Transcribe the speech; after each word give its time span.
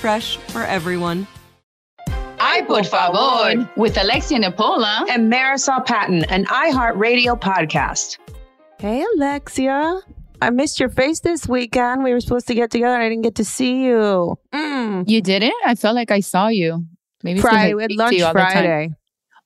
fresh 0.00 0.38
for 0.48 0.62
everyone. 0.62 1.26
Ay 2.42 2.62
por 2.66 2.82
favor, 2.82 3.70
with 3.76 3.98
Alexia 3.98 4.38
Nepola 4.38 5.04
and 5.10 5.30
Marysol 5.30 5.84
Patton, 5.84 6.24
an 6.24 6.46
iHeartRadio 6.46 7.38
podcast. 7.38 8.18
Hey, 8.78 9.04
Alexia. 9.14 10.00
I 10.40 10.48
missed 10.48 10.80
your 10.80 10.88
face 10.88 11.20
this 11.20 11.46
weekend. 11.46 12.02
We 12.02 12.14
were 12.14 12.20
supposed 12.20 12.46
to 12.48 12.54
get 12.54 12.70
together 12.70 12.94
and 12.94 13.02
I 13.02 13.10
didn't 13.10 13.24
get 13.24 13.34
to 13.34 13.44
see 13.44 13.84
you. 13.84 14.38
Mm. 14.54 15.06
You 15.06 15.20
didn't? 15.20 15.52
I 15.66 15.74
felt 15.74 15.94
like 15.94 16.10
I 16.10 16.20
saw 16.20 16.48
you. 16.48 16.86
Maybe 17.22 17.40
Friday. 17.40 17.74
We 17.74 17.82
had 17.82 17.92
lunch 17.92 18.22
Friday. 18.32 18.90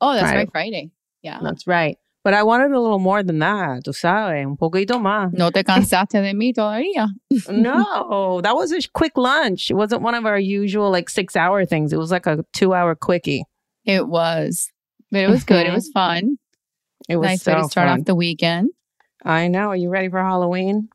Oh, 0.01 0.13
that's 0.13 0.23
Friday. 0.23 0.39
right. 0.39 0.53
Friday. 0.53 0.91
Yeah. 1.23 1.41
That's 1.43 1.67
right. 1.67 1.99
But 2.25 2.33
I 2.33 2.43
wanted 2.43 2.73
a 2.73 2.81
little 2.81 2.99
more 2.99 3.23
than 3.23 3.39
that, 3.41 3.85
tú 3.85 3.93
sabes, 3.93 4.47
un 4.47 4.57
poquito 4.57 4.99
más. 4.99 5.31
No 5.35 5.51
te 5.51 5.63
cansaste 5.63 6.23
de 6.23 6.33
mí 6.33 6.55
todavía. 6.55 7.09
no, 7.51 8.41
that 8.43 8.57
was 8.57 8.73
a 8.73 8.81
quick 8.95 9.13
lunch. 9.19 9.71
It 9.71 9.75
wasn't 9.75 10.01
one 10.01 10.15
of 10.15 10.25
our 10.25 10.39
usual 10.39 10.91
like 10.91 11.11
six 11.11 11.37
hour 11.37 11.67
things. 11.67 11.93
It 11.93 11.99
was 11.99 12.11
like 12.11 12.27
a 12.27 12.43
two 12.55 12.73
hour 12.73 12.95
quickie. 12.95 13.45
It 13.85 14.09
was, 14.09 14.73
but 15.11 15.21
it 15.21 15.29
was 15.29 15.45
good. 15.45 15.67
it 15.67 15.71
mhm. 15.71 15.75
was 15.75 15.91
fun. 15.91 16.39
It 17.11 17.19
was 17.19 17.29
nice 17.29 17.43
so 17.43 17.53
way 17.53 17.61
to 17.61 17.69
start 17.69 17.89
fun. 17.89 18.01
off 18.01 18.07
the 18.07 18.15
weekend. 18.15 18.71
I 19.23 19.49
know. 19.49 19.69
Are 19.69 19.77
you 19.77 19.91
ready 19.91 20.09
for 20.09 20.19
Halloween? 20.19 20.89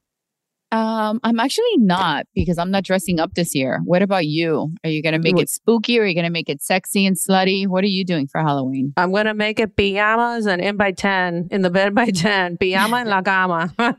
Um, 0.72 1.20
I'm 1.24 1.40
actually 1.40 1.78
not 1.78 2.28
because 2.36 2.60
I'm 2.60 2.70
not 2.70 2.84
dressing 2.84 3.20
up 3.20 3.34
this 3.34 3.56
year. 3.56 3.82
What 3.86 4.04
about 4.04 4.28
you? 4.28 4.72
Are 4.84 4.90
you 4.90 5.02
gonna 5.02 5.18
make 5.18 5.40
it 5.40 5.50
spooky 5.50 5.98
or 5.98 6.04
are 6.04 6.06
you 6.06 6.14
gonna 6.14 6.30
make 6.30 6.48
it 6.48 6.62
sexy 6.62 7.08
and 7.08 7.18
slutty? 7.18 7.66
What 7.66 7.84
are 7.84 7.88
you 7.88 8.06
doing 8.06 8.28
for 8.28 8.40
Halloween? 8.40 8.94
I'm 8.96 9.12
gonna 9.12 9.34
make 9.34 9.60
it 9.60 9.76
pajamas 9.76 10.46
and 10.46 10.62
in 10.62 10.78
by 10.78 10.92
ten, 10.92 11.48
in 11.50 11.64
the 11.64 11.72
bed 11.72 11.96
by 11.96 12.06
ten, 12.14 12.56
pajama 12.58 12.98
and 12.98 13.10
la 13.10 13.22
cama. 13.24 13.74
no, 13.80 13.96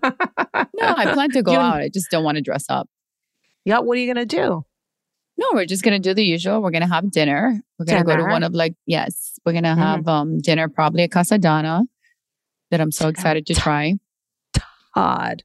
I 0.81 1.13
plan 1.13 1.31
to 1.31 1.43
go 1.43 1.53
you, 1.53 1.59
out. 1.59 1.81
I 1.81 1.89
just 1.89 2.09
don't 2.09 2.23
want 2.23 2.37
to 2.37 2.43
dress 2.43 2.67
up. 2.69 2.89
Yeah, 3.65 3.81
what 3.81 3.99
are 3.99 4.01
you 4.01 4.07
gonna 4.07 4.25
do? 4.25 4.65
No, 5.39 5.47
we're 5.53 5.67
just 5.67 5.83
gonna 5.83 5.99
do 5.99 6.15
the 6.15 6.25
usual. 6.25 6.63
We're 6.63 6.71
gonna 6.71 6.87
have 6.87 7.11
dinner. 7.11 7.61
We're 7.81 7.87
gonna 7.87 8.05
dinner. 8.05 8.19
go 8.19 8.27
to 8.27 8.31
one 8.31 8.45
of 8.45 8.55
like 8.55 8.75
yes, 8.87 9.41
we're 9.45 9.55
gonna 9.55 9.75
have 9.75 10.01
mm-hmm. 10.01 10.09
um 10.09 10.39
dinner 10.39 10.69
probably 10.69 11.03
at 11.03 11.11
Casadonna 11.11 11.83
that 12.71 12.81
I'm 12.81 12.93
so 12.93 13.09
excited 13.09 13.47
to 13.47 13.55
try. 13.55 13.95
Todd. 14.95 15.43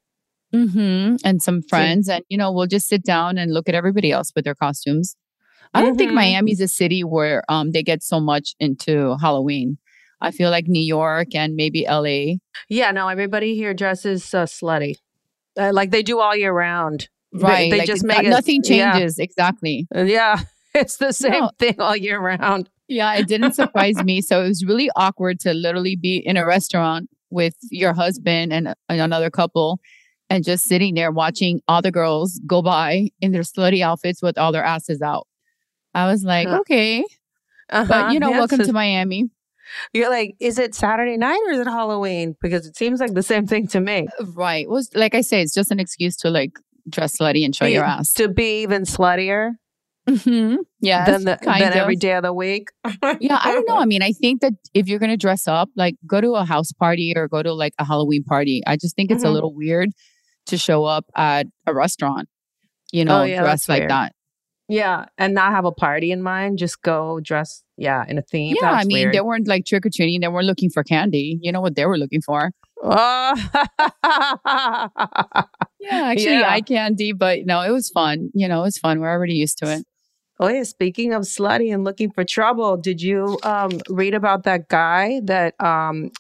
Mm-hmm. 0.55 1.15
And 1.23 1.41
some 1.41 1.61
friends. 1.61 2.07
And, 2.09 2.23
you 2.29 2.37
know, 2.37 2.51
we'll 2.51 2.67
just 2.67 2.87
sit 2.87 3.03
down 3.03 3.37
and 3.37 3.53
look 3.53 3.67
at 3.69 3.75
everybody 3.75 4.11
else 4.11 4.31
with 4.35 4.45
their 4.45 4.55
costumes. 4.55 5.15
I 5.73 5.81
don't 5.81 5.91
mm-hmm. 5.91 5.97
think 5.97 6.13
Miami's 6.13 6.61
a 6.61 6.67
city 6.67 7.03
where 7.03 7.43
um, 7.49 7.71
they 7.71 7.83
get 7.83 8.01
so 8.01 8.19
much 8.19 8.55
into 8.59 9.17
Halloween. 9.19 9.77
I 10.21 10.31
feel 10.31 10.49
like 10.49 10.67
New 10.67 10.83
York 10.83 11.35
and 11.35 11.55
maybe 11.55 11.85
LA. 11.87 12.37
Yeah, 12.69 12.91
no, 12.91 13.09
everybody 13.09 13.55
here 13.55 13.73
dresses 13.73 14.33
uh, 14.33 14.45
slutty. 14.45 14.95
Uh, 15.57 15.71
like 15.73 15.91
they 15.91 16.03
do 16.03 16.19
all 16.19 16.35
year 16.35 16.53
round. 16.53 17.09
Right. 17.33 17.65
They, 17.65 17.71
they 17.71 17.77
like 17.79 17.87
just 17.87 18.03
make 18.05 18.23
it, 18.23 18.29
nothing 18.29 18.63
changes. 18.63 19.17
Yeah. 19.17 19.23
Exactly. 19.23 19.87
Yeah. 19.95 20.39
It's 20.73 20.97
the 20.97 21.13
same 21.13 21.31
no. 21.31 21.51
thing 21.57 21.79
all 21.79 21.95
year 21.95 22.19
round. 22.19 22.69
Yeah, 22.89 23.15
it 23.15 23.27
didn't 23.27 23.53
surprise 23.53 23.95
me. 24.03 24.21
So 24.21 24.43
it 24.43 24.47
was 24.49 24.65
really 24.65 24.89
awkward 24.95 25.39
to 25.41 25.53
literally 25.53 25.95
be 25.95 26.17
in 26.17 26.35
a 26.35 26.45
restaurant 26.45 27.09
with 27.29 27.55
your 27.71 27.93
husband 27.93 28.51
and, 28.51 28.73
and 28.89 29.01
another 29.01 29.29
couple 29.29 29.79
and 30.29 30.43
just 30.43 30.65
sitting 30.65 30.95
there 30.95 31.11
watching 31.11 31.61
all 31.67 31.81
the 31.81 31.91
girls 31.91 32.39
go 32.45 32.61
by 32.61 33.09
in 33.21 33.31
their 33.31 33.43
slutty 33.43 33.81
outfits 33.81 34.21
with 34.21 34.37
all 34.37 34.51
their 34.51 34.63
asses 34.63 35.01
out. 35.01 35.27
I 35.93 36.07
was 36.07 36.23
like, 36.23 36.47
uh-huh. 36.47 36.59
okay. 36.59 37.05
Uh-huh. 37.69 37.85
But 37.87 38.13
you 38.13 38.19
know, 38.19 38.29
yes. 38.29 38.37
welcome 38.37 38.65
to 38.65 38.73
Miami. 38.73 39.29
You're 39.93 40.09
like, 40.09 40.35
is 40.39 40.59
it 40.59 40.75
Saturday 40.75 41.17
night 41.17 41.39
or 41.47 41.53
is 41.53 41.59
it 41.59 41.67
Halloween? 41.67 42.35
Because 42.41 42.67
it 42.67 42.77
seems 42.77 42.99
like 42.99 43.13
the 43.13 43.23
same 43.23 43.47
thing 43.47 43.67
to 43.69 43.79
me. 43.79 44.07
Right. 44.35 44.69
Was 44.69 44.89
well, 44.93 45.01
like 45.01 45.15
I 45.15 45.21
say, 45.21 45.41
it's 45.41 45.53
just 45.53 45.71
an 45.71 45.79
excuse 45.79 46.15
to 46.17 46.29
like 46.29 46.51
dress 46.87 47.17
slutty 47.17 47.43
and 47.43 47.55
show 47.55 47.65
be, 47.65 47.73
your 47.73 47.83
ass. 47.83 48.13
To 48.13 48.27
be 48.27 48.61
even 48.61 48.83
sluttier. 48.83 49.53
Mm-hmm. 50.07 50.57
Yeah. 50.81 51.05
Than, 51.05 51.23
the, 51.23 51.39
than 51.41 51.73
every 51.73 51.95
day 51.95 52.13
of 52.13 52.23
the 52.23 52.33
week. 52.33 52.69
yeah. 53.19 53.39
I 53.41 53.53
don't 53.53 53.67
know. 53.67 53.77
I 53.77 53.85
mean, 53.85 54.03
I 54.03 54.11
think 54.11 54.41
that 54.41 54.53
if 54.75 54.87
you're 54.87 54.99
going 54.99 55.09
to 55.09 55.17
dress 55.17 55.47
up, 55.47 55.69
like 55.75 55.95
go 56.05 56.21
to 56.21 56.35
a 56.35 56.45
house 56.45 56.71
party 56.71 57.13
or 57.15 57.27
go 57.27 57.41
to 57.41 57.53
like 57.53 57.73
a 57.79 57.85
Halloween 57.85 58.23
party. 58.23 58.61
I 58.67 58.77
just 58.77 58.95
think 58.95 59.09
it's 59.09 59.23
mm-hmm. 59.23 59.31
a 59.31 59.33
little 59.33 59.53
weird 59.55 59.89
to 60.47 60.57
show 60.57 60.85
up 60.85 61.05
at 61.15 61.47
a 61.65 61.73
restaurant, 61.73 62.29
you 62.91 63.05
know, 63.05 63.21
oh, 63.21 63.23
yeah, 63.23 63.41
dressed 63.41 63.69
like 63.69 63.81
weird. 63.81 63.91
that. 63.91 64.15
Yeah, 64.67 65.05
and 65.17 65.35
not 65.35 65.51
have 65.51 65.65
a 65.65 65.71
party 65.71 66.11
in 66.11 66.23
mind. 66.23 66.57
Just 66.57 66.81
go 66.81 67.19
dress, 67.19 67.63
yeah, 67.77 68.03
in 68.07 68.17
a 68.17 68.23
theme. 68.23 68.55
Yeah, 68.59 68.71
I 68.71 68.83
mean, 68.83 68.97
weird. 68.97 69.13
they 69.13 69.21
weren't 69.21 69.47
like 69.47 69.65
trick 69.65 69.85
or 69.85 69.91
treating. 69.93 70.21
They 70.21 70.27
weren't 70.27 70.47
looking 70.47 70.71
for 70.71 70.83
candy. 70.83 71.37
You 71.41 71.51
know 71.51 71.61
what 71.61 71.75
they 71.75 71.85
were 71.85 71.99
looking 71.99 72.21
for? 72.21 72.51
Oh. 72.81 73.33
yeah, 75.79 75.91
actually, 75.91 76.39
yeah. 76.39 76.49
eye 76.49 76.61
candy. 76.61 77.13
But 77.13 77.45
no, 77.45 77.61
it 77.61 77.69
was 77.69 77.89
fun. 77.89 78.31
You 78.33 78.47
know, 78.47 78.61
it 78.61 78.63
was 78.63 78.77
fun. 78.79 78.99
We're 78.99 79.11
already 79.11 79.35
used 79.35 79.59
to 79.59 79.71
it. 79.71 79.85
Oh 80.39 80.49
yeah, 80.49 80.63
speaking 80.63 81.13
of 81.13 81.23
slutty 81.23 81.73
and 81.73 81.83
looking 81.83 82.11
for 82.11 82.25
trouble, 82.25 82.75
did 82.75 83.01
you 83.01 83.39
um, 83.43 83.71
read 83.89 84.13
about 84.13 84.43
that 84.43 84.67
guy 84.67 85.21
that 85.25 85.53
um, 85.63 86.11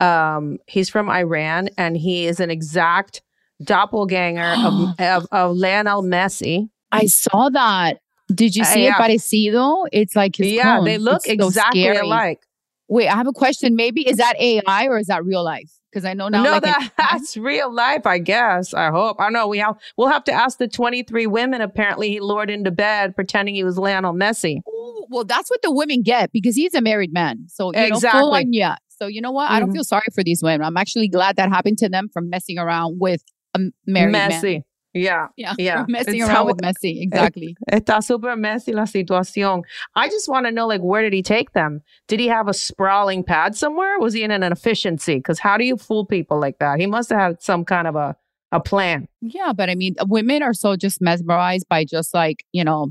um, 0.00 0.58
he's 0.66 0.88
from 0.88 1.08
Iran 1.08 1.68
and 1.78 1.96
he 1.96 2.26
is 2.26 2.40
an 2.40 2.50
exact 2.50 3.22
doppelganger 3.62 4.54
of, 4.66 5.00
of, 5.00 5.26
of 5.32 5.56
Lionel 5.56 6.02
Messi. 6.02 6.68
I 6.92 7.06
saw 7.06 7.48
that. 7.50 7.98
Did 8.34 8.54
you 8.56 8.62
Uh, 8.62 8.66
see 8.66 8.84
yeah. 8.84 8.94
it 8.96 9.02
parecido? 9.02 9.86
It's 9.92 10.14
like 10.16 10.36
his 10.36 10.52
yeah, 10.52 10.76
clone. 10.76 10.84
they 10.84 10.98
look 10.98 11.22
It's 11.24 11.28
exactly 11.28 11.82
scary. 11.82 11.98
alike. 11.98 12.40
Wait, 12.88 13.08
I 13.08 13.14
have 13.16 13.26
a 13.28 13.32
question. 13.32 13.76
Maybe 13.76 14.08
is 14.08 14.16
that 14.18 14.34
AI 14.40 14.86
or 14.86 14.98
is 14.98 15.06
that 15.06 15.24
real 15.24 15.44
life? 15.44 15.70
Because 15.92 16.04
I 16.04 16.14
know 16.14 16.28
now. 16.28 16.42
no, 16.44 16.50
like 16.52 16.62
that, 16.62 16.90
that's 16.98 17.36
real 17.36 17.72
life, 17.72 18.06
I 18.06 18.18
guess. 18.18 18.72
I 18.74 18.90
hope. 18.90 19.16
I 19.20 19.28
know. 19.30 19.46
We 19.48 19.58
have 19.58 19.76
we'll 19.96 20.08
have 20.08 20.22
to 20.24 20.32
ask 20.32 20.58
the 20.58 20.68
23 20.68 21.26
women 21.26 21.60
apparently 21.60 22.10
he 22.10 22.20
lured 22.20 22.50
into 22.50 22.70
bed 22.70 23.14
pretending 23.16 23.54
he 23.56 23.64
was 23.64 23.76
Lionel 23.78 24.12
Messi. 24.12 24.58
Ooh, 24.68 25.06
well, 25.10 25.24
that's 25.24 25.50
what 25.50 25.62
the 25.62 25.72
women 25.72 26.02
get 26.02 26.30
because 26.32 26.54
he's 26.56 26.74
a 26.74 26.80
married 26.80 27.12
man. 27.12 27.46
So 27.48 27.72
you 27.72 27.80
know, 27.80 27.86
full 27.88 27.96
Exactly. 27.96 28.20
on, 28.40 28.52
yeah. 28.52 28.76
So 29.00 29.06
you 29.06 29.20
know 29.20 29.32
what? 29.32 29.50
I 29.50 29.58
don't 29.58 29.70
Mhm. 29.70 29.74
feel 29.74 29.84
sorry 29.84 30.06
for 30.14 30.22
these 30.22 30.42
women. 30.42 30.62
I'm 30.64 30.76
actually 30.76 31.08
glad 31.08 31.34
that 31.36 31.48
happened 31.48 31.78
to 31.78 31.88
them 31.88 32.08
from 32.12 32.28
messing 32.30 32.58
around 32.58 32.98
with 33.00 33.22
a 33.54 33.60
married 33.86 34.14
Messi. 34.14 34.42
man. 34.54 34.64
Yeah. 34.92 35.28
Yeah, 35.36 35.54
Yeah. 35.56 35.84
messing 35.88 36.16
It's 36.16 36.24
around 36.24 36.34
how- 36.34 36.46
with 36.46 36.60
messy. 36.60 37.00
Exactly. 37.00 37.56
Está 37.70 38.02
super 38.02 38.34
messy 38.36 38.72
la 38.72 38.84
situación. 38.86 39.62
I 39.94 40.08
just 40.08 40.28
want 40.28 40.46
to 40.46 40.52
know, 40.52 40.66
like, 40.66 40.80
where 40.80 41.02
did 41.02 41.12
he 41.12 41.22
take 41.22 41.52
them? 41.52 41.82
Did 42.08 42.18
he 42.18 42.26
have 42.26 42.48
a 42.48 42.52
sprawling 42.54 43.22
pad 43.22 43.54
somewhere? 43.54 44.00
Was 44.00 44.14
he 44.14 44.24
in 44.24 44.32
an 44.32 44.42
efficiency? 44.42 45.14
Because 45.16 45.38
how 45.38 45.56
do 45.56 45.64
you 45.64 45.76
fool 45.76 46.04
people 46.04 46.40
like 46.40 46.58
that? 46.58 46.80
He 46.80 46.86
must 46.86 47.10
have 47.10 47.20
had 47.20 47.40
some 47.42 47.64
kind 47.64 47.86
of 47.86 47.94
a, 47.94 48.16
a 48.50 48.58
plan. 48.58 49.06
Yeah, 49.20 49.52
but 49.52 49.70
I 49.70 49.76
mean, 49.76 49.94
women 50.08 50.42
are 50.42 50.54
so 50.54 50.74
just 50.74 51.00
mesmerized 51.00 51.68
by 51.68 51.84
just 51.84 52.12
like 52.12 52.44
you 52.50 52.64
know, 52.64 52.88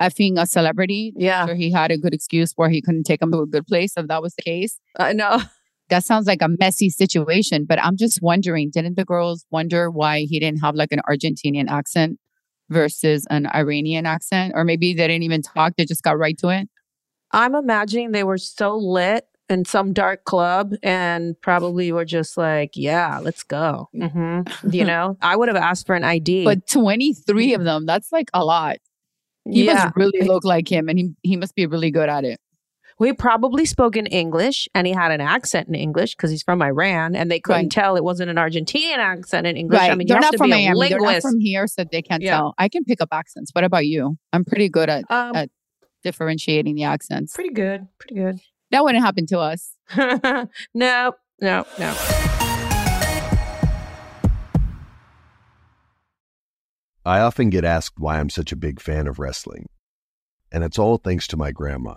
effing 0.00 0.40
a 0.42 0.46
celebrity. 0.46 1.12
Yeah. 1.16 1.46
Sure, 1.46 1.54
he 1.54 1.70
had 1.70 1.92
a 1.92 1.98
good 1.98 2.14
excuse 2.14 2.52
where 2.56 2.68
he 2.68 2.82
couldn't 2.82 3.04
take 3.04 3.20
them 3.20 3.30
to 3.30 3.38
a 3.42 3.46
good 3.46 3.66
place. 3.68 3.92
If 3.96 4.08
that 4.08 4.22
was 4.22 4.34
the 4.34 4.42
case, 4.42 4.80
I 4.98 5.12
know. 5.12 5.40
that 5.88 6.04
sounds 6.04 6.26
like 6.26 6.42
a 6.42 6.48
messy 6.48 6.90
situation. 6.90 7.64
But 7.64 7.82
I'm 7.82 7.96
just 7.96 8.20
wondering, 8.22 8.70
didn't 8.72 8.96
the 8.96 9.04
girls 9.04 9.44
wonder 9.50 9.90
why 9.90 10.20
he 10.20 10.40
didn't 10.40 10.60
have 10.60 10.74
like 10.74 10.92
an 10.92 11.00
Argentinian 11.08 11.68
accent 11.68 12.18
versus 12.70 13.26
an 13.30 13.46
Iranian 13.54 14.06
accent? 14.06 14.52
Or 14.54 14.64
maybe 14.64 14.94
they 14.94 15.06
didn't 15.08 15.24
even 15.24 15.42
talk, 15.42 15.74
they 15.76 15.84
just 15.84 16.02
got 16.02 16.18
right 16.18 16.38
to 16.38 16.48
it. 16.48 16.68
I'm 17.32 17.54
imagining 17.54 18.12
they 18.12 18.24
were 18.24 18.38
so 18.38 18.76
lit 18.76 19.26
in 19.48 19.64
some 19.64 19.92
dark 19.92 20.24
club 20.24 20.74
and 20.82 21.38
probably 21.40 21.92
were 21.92 22.04
just 22.04 22.36
like, 22.36 22.70
yeah, 22.74 23.18
let's 23.18 23.42
go. 23.42 23.88
hmm 23.92 24.40
You 24.70 24.84
know, 24.84 25.16
I 25.20 25.36
would 25.36 25.48
have 25.48 25.56
asked 25.56 25.86
for 25.86 25.94
an 25.94 26.04
ID. 26.04 26.44
But 26.44 26.66
23 26.68 27.54
of 27.54 27.64
them, 27.64 27.86
that's 27.86 28.12
like 28.12 28.30
a 28.34 28.44
lot. 28.44 28.78
He 29.44 29.64
yeah, 29.64 29.84
must 29.84 29.96
really 29.96 30.26
look 30.26 30.44
like 30.44 30.70
him 30.70 30.88
and 30.88 30.98
he, 30.98 31.10
he 31.22 31.36
must 31.36 31.54
be 31.54 31.66
really 31.66 31.90
good 31.90 32.08
at 32.08 32.24
it. 32.24 32.38
We 33.02 33.12
probably 33.12 33.64
spoke 33.64 33.96
in 33.96 34.06
English 34.06 34.68
and 34.76 34.86
he 34.86 34.92
had 34.92 35.10
an 35.10 35.20
accent 35.20 35.66
in 35.66 35.74
English 35.74 36.14
because 36.14 36.30
he's 36.30 36.44
from 36.44 36.62
Iran 36.62 37.16
and 37.16 37.28
they 37.30 37.40
couldn't 37.40 37.62
Right. 37.64 37.70
tell 37.70 37.96
it 37.96 38.04
wasn't 38.04 38.30
an 38.30 38.36
Argentinian 38.36 38.98
accent 38.98 39.44
in 39.44 39.56
English. 39.56 39.80
right. 39.80 39.90
I 39.90 39.94
mean, 39.96 40.06
you 40.06 40.14
they're 40.14 40.18
have 40.18 40.26
not 40.26 40.32
to 40.32 40.38
from 40.38 40.50
be 40.50 40.52
a 40.52 40.70
Miami. 40.72 40.88
They're 40.90 41.00
not 41.00 41.20
from 41.20 41.40
here, 41.40 41.66
so 41.66 41.82
they 41.82 42.00
can't 42.00 42.22
Yeah. 42.22 42.36
tell. 42.36 42.54
I 42.58 42.68
can 42.68 42.84
pick 42.84 43.00
up 43.00 43.08
accents. 43.10 43.50
What 43.52 43.64
about 43.64 43.86
you? 43.86 44.18
I'm 44.32 44.44
pretty 44.44 44.68
good 44.68 44.88
at 44.88 45.04
um, 45.10 45.32
uh, 45.34 45.46
differentiating 46.04 46.76
the 46.76 46.84
accents. 46.84 47.34
pretty 47.34 47.52
good. 47.52 47.88
Pretty 47.98 48.14
good. 48.14 48.38
That 48.70 48.84
wouldn't 48.84 49.04
happen 49.04 49.26
to 49.26 49.38
us. 49.40 49.74
no, 49.96 50.46
no, 51.40 51.64
no. 51.80 51.94
I 57.04 57.18
often 57.18 57.50
get 57.50 57.64
asked 57.64 57.98
why 57.98 58.20
I'm 58.20 58.30
such 58.30 58.52
a 58.52 58.56
big 58.56 58.80
fan 58.80 59.08
of 59.08 59.18
wrestling, 59.18 59.66
and 60.52 60.62
it's 60.62 60.78
all 60.78 60.98
thanks 60.98 61.26
to 61.28 61.36
my 61.36 61.50
grandma. 61.50 61.96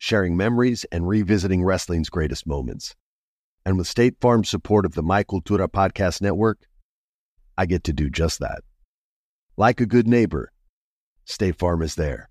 sharing 0.00 0.34
memories 0.34 0.86
and 0.90 1.06
revisiting 1.06 1.62
wrestling's 1.62 2.08
greatest 2.08 2.46
moments. 2.46 2.96
And 3.66 3.76
with 3.76 3.86
State 3.86 4.16
Farm's 4.18 4.48
support 4.48 4.86
of 4.86 4.94
the 4.94 5.02
My 5.02 5.22
Cultura 5.22 5.68
Podcast 5.68 6.22
Network, 6.22 6.66
I 7.58 7.66
get 7.66 7.84
to 7.84 7.92
do 7.92 8.08
just 8.08 8.40
that. 8.40 8.62
Like 9.58 9.78
a 9.78 9.84
good 9.84 10.08
neighbor, 10.08 10.52
State 11.26 11.58
Farm 11.58 11.82
is 11.82 11.96
there. 11.96 12.30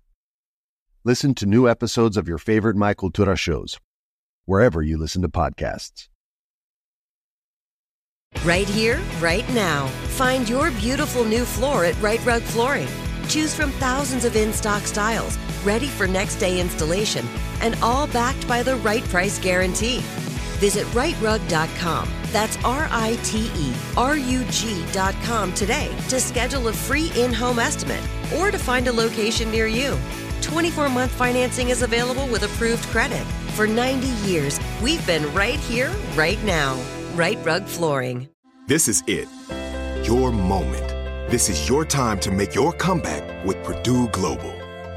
Listen 1.04 1.32
to 1.36 1.46
new 1.46 1.68
episodes 1.68 2.16
of 2.16 2.26
your 2.26 2.38
favorite 2.38 2.74
My 2.74 2.92
Cultura 2.92 3.38
shows, 3.38 3.78
wherever 4.46 4.82
you 4.82 4.98
listen 4.98 5.22
to 5.22 5.28
podcasts. 5.28 6.08
Right 8.44 8.68
here, 8.68 9.00
right 9.20 9.48
now. 9.50 9.86
Find 10.16 10.48
your 10.48 10.72
beautiful 10.72 11.24
new 11.24 11.44
floor 11.44 11.84
at 11.84 12.00
Rite 12.02 12.26
Rug 12.26 12.42
Flooring. 12.42 12.88
Choose 13.28 13.54
from 13.54 13.70
thousands 13.72 14.24
of 14.24 14.34
in 14.34 14.52
stock 14.52 14.82
styles, 14.82 15.38
ready 15.64 15.86
for 15.86 16.06
next 16.06 16.36
day 16.36 16.60
installation, 16.60 17.26
and 17.60 17.76
all 17.82 18.06
backed 18.06 18.46
by 18.48 18.62
the 18.62 18.76
right 18.76 19.04
price 19.04 19.38
guarantee. 19.38 19.98
Visit 20.58 20.86
riterug.com. 20.88 22.08
That's 22.32 22.56
R 22.64 22.86
I 22.90 23.18
T 23.24 23.50
E 23.56 23.72
R 23.96 24.16
U 24.16 24.44
G.com 24.50 25.52
today 25.54 25.94
to 26.08 26.20
schedule 26.20 26.68
a 26.68 26.72
free 26.72 27.10
in 27.16 27.32
home 27.32 27.58
estimate 27.58 28.02
or 28.36 28.50
to 28.50 28.58
find 28.58 28.86
a 28.86 28.92
location 28.92 29.50
near 29.50 29.66
you. 29.66 29.98
24 30.42 30.88
month 30.88 31.10
financing 31.12 31.70
is 31.70 31.82
available 31.82 32.26
with 32.28 32.42
approved 32.42 32.84
credit. 32.84 33.24
For 33.54 33.66
90 33.66 34.06
years, 34.28 34.60
we've 34.82 35.04
been 35.06 35.32
right 35.34 35.58
here, 35.58 35.90
right 36.14 36.42
now. 36.44 36.80
Rite 37.14 37.44
Rug 37.44 37.64
Flooring. 37.64 38.28
This 38.66 38.86
is 38.86 39.02
it. 39.06 39.28
Your 40.06 40.30
moment. 40.30 40.88
This 41.30 41.48
is 41.48 41.68
your 41.68 41.84
time 41.84 42.20
to 42.20 42.30
make 42.30 42.54
your 42.54 42.72
comeback 42.72 43.44
with 43.44 43.62
Purdue 43.64 44.08
Global. 44.08 44.59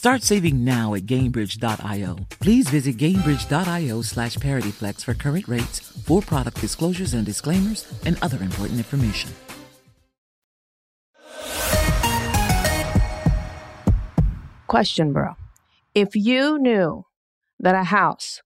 Start 0.00 0.22
saving 0.22 0.64
now 0.64 0.94
at 0.94 1.02
Gainbridge.io. 1.02 2.16
Please 2.40 2.70
visit 2.70 2.96
Gainbridge.io 2.96 4.00
slash 4.00 4.36
ParityFlex 4.36 5.04
for 5.04 5.12
current 5.12 5.46
rates, 5.46 5.78
for 5.78 6.22
product 6.22 6.58
disclosures 6.58 7.12
and 7.12 7.26
disclaimers, 7.26 7.86
and 8.06 8.16
other 8.22 8.38
important 8.42 8.78
information. 8.78 9.30
Question, 14.68 15.12
bro. 15.12 15.34
If 15.94 16.16
you 16.16 16.58
knew 16.58 17.04
that 17.58 17.74
a 17.74 17.84
house 17.84 18.40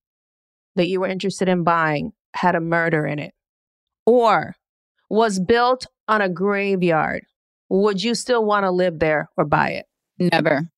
that 0.75 0.89
you 0.89 0.99
were 0.99 1.07
interested 1.07 1.49
in 1.49 1.63
buying 1.63 2.15
had 2.35 2.57
a 2.57 2.61
murder 2.61 3.07
in 3.07 3.21
it 3.21 3.33
or 4.05 4.57
was 5.09 5.39
built 5.39 5.87
on 6.09 6.21
a 6.21 6.29
graveyard, 6.29 7.27
would 7.69 8.03
you 8.03 8.17
still 8.17 8.45
want 8.45 8.65
to 8.65 8.73
live 8.73 8.99
there 8.99 9.31
or 9.37 9.45
buy 9.45 9.69
it? 9.69 9.87
Never. 10.19 10.69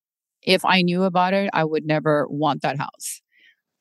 If 0.46 0.64
I 0.64 0.82
knew 0.82 1.02
about 1.02 1.34
it, 1.34 1.50
I 1.52 1.64
would 1.64 1.84
never 1.84 2.26
want 2.28 2.62
that 2.62 2.78
house. 2.78 3.20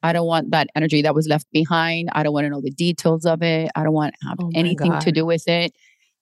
I 0.04 0.14
don't 0.14 0.28
want 0.28 0.52
that 0.52 0.68
energy 0.76 1.02
that 1.02 1.16
was 1.16 1.28
left 1.28 1.48
behind. 1.52 2.10
I 2.12 2.24
don't 2.24 2.34
want 2.34 2.46
to 2.46 2.50
know 2.50 2.62
the 2.62 2.72
details 2.72 3.26
of 3.26 3.42
it. 3.42 3.72
I 3.76 3.84
don't 3.84 3.94
want 3.94 4.14
to 4.22 4.28
have 4.28 4.38
Oh 4.40 4.52
anything 4.54 5.00
to 5.00 5.12
do 5.12 5.26
with 5.26 5.48
it. 5.48 5.74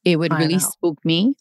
It 0.06 0.18
would 0.18 0.32
I 0.32 0.38
really 0.38 0.56
know. 0.56 0.60
spook 0.60 1.04
me. 1.04 1.36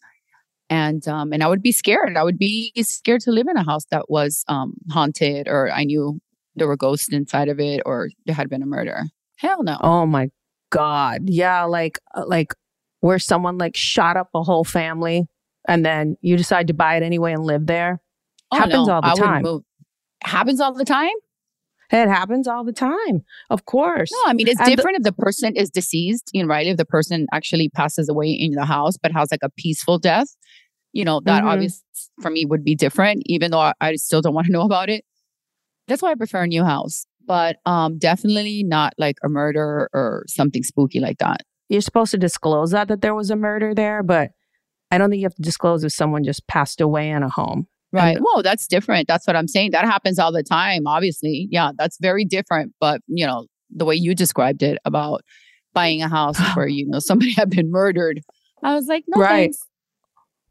And 0.69 1.07
um 1.07 1.31
and 1.31 1.43
I 1.43 1.47
would 1.47 1.61
be 1.61 1.71
scared. 1.71 2.17
I 2.17 2.23
would 2.23 2.37
be 2.37 2.73
scared 2.81 3.21
to 3.21 3.31
live 3.31 3.47
in 3.47 3.57
a 3.57 3.63
house 3.63 3.85
that 3.91 4.09
was 4.09 4.43
um 4.47 4.73
haunted 4.89 5.47
or 5.47 5.71
I 5.71 5.83
knew 5.83 6.19
there 6.55 6.67
were 6.67 6.77
ghosts 6.77 7.09
inside 7.13 7.49
of 7.49 7.59
it 7.59 7.81
or 7.85 8.09
there 8.25 8.35
had 8.35 8.49
been 8.49 8.63
a 8.63 8.65
murder. 8.65 9.03
Hell 9.37 9.63
no. 9.63 9.77
Oh 9.81 10.05
my 10.05 10.29
god. 10.69 11.21
Yeah, 11.25 11.63
like 11.63 11.99
uh, 12.15 12.25
like 12.25 12.53
where 12.99 13.19
someone 13.19 13.57
like 13.57 13.75
shot 13.75 14.17
up 14.17 14.29
a 14.33 14.43
whole 14.43 14.63
family 14.63 15.27
and 15.67 15.85
then 15.85 16.17
you 16.21 16.35
decide 16.35 16.67
to 16.67 16.73
buy 16.73 16.95
it 16.97 17.03
anyway 17.03 17.33
and 17.33 17.43
live 17.43 17.67
there. 17.67 18.01
Oh, 18.53 18.57
happens 18.57 18.87
no, 18.87 18.93
all 18.95 19.01
the 19.01 19.07
I 19.07 19.15
time. 19.15 19.43
move. 19.43 19.61
Happens 20.23 20.59
all 20.61 20.73
the 20.73 20.85
time? 20.85 21.13
It 21.91 22.07
happens 22.07 22.47
all 22.47 22.63
the 22.63 22.73
time. 22.73 23.21
Of 23.49 23.65
course. 23.65 24.11
No, 24.11 24.17
I 24.25 24.33
mean 24.33 24.47
it's 24.47 24.59
And 24.59 24.71
the- 24.71 24.75
different 24.75 24.97
if 24.97 25.03
the 25.03 25.11
person 25.13 25.55
is 25.55 25.69
deceased, 25.69 26.29
you 26.33 26.41
know, 26.43 26.49
right? 26.49 26.65
If 26.65 26.77
the 26.77 26.85
person 26.85 27.27
actually 27.31 27.69
passes 27.69 28.09
away 28.09 28.29
in 28.31 28.51
the 28.53 28.65
house 28.65 28.97
but 28.97 29.11
has 29.11 29.29
like 29.31 29.41
a 29.43 29.49
peaceful 29.57 29.99
death, 29.99 30.27
you 30.93 31.05
know, 31.05 31.19
that 31.25 31.43
Mhm. 31.43 31.47
obvious 31.47 31.83
for 32.21 32.31
me 32.31 32.45
would 32.45 32.63
be 32.63 32.73
different, 32.73 33.21
even 33.27 33.51
though 33.51 33.59
I, 33.59 33.73
I 33.81 33.95
still 33.95 34.21
don't 34.21 34.33
want 34.39 34.47
to 34.47 34.53
know 34.53 34.61
about 34.63 34.89
it. 34.89 35.03
That's 35.87 36.01
why 36.01 36.11
I 36.11 36.15
prefer 36.15 36.43
a 36.43 36.47
new 36.47 36.63
house. 36.63 37.05
But 37.25 37.57
um 37.65 37.97
definitely 37.99 38.63
not 38.63 38.93
like 38.97 39.17
a 39.23 39.29
murder 39.29 39.89
or 39.93 40.23
something 40.27 40.63
spooky 40.63 40.99
like 40.99 41.17
that. 41.19 41.41
You're 41.69 41.81
supposed 41.81 42.11
to 42.11 42.17
disclose 42.17 42.71
that 42.71 42.87
that 42.87 43.01
there 43.01 43.13
was 43.15 43.29
a 43.29 43.35
murder 43.35 43.75
there, 43.75 44.01
but 44.03 44.31
I 44.89 44.97
don't 44.97 45.09
think 45.09 45.19
you 45.21 45.25
have 45.25 45.35
to 45.35 45.41
disclose 45.41 45.83
if 45.83 45.91
someone 45.91 46.23
just 46.23 46.47
passed 46.47 46.79
away 46.81 47.09
in 47.09 47.23
a 47.23 47.29
home. 47.29 47.67
Right. 47.93 48.17
And- 48.17 48.25
Well, 48.33 48.43
that's 48.43 48.67
different. 48.67 49.07
That's 49.07 49.25
what 49.27 49.35
I'm 49.35 49.47
saying. 49.47 49.71
That 49.71 49.85
happens 49.85 50.17
all 50.19 50.31
the 50.31 50.43
time, 50.43 50.87
obviously. 50.87 51.47
Yeah, 51.51 51.71
that's 51.77 51.97
very 52.01 52.25
different. 52.25 52.73
But, 52.81 53.01
you 53.07 53.25
know, 53.25 53.45
the 53.69 53.85
way 53.85 53.95
you 53.95 54.15
described 54.15 54.63
it 54.63 54.77
about 54.83 55.21
buying 55.73 56.01
a 56.01 56.09
house 56.09 56.39
where, 56.55 56.67
you 56.67 56.87
know, 56.87 56.99
somebody 56.99 57.33
had 57.35 57.49
been 57.49 57.71
murdered. 57.71 58.21
I 58.63 58.73
was 58.75 58.87
like, 58.87 59.03
no, 59.07 59.21
Right. 59.21 59.29
thanks. 59.29 59.59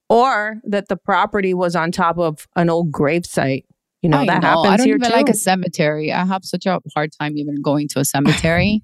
Or 0.09 0.57
that 0.65 0.89
the 0.89 0.97
property 0.97 1.55
was 1.55 1.75
on 1.75 1.91
top 1.91 2.19
of 2.19 2.47
an 2.57 2.69
old 2.71 2.93
gravesite. 2.93 3.65
You 4.03 4.11
know, 4.11 4.19
I 4.19 4.27
that 4.27 4.43
know. 4.43 4.49
happens 4.49 4.67
I 4.67 4.77
don't 4.79 4.87
here 4.87 4.97
even 4.97 5.11
too. 5.11 5.17
like 5.17 5.29
a 5.29 5.35
cemetery. 5.35 6.13
I 6.13 6.25
have 6.27 6.45
such 6.45 6.67
a 6.67 6.81
hard 6.95 7.11
time 7.19 7.39
even 7.39 7.63
going 7.63 7.89
to 7.89 8.01
a 8.01 8.05
cemetery. 8.05 8.83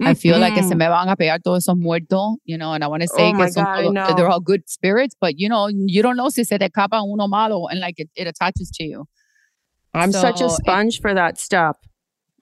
I 0.00 0.14
feel 0.14 0.38
like 0.38 0.54
que 0.54 0.62
se 0.62 0.74
Mm-mm. 0.74 0.78
me 0.78 0.86
van 0.88 1.08
a 1.08 1.16
pegar 1.16 1.40
todos 1.42 1.64
esos 1.66 1.76
muertos, 1.76 2.36
you 2.44 2.56
know, 2.56 2.72
and 2.72 2.84
I 2.84 2.86
want 2.86 3.02
to 3.02 3.08
say 3.08 3.30
Oh 3.30 3.36
que 3.36 3.48
son 3.50 3.64
God, 3.64 3.78
I 3.78 3.82
todo- 3.82 3.92
know. 3.92 4.14
they're 4.14 4.28
all 4.28 4.40
good 4.40 4.68
spirits, 4.68 5.16
but 5.20 5.38
you 5.38 5.48
know, 5.48 5.66
you 5.68 6.02
don't 6.02 6.16
know 6.16 6.28
si 6.28 6.44
se 6.44 6.56
te 6.58 6.68
escapa 6.68 7.02
uno 7.02 7.26
malo 7.26 7.66
and 7.66 7.80
like 7.80 7.98
it, 7.98 8.08
it 8.14 8.26
attaches 8.28 8.70
to 8.74 8.84
you. 8.84 9.06
I'm 9.94 10.12
such 10.12 10.36
a 10.36 10.48
So, 10.48 10.54
it- 10.54 10.62
sponge 10.62 11.00
for 11.00 11.14
that 11.14 11.38
stuff. 11.38 11.76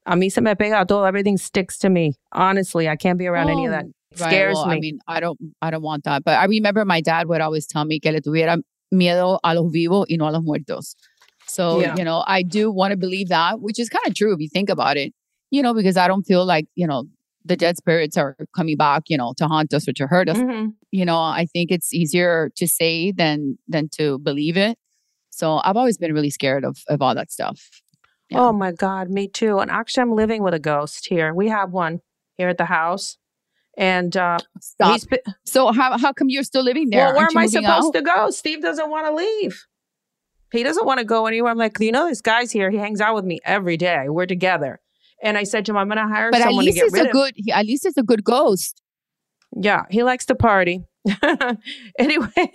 A 0.04 0.14
mí 0.16 0.30
se 0.30 0.40
me 0.40 0.54
pega 0.54 0.86
todo. 0.86 1.04
Everything 1.04 1.36
sticks 1.38 1.78
to 1.78 1.88
me. 1.88 2.14
Honestly, 2.32 2.88
I 2.88 2.96
can't 2.96 3.18
be 3.18 3.26
around 3.26 3.48
any 3.48 3.66
of 3.66 3.72
that. 3.72 3.84
Oh, 3.86 3.92
It 4.12 4.20
right. 4.20 4.30
scares 4.30 4.54
Well, 4.56 4.66
me. 4.66 4.76
I 4.76 4.80
mean, 4.80 4.98
I 5.08 5.20
don't, 5.20 5.38
I 5.62 5.70
don't 5.70 5.82
want 5.82 6.04
that. 6.04 6.24
But 6.24 6.38
I 6.38 6.44
remember 6.44 6.84
my 6.84 7.00
dad 7.00 7.26
would 7.28 7.40
always 7.40 7.66
tell 7.66 7.84
me 7.84 7.98
que 8.00 8.12
le 8.12 8.20
tuviera 8.20 8.60
miedo 8.94 9.38
a 9.42 9.54
los 9.54 9.72
vivos 9.72 10.06
y 10.10 10.16
no 10.16 10.28
a 10.28 10.30
los 10.30 10.42
muertos. 10.44 10.94
So 11.48 11.80
Yeah. 11.80 11.94
you 11.96 12.04
know, 12.04 12.22
I 12.26 12.42
do 12.42 12.70
want 12.70 12.90
to 12.92 12.96
believe 12.96 13.28
that, 13.30 13.60
which 13.60 13.78
is 13.80 13.88
kind 13.88 14.06
of 14.06 14.14
true 14.14 14.32
if 14.34 14.40
you 14.40 14.48
think 14.48 14.68
about 14.68 14.96
it. 14.96 15.12
You 15.50 15.62
know, 15.62 15.74
because 15.74 15.96
I 15.96 16.06
don't 16.08 16.22
feel 16.24 16.44
like 16.44 16.66
you 16.74 16.86
know 16.86 17.04
the 17.46 17.56
dead 17.56 17.76
spirits 17.76 18.16
are 18.16 18.36
coming 18.54 18.76
back, 18.76 19.04
you 19.08 19.16
know, 19.16 19.32
to 19.38 19.46
haunt 19.46 19.72
us 19.72 19.86
or 19.88 19.92
to 19.94 20.06
hurt 20.06 20.28
us. 20.28 20.36
Mhm. 20.38 20.74
You 20.90 21.04
know, 21.04 21.18
I 21.18 21.46
think 21.52 21.70
it's 21.70 21.94
easier 21.94 22.50
to 22.56 22.66
say 22.66 23.12
than 23.12 23.58
than 23.68 23.88
to 23.98 24.18
believe 24.18 24.56
it. 24.56 24.76
So 25.30 25.60
I've 25.64 25.76
always 25.76 25.98
been 25.98 26.12
really 26.12 26.30
scared 26.30 26.64
of 26.64 26.78
of 26.88 27.00
all 27.02 27.14
that 27.14 27.30
stuff. 27.30 27.58
Yeah. 28.30 28.40
Oh 28.40 28.52
my 28.52 28.72
God, 28.72 29.08
me 29.10 29.28
too. 29.28 29.58
And 29.60 29.70
actually, 29.70 30.02
I'm 30.02 30.14
living 30.16 30.42
with 30.42 30.54
a 30.54 30.58
ghost 30.58 31.06
here. 31.08 31.32
We 31.32 31.48
have 31.48 31.70
one 31.72 32.00
here 32.36 32.48
at 32.48 32.58
the 32.58 32.64
house. 32.66 33.18
And 33.78 34.16
uh, 34.16 34.38
Stop. 34.60 35.00
been, 35.10 35.20
So 35.44 35.70
how 35.70 35.98
how 35.98 36.12
come 36.12 36.28
you're 36.30 36.42
still 36.42 36.62
living 36.64 36.88
there? 36.90 37.06
well, 37.06 37.16
where 37.16 37.26
am 37.26 37.36
I 37.36 37.46
supposed 37.46 37.88
out? 37.88 37.92
to 37.94 38.02
go? 38.02 38.30
Steve 38.30 38.62
doesn't 38.62 38.90
want 38.90 39.06
to 39.06 39.14
leave. 39.14 39.66
He 40.52 40.62
doesn't 40.62 40.86
want 40.86 40.98
to 40.98 41.04
go 41.04 41.26
anywhere. 41.26 41.50
I'm 41.52 41.58
like, 41.58 41.78
you 41.80 41.92
know, 41.92 42.08
this 42.08 42.22
guy's 42.22 42.50
here. 42.52 42.70
He 42.70 42.78
hangs 42.78 43.00
out 43.00 43.14
with 43.14 43.24
me 43.24 43.38
every 43.44 43.76
day. 43.76 44.08
We're 44.08 44.26
together. 44.26 44.80
And 45.22 45.38
I 45.38 45.44
said 45.44 45.64
to 45.66 45.72
him, 45.72 45.76
I'm 45.78 45.88
going 45.88 45.98
to 45.98 46.12
hire 46.14 46.30
But 46.30 46.40
at 46.42 46.48
someone 46.48 46.64
least 46.64 46.76
to 46.78 46.80
get 46.80 46.86
it's 46.86 46.94
rid 46.94 47.06
a 47.06 47.08
of 47.08 47.12
good. 47.12 47.32
he- 47.36 47.52
At 47.52 47.66
least 47.66 47.86
it's 47.86 47.96
a 47.96 48.02
good 48.02 48.22
ghost. 48.24 48.82
Yeah, 49.56 49.84
he 49.90 50.02
likes 50.02 50.26
to 50.26 50.34
party. 50.34 50.84
anyway, 51.98 52.48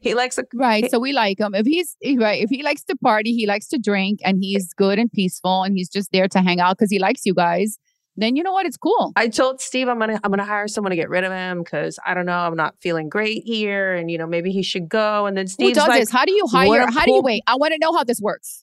he 0.00 0.14
likes 0.14 0.36
to. 0.36 0.46
Right. 0.54 0.90
So 0.90 0.98
we 0.98 1.12
like 1.12 1.40
him. 1.40 1.54
If 1.54 1.66
he's 1.66 1.96
right, 2.18 2.42
if 2.42 2.50
he 2.50 2.62
likes 2.62 2.84
to 2.84 2.96
party, 2.96 3.32
he 3.32 3.46
likes 3.46 3.66
to 3.68 3.78
drink, 3.78 4.20
and 4.24 4.36
eh 4.38 4.40
he's 4.42 4.72
good 4.74 4.98
and 4.98 5.10
peaceful, 5.12 5.62
and 5.64 5.76
he's 5.76 5.88
just 5.88 6.12
there 6.12 6.28
to 6.28 6.40
hang 6.40 6.60
out 6.60 6.78
because 6.78 6.90
he 6.90 6.98
likes 6.98 7.22
you 7.26 7.34
guys. 7.34 7.78
Then 8.16 8.34
you 8.36 8.42
know 8.42 8.52
what? 8.52 8.64
It's 8.64 8.76
cool. 8.78 9.12
I 9.16 9.28
told 9.28 9.60
Steve 9.60 9.88
I'm 9.88 9.98
gonna 9.98 10.18
I'm 10.24 10.30
gonna 10.30 10.44
hire 10.44 10.68
someone 10.68 10.90
to 10.90 10.96
get 10.96 11.10
rid 11.10 11.24
of 11.24 11.32
him 11.32 11.62
because 11.62 11.98
I 12.06 12.14
don't 12.14 12.24
know 12.26 12.38
I'm 12.38 12.56
not 12.56 12.74
feeling 12.80 13.08
great 13.10 13.42
here 13.44 13.94
and 13.94 14.10
you 14.10 14.16
know 14.16 14.26
maybe 14.26 14.52
he 14.52 14.62
should 14.62 14.88
go 14.88 15.26
and 15.26 15.36
then 15.36 15.44
Who 15.46 15.50
Steve's 15.50 15.78
does 15.78 15.88
like 15.88 16.00
this? 16.00 16.10
How 16.10 16.24
do 16.24 16.32
you 16.32 16.46
hire? 16.46 16.82
a 16.82 16.90
How 16.92 17.04
do 17.04 17.12
you 17.12 17.22
wait? 17.22 17.42
I 17.46 17.56
want 17.56 17.72
to 17.74 17.78
know 17.78 17.92
how 17.92 18.04
this 18.04 18.20
works. 18.20 18.62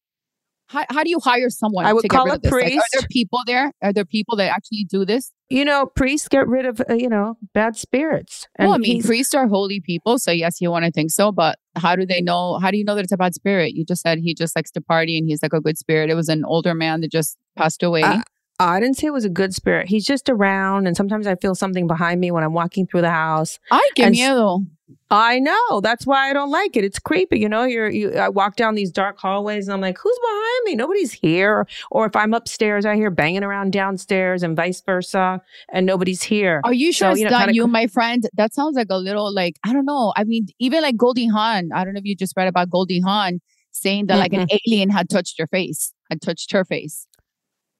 How, 0.68 0.86
how 0.90 1.04
do 1.04 1.10
you 1.10 1.20
hire 1.20 1.50
someone 1.50 1.86
I 1.86 1.94
would 1.94 2.02
to 2.02 2.08
get 2.08 2.16
call 2.16 2.26
rid 2.26 2.36
a 2.36 2.40
this? 2.40 2.52
Like, 2.52 2.74
are 2.74 2.84
there 2.94 3.08
people 3.12 3.40
there? 3.46 3.72
Are 3.82 3.94
there 3.94 4.06
people 4.06 4.38
that 4.38 4.50
actually 4.50 4.86
do 4.90 5.06
this? 5.06 5.32
you 5.54 5.64
know 5.64 5.86
priests 5.86 6.28
get 6.28 6.48
rid 6.48 6.66
of 6.66 6.82
uh, 6.90 6.96
you 6.96 7.08
know 7.08 7.38
bad 7.54 7.76
spirits 7.76 8.48
and 8.58 8.68
well, 8.68 8.76
I 8.76 8.80
mean, 8.80 9.04
priests 9.04 9.36
are 9.36 9.48
holy 9.48 9.80
people, 9.80 10.18
so 10.18 10.32
yes, 10.32 10.60
you 10.60 10.72
want 10.72 10.86
to 10.86 10.92
think 10.92 11.12
so. 11.12 11.32
But 11.32 11.60
how 11.76 11.96
do 11.96 12.06
they 12.06 12.22
know? 12.22 12.58
How 12.60 12.72
do 12.72 12.78
you 12.78 12.84
know 12.84 12.96
that 12.96 13.04
it's 13.04 13.12
a 13.12 13.18
bad 13.18 13.36
spirit? 13.36 13.74
You 13.74 13.86
just 13.86 14.02
said 14.02 14.18
he 14.18 14.34
just 14.34 14.56
likes 14.56 14.72
to 14.72 14.82
party 14.82 15.18
and 15.18 15.28
he's 15.28 15.44
like 15.44 15.54
a 15.54 15.62
good 15.62 15.78
spirit. 15.78 16.10
It 16.10 16.16
was 16.16 16.30
an 16.30 16.44
older 16.44 16.74
man 16.74 17.02
that 17.02 17.12
just 17.12 17.38
passed 17.56 17.84
away. 17.84 18.02
Uh, 18.02 18.22
Uh, 18.60 18.66
I 18.66 18.80
didn't 18.80 18.98
say 18.98 19.08
it 19.08 19.14
was 19.14 19.26
a 19.26 19.30
good 19.30 19.54
spirit. 19.54 19.88
He's 19.88 20.06
just 20.06 20.30
around, 20.30 20.86
and 20.88 20.96
sometimes 20.96 21.26
I 21.26 21.36
feel 21.36 21.56
something 21.56 21.88
behind 21.88 22.22
me 22.22 22.32
when 22.32 22.44
I'm 22.44 22.54
walking 22.54 22.86
through 22.86 23.02
the 23.02 23.10
house. 23.10 23.60
I 23.72 23.90
qué 23.98 24.06
and 24.06 24.16
miedo. 24.16 24.66
I 25.10 25.40
know 25.40 25.82
that's 25.82 26.06
why 26.06 26.30
I 26.30 26.34
don't 26.34 26.50
like 26.50 26.76
it. 26.76 26.84
It's 26.84 27.00
creepy, 27.00 27.40
you 27.40 27.50
know. 27.50 27.64
You're 27.64 27.90
you. 27.90 28.14
I 28.14 28.30
walk 28.30 28.56
down 28.56 28.76
these 28.76 28.92
dark 28.92 29.20
hallways, 29.20 29.68
and 29.68 29.74
I'm 29.74 29.82
like, 29.82 29.98
"Who's 29.98 30.20
behind 30.20 30.64
me? 30.66 30.76
Nobody's 30.76 31.12
here." 31.12 31.68
Or 31.92 32.06
if 32.06 32.16
I'm 32.16 32.34
upstairs, 32.34 32.86
I 32.86 32.96
hear 32.96 33.10
banging 33.10 33.44
around 33.44 33.74
downstairs, 33.74 34.44
and 34.44 34.56
vice 34.56 34.82
versa, 34.82 35.42
and 35.72 35.86
nobody's 35.86 36.24
here. 36.24 36.62
Are 36.64 36.74
you 36.74 36.92
sure 36.92 37.08
So, 37.08 37.12
it's 37.12 37.20
you 37.20 37.26
know, 37.26 37.32
not 37.32 37.54
you, 37.54 37.64
cr- 37.64 37.70
my 37.70 37.88
friend? 37.88 38.28
That 38.34 38.54
sounds 38.54 38.76
like 38.76 38.88
a 38.90 38.98
little 38.98 39.34
like 39.34 39.58
I 39.64 39.74
don't 39.74 39.86
know. 39.86 40.14
I 40.16 40.24
mean, 40.24 40.48
even 40.60 40.82
like 40.82 40.98
Goldie 40.98 41.28
Hawn. 41.28 41.70
I 41.74 41.84
don't 41.84 41.94
know 41.94 42.00
if 42.00 42.06
you 42.06 42.16
just 42.16 42.34
read 42.36 42.48
about 42.48 42.70
Goldie 42.70 43.02
Hawn 43.02 43.40
saying 43.72 44.08
that 44.08 44.18
like 44.18 44.34
an 44.34 44.48
alien 44.68 44.90
had 44.90 45.10
touched 45.10 45.40
her 45.40 45.48
face, 45.48 45.94
had 46.10 46.22
touched 46.22 46.52
her 46.52 46.66
face. 46.66 47.08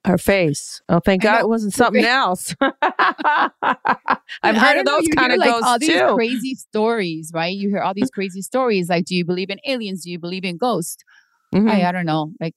Her 0.04 0.18
face. 0.18 0.82
Oh, 0.88 1.00
thank 1.00 1.22
God 1.22 1.40
it 1.40 1.48
wasn't 1.48 1.72
something 1.72 2.04
else. 2.04 2.54
I've 4.42 4.56
heard 4.56 4.78
of 4.78 4.84
those 4.86 5.06
kind 5.16 5.32
of 5.32 5.38
like 5.38 5.50
ghosts 5.50 5.66
all 5.66 5.78
these 5.78 5.88
too. 5.90 6.14
crazy 6.14 6.54
stories, 6.54 7.30
right? 7.34 7.54
You 7.54 7.68
hear 7.70 7.80
all 7.80 7.94
these 7.94 8.10
crazy 8.10 8.42
stories. 8.42 8.88
Like, 8.88 9.06
do 9.06 9.14
you 9.14 9.24
believe 9.24 9.50
in 9.50 9.58
aliens? 9.66 10.04
Do 10.04 10.10
you 10.10 10.18
believe 10.18 10.44
in 10.44 10.56
ghosts? 10.56 11.02
Mhm. 11.54 11.70
I, 11.70 11.88
I 11.88 11.92
don't 11.92 12.04
know. 12.06 12.32
Like, 12.40 12.54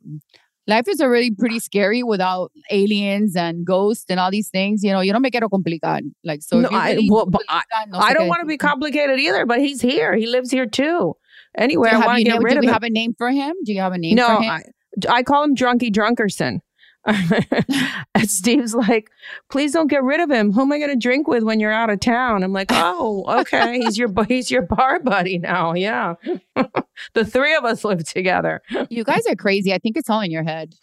life 0.68 0.88
is 0.88 1.00
already 1.00 1.32
pretty 1.32 1.60
scary 1.60 2.04
without 2.04 2.52
aliens 2.72 3.36
and 3.36 3.66
ghosts 3.66 4.06
and 4.10 4.20
all 4.20 4.32
these 4.32 4.50
things. 4.50 4.84
You 4.84 4.92
know, 4.92 5.00
you 5.02 5.14
don't 5.14 5.22
make 5.22 5.36
it 5.36 5.44
a 5.44 5.50
complicado. 5.50 6.02
Like, 6.24 6.42
so. 6.42 6.60
No, 6.60 6.70
I- 6.70 6.92
really 6.94 7.10
well, 7.10 7.26
do 7.26 7.32
believe 7.32 7.46
that, 7.48 7.90
no 7.90 8.00
I 8.00 8.14
don't 8.14 8.28
want 8.28 8.42
to 8.42 8.46
be 8.48 8.58
complicated 8.58 9.20
either, 9.20 9.46
but 9.46 9.60
he's 9.60 9.82
here. 9.82 10.16
He 10.16 10.28
lives 10.28 10.52
here 10.52 10.66
too. 10.66 11.14
Anyway, 11.58 11.90
Do 11.92 11.96
I 11.98 12.06
want 12.06 12.18
to 12.20 12.24
get 12.24 12.34
name- 12.34 12.44
rid 12.44 12.52
do 12.52 12.58
of 12.58 12.62
we 12.62 12.68
him. 12.68 12.74
have 12.74 12.84
a 12.84 12.90
name 12.90 13.14
for 13.18 13.30
him? 13.32 13.54
Do 13.64 13.74
you 13.74 13.80
have 13.82 13.94
a 13.94 13.98
name 13.98 14.16
no, 14.16 14.36
for 14.38 14.42
him? 14.44 14.52
I, 14.52 14.62
I 15.10 15.24
call 15.24 15.44
him 15.44 15.56
Drunky 15.56 15.92
Drunkerson. 15.92 16.60
and 18.16 18.30
Steve's 18.30 18.76
like, 18.76 19.10
please 19.50 19.72
don't 19.72 19.88
get 19.88 20.04
rid 20.04 20.20
of 20.20 20.30
him. 20.30 20.52
Who 20.52 20.62
am 20.62 20.72
I 20.72 20.78
going 20.78 20.90
to 20.90 20.98
drink 20.98 21.28
with 21.28 21.44
when 21.44 21.60
you're 21.60 21.72
out 21.72 21.90
of 21.90 22.02
town? 22.02 22.44
I'm 22.44 22.52
like, 22.52 22.68
oh, 22.72 23.24
okay. 23.42 23.80
He's 23.80 23.98
your 23.98 24.10
he's 24.26 24.52
your 24.52 24.64
bar 24.64 25.00
buddy 25.00 25.38
now. 25.38 25.74
Yeah, 25.74 26.16
the 27.14 27.26
three 27.26 27.56
of 27.56 27.64
us 27.64 27.86
live 27.86 28.04
together. 28.04 28.62
you 28.90 29.04
guys 29.04 29.26
are 29.30 29.36
crazy. 29.36 29.74
I 29.74 29.78
think 29.78 29.96
it's 29.96 30.10
all 30.10 30.22
in 30.22 30.32
your 30.32 30.44
head. 30.44 30.76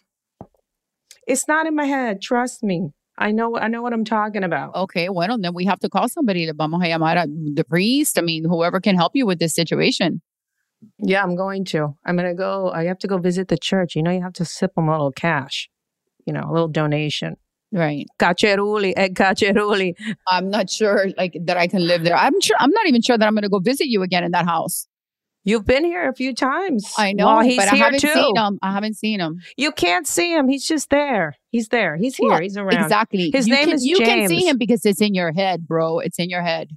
It's 1.27 1.47
not 1.47 1.67
in 1.67 1.75
my 1.75 1.85
head. 1.85 2.21
Trust 2.21 2.63
me. 2.63 2.89
I 3.17 3.31
know. 3.31 3.55
I 3.57 3.67
know 3.67 3.81
what 3.81 3.93
I'm 3.93 4.05
talking 4.05 4.43
about. 4.43 4.75
Okay, 4.75 5.09
well, 5.09 5.37
then 5.39 5.53
we 5.53 5.65
have 5.65 5.79
to 5.79 5.89
call 5.89 6.09
somebody. 6.09 6.51
Vamos 6.51 6.81
a 6.83 6.89
llamar 6.89 7.23
a 7.23 7.27
the 7.27 7.63
priest. 7.63 8.17
I 8.17 8.21
mean, 8.21 8.45
whoever 8.45 8.79
can 8.79 8.95
help 8.95 9.15
you 9.15 9.25
with 9.25 9.39
this 9.39 9.53
situation. 9.53 10.21
Yeah, 10.97 11.23
I'm 11.23 11.35
going 11.35 11.65
to. 11.65 11.95
I'm 12.05 12.17
going 12.17 12.27
to 12.27 12.35
go. 12.35 12.71
I 12.71 12.85
have 12.85 12.99
to 12.99 13.07
go 13.07 13.17
visit 13.17 13.47
the 13.47 13.57
church. 13.57 13.95
You 13.95 14.03
know, 14.03 14.11
you 14.11 14.21
have 14.21 14.33
to 14.33 14.45
sip 14.45 14.75
them 14.75 14.87
a 14.87 14.91
little 14.91 15.11
cash. 15.11 15.69
You 16.25 16.33
know, 16.33 16.43
a 16.49 16.51
little 16.51 16.67
donation. 16.67 17.35
Right. 17.71 18.05
Caceruli, 18.19 18.93
egg 18.95 19.15
caceruli. 19.15 19.93
I'm 20.27 20.49
not 20.49 20.69
sure 20.69 21.07
like 21.17 21.35
that 21.45 21.57
I 21.57 21.67
can 21.67 21.85
live 21.85 22.03
there. 22.03 22.15
I'm 22.15 22.39
sure 22.41 22.55
I'm 22.59 22.71
not 22.71 22.87
even 22.87 23.01
sure 23.01 23.17
that 23.17 23.25
I'm 23.27 23.33
gonna 23.35 23.49
go 23.49 23.59
visit 23.59 23.87
you 23.87 24.01
again 24.03 24.23
in 24.23 24.31
that 24.31 24.45
house. 24.45 24.87
You've 25.47 25.65
been 25.65 25.83
here 25.83 26.09
a 26.09 26.13
few 26.15 26.33
times. 26.33 26.91
I 26.97 27.13
know, 27.13 27.27
Well, 27.27 27.41
he's 27.41 27.57
but 27.57 27.67
I 27.67 27.75
here 27.75 27.83
haven't 27.83 27.99
too. 27.99 28.07
seen 28.13 28.35
him. 28.35 28.57
I 28.63 28.71
haven't 28.71 28.95
seen 28.95 29.19
him. 29.19 29.41
You 29.57 29.71
can't 29.71 30.07
see 30.07 30.33
him. 30.33 30.47
He's 30.47 30.65
just 30.67 30.89
there. 30.89 31.35
He's 31.51 31.67
there. 31.67 31.97
He's 31.97 32.15
here. 32.15 32.29
Well, 32.31 32.39
He's 32.41 32.57
around. 32.57 32.81
Exactly. 32.81 33.29
His 33.31 33.47
you 33.47 33.53
name 33.53 33.65
can, 33.65 33.75
is 33.75 33.85
You 33.85 33.97
James. 33.99 34.09
can 34.09 34.39
see 34.39 34.47
him 34.47 34.57
because 34.57 34.83
it's 34.87 35.01
in 35.01 35.13
your 35.13 35.31
head, 35.33 35.67
bro. 35.67 35.99
It's 35.99 36.17
in 36.17 36.31
your 36.31 36.41
head. 36.41 36.69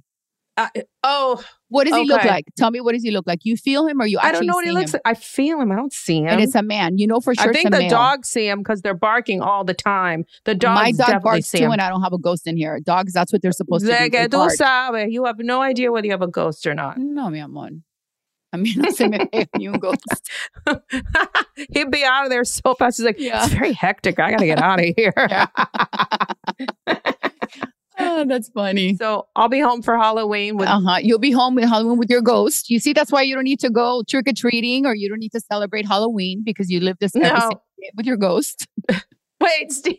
Uh, 0.55 0.67
oh, 1.03 1.43
What 1.69 1.87
does 1.87 1.95
he 1.95 2.03
look 2.05 2.23
like? 2.23 2.45
Tell 2.57 2.71
me 2.71 2.81
what 2.81 2.93
does 2.93 3.03
he 3.03 3.11
look 3.11 3.25
like? 3.27 3.39
You 3.43 3.55
feel 3.55 3.87
him 3.87 4.01
or 4.01 4.05
you 4.05 4.19
I 4.21 4.31
don't 4.31 4.45
know 4.45 4.55
what 4.55 4.65
he 4.65 4.71
looks 4.71 4.93
him? 4.93 5.01
like. 5.05 5.17
I 5.17 5.19
feel 5.19 5.61
him. 5.61 5.71
I 5.71 5.75
don't 5.75 5.93
see 5.93 6.19
him. 6.19 6.27
And 6.27 6.41
it's 6.41 6.55
a 6.55 6.63
man. 6.63 6.97
You 6.97 7.07
know 7.07 7.19
for 7.19 7.33
sure 7.35 7.45
I 7.45 7.49
it's 7.49 7.57
think 7.57 7.71
the 7.71 7.79
male. 7.79 7.89
dogs 7.89 8.27
see 8.29 8.47
him 8.47 8.59
because 8.59 8.81
they're 8.81 8.93
barking 8.95 9.41
all 9.41 9.63
the 9.63 9.73
time. 9.75 10.25
The 10.45 10.55
dogs 10.55 10.81
My 10.81 10.91
dog 10.91 11.21
barks 11.21 11.51
too, 11.51 11.59
him. 11.65 11.71
and 11.71 11.81
I 11.81 11.89
don't 11.89 12.01
have 12.01 12.13
a 12.13 12.17
ghost 12.17 12.47
in 12.47 12.57
here. 12.57 12.79
Dogs, 12.79 13.13
that's 13.13 13.31
what 13.31 13.41
they're 13.41 13.51
supposed 13.51 13.85
to 13.85 13.91
do. 14.09 14.27
tú 14.29 14.49
sabes. 14.57 15.11
You 15.11 15.25
have 15.25 15.37
no 15.39 15.61
idea 15.61 15.91
whether 15.91 16.05
you 16.07 16.11
have 16.11 16.21
a 16.21 16.27
ghost 16.27 16.65
or 16.67 16.73
not. 16.73 16.97
No, 16.97 17.29
mi 17.29 17.39
amor. 17.39 17.69
A 18.51 18.57
mí 18.57 18.75
no 18.77 18.89
se 18.89 19.07
me 19.07 19.19
pega 19.19 19.47
ni 19.55 19.67
un 19.67 19.77
ghost. 19.77 20.31
He'd 21.71 21.91
be 21.91 22.03
out 22.03 22.23
of 22.23 22.31
there 22.31 22.43
so 22.43 22.73
fast. 22.73 22.97
He's 22.97 23.05
like, 23.05 23.19
Yeah. 23.19 23.43
it's 23.45 23.53
very 23.53 23.73
hectic. 23.73 24.17
I 24.19 24.31
got 24.31 24.39
to 24.39 24.45
get 24.47 24.59
out 24.59 24.79
of 24.79 24.91
here. 24.97 25.13
Oh, 27.99 28.25
that's 28.27 28.49
funny. 28.49 28.95
so 28.95 29.27
I'll 29.35 29.49
be 29.49 29.59
home 29.59 29.81
for 29.81 29.97
Halloween 29.97 30.57
with. 30.57 30.67
Uh 30.69 30.79
huh. 30.79 30.97
You'll 31.01 31.19
be 31.19 31.31
home 31.31 31.55
with 31.55 31.65
Halloween 31.65 31.97
with 31.97 32.09
your 32.09 32.21
ghost. 32.21 32.69
You 32.69 32.79
see, 32.79 32.93
that's 32.93 33.11
why 33.11 33.21
you 33.21 33.35
don't 33.35 33.43
need 33.43 33.59
to 33.61 33.69
go 33.69 34.03
trick 34.09 34.27
or 34.27 34.33
treating 34.33 34.85
or 34.85 34.95
you 34.95 35.09
don't 35.09 35.19
need 35.19 35.31
to 35.33 35.41
celebrate 35.41 35.85
Halloween 35.87 36.41
because 36.43 36.69
you 36.69 36.79
live 36.79 36.97
this 36.99 37.13
No. 37.15 37.49
with 37.95 38.05
your 38.05 38.17
ghost. 38.17 38.67
Wait, 39.41 39.71
Steve, 39.71 39.95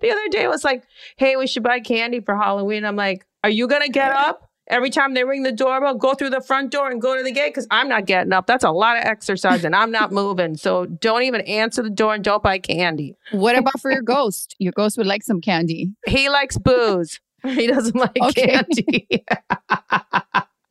the 0.00 0.10
other 0.10 0.28
day 0.28 0.46
was 0.48 0.64
like, 0.64 0.84
hey, 1.16 1.36
we 1.36 1.46
should 1.46 1.62
buy 1.62 1.80
candy 1.80 2.20
for 2.20 2.36
Halloween. 2.36 2.84
I'm 2.84 2.96
like, 2.96 3.24
are 3.42 3.48
you 3.48 3.66
going 3.66 3.80
to 3.82 3.88
get 3.88 4.12
up? 4.12 4.50
Every 4.68 4.90
time 4.90 5.14
they 5.14 5.24
ring 5.24 5.42
the 5.42 5.50
doorbell, 5.50 5.94
go 5.94 6.12
through 6.14 6.30
the 6.30 6.40
front 6.42 6.70
door 6.70 6.90
and 6.90 7.00
go 7.00 7.16
to 7.16 7.22
the 7.22 7.32
gate 7.32 7.48
because 7.48 7.66
I'm 7.70 7.88
not 7.88 8.04
getting 8.06 8.32
up. 8.32 8.46
That's 8.46 8.64
a 8.64 8.70
lot 8.70 8.96
of 8.98 9.04
exercise 9.04 9.64
and 9.64 9.74
I'm 9.74 9.90
not 9.90 10.12
moving. 10.12 10.56
So 10.56 10.84
don't 10.86 11.22
even 11.24 11.40
answer 11.42 11.82
the 11.82 11.90
door 11.90 12.14
and 12.14 12.22
don't 12.22 12.42
buy 12.42 12.58
candy. 12.58 13.16
What 13.32 13.56
about 13.58 13.80
for 13.80 13.90
your 13.90 14.02
ghost? 14.02 14.54
Your 14.58 14.72
ghost 14.72 14.96
would 14.98 15.06
like 15.06 15.22
some 15.24 15.40
candy. 15.40 15.90
He 16.06 16.28
likes 16.28 16.58
booze. 16.58 17.18
He 17.54 17.66
doesn't 17.66 17.96
like 17.96 18.16
Okay. 18.20 18.46
candy. 18.46 19.24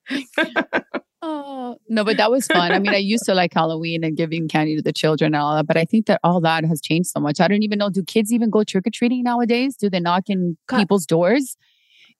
Oh 1.23 1.77
no, 1.87 2.03
but 2.03 2.17
that 2.17 2.31
was 2.31 2.47
fun. 2.47 2.71
I 2.71 2.79
mean, 2.79 2.93
I 2.95 2.97
used 2.97 3.25
to 3.25 3.35
like 3.35 3.53
Halloween 3.53 4.03
and 4.03 4.17
giving 4.17 4.47
candy 4.47 4.75
to 4.77 4.81
the 4.81 4.91
children 4.91 5.35
and 5.35 5.43
all 5.43 5.55
that, 5.55 5.67
but 5.67 5.77
I 5.77 5.85
think 5.85 6.07
that 6.07 6.19
all 6.23 6.41
that 6.41 6.65
has 6.65 6.81
changed 6.81 7.09
so 7.09 7.19
much. 7.19 7.39
I 7.39 7.47
don't 7.47 7.61
even 7.61 7.77
know. 7.77 7.91
Do 7.91 8.01
kids 8.01 8.33
even 8.33 8.49
go 8.49 8.63
trick 8.63 8.87
or 8.87 8.89
treating 8.89 9.21
nowadays? 9.21 9.75
Do 9.75 9.87
they 9.87 9.99
knock 9.99 10.23
in 10.29 10.57
God. 10.65 10.79
people's 10.79 11.05
doors? 11.05 11.57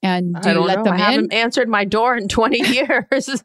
And 0.03 0.39
do 0.39 0.49
I 0.49 0.53
you 0.53 0.59
let 0.59 0.77
know. 0.77 0.83
them 0.83 0.93
I 0.93 0.97
in? 0.97 1.01
haven't 1.01 1.33
answered 1.33 1.67
my 1.67 1.83
door 1.83 2.15
in 2.15 2.27
20 2.27 2.59
years. 2.59 3.41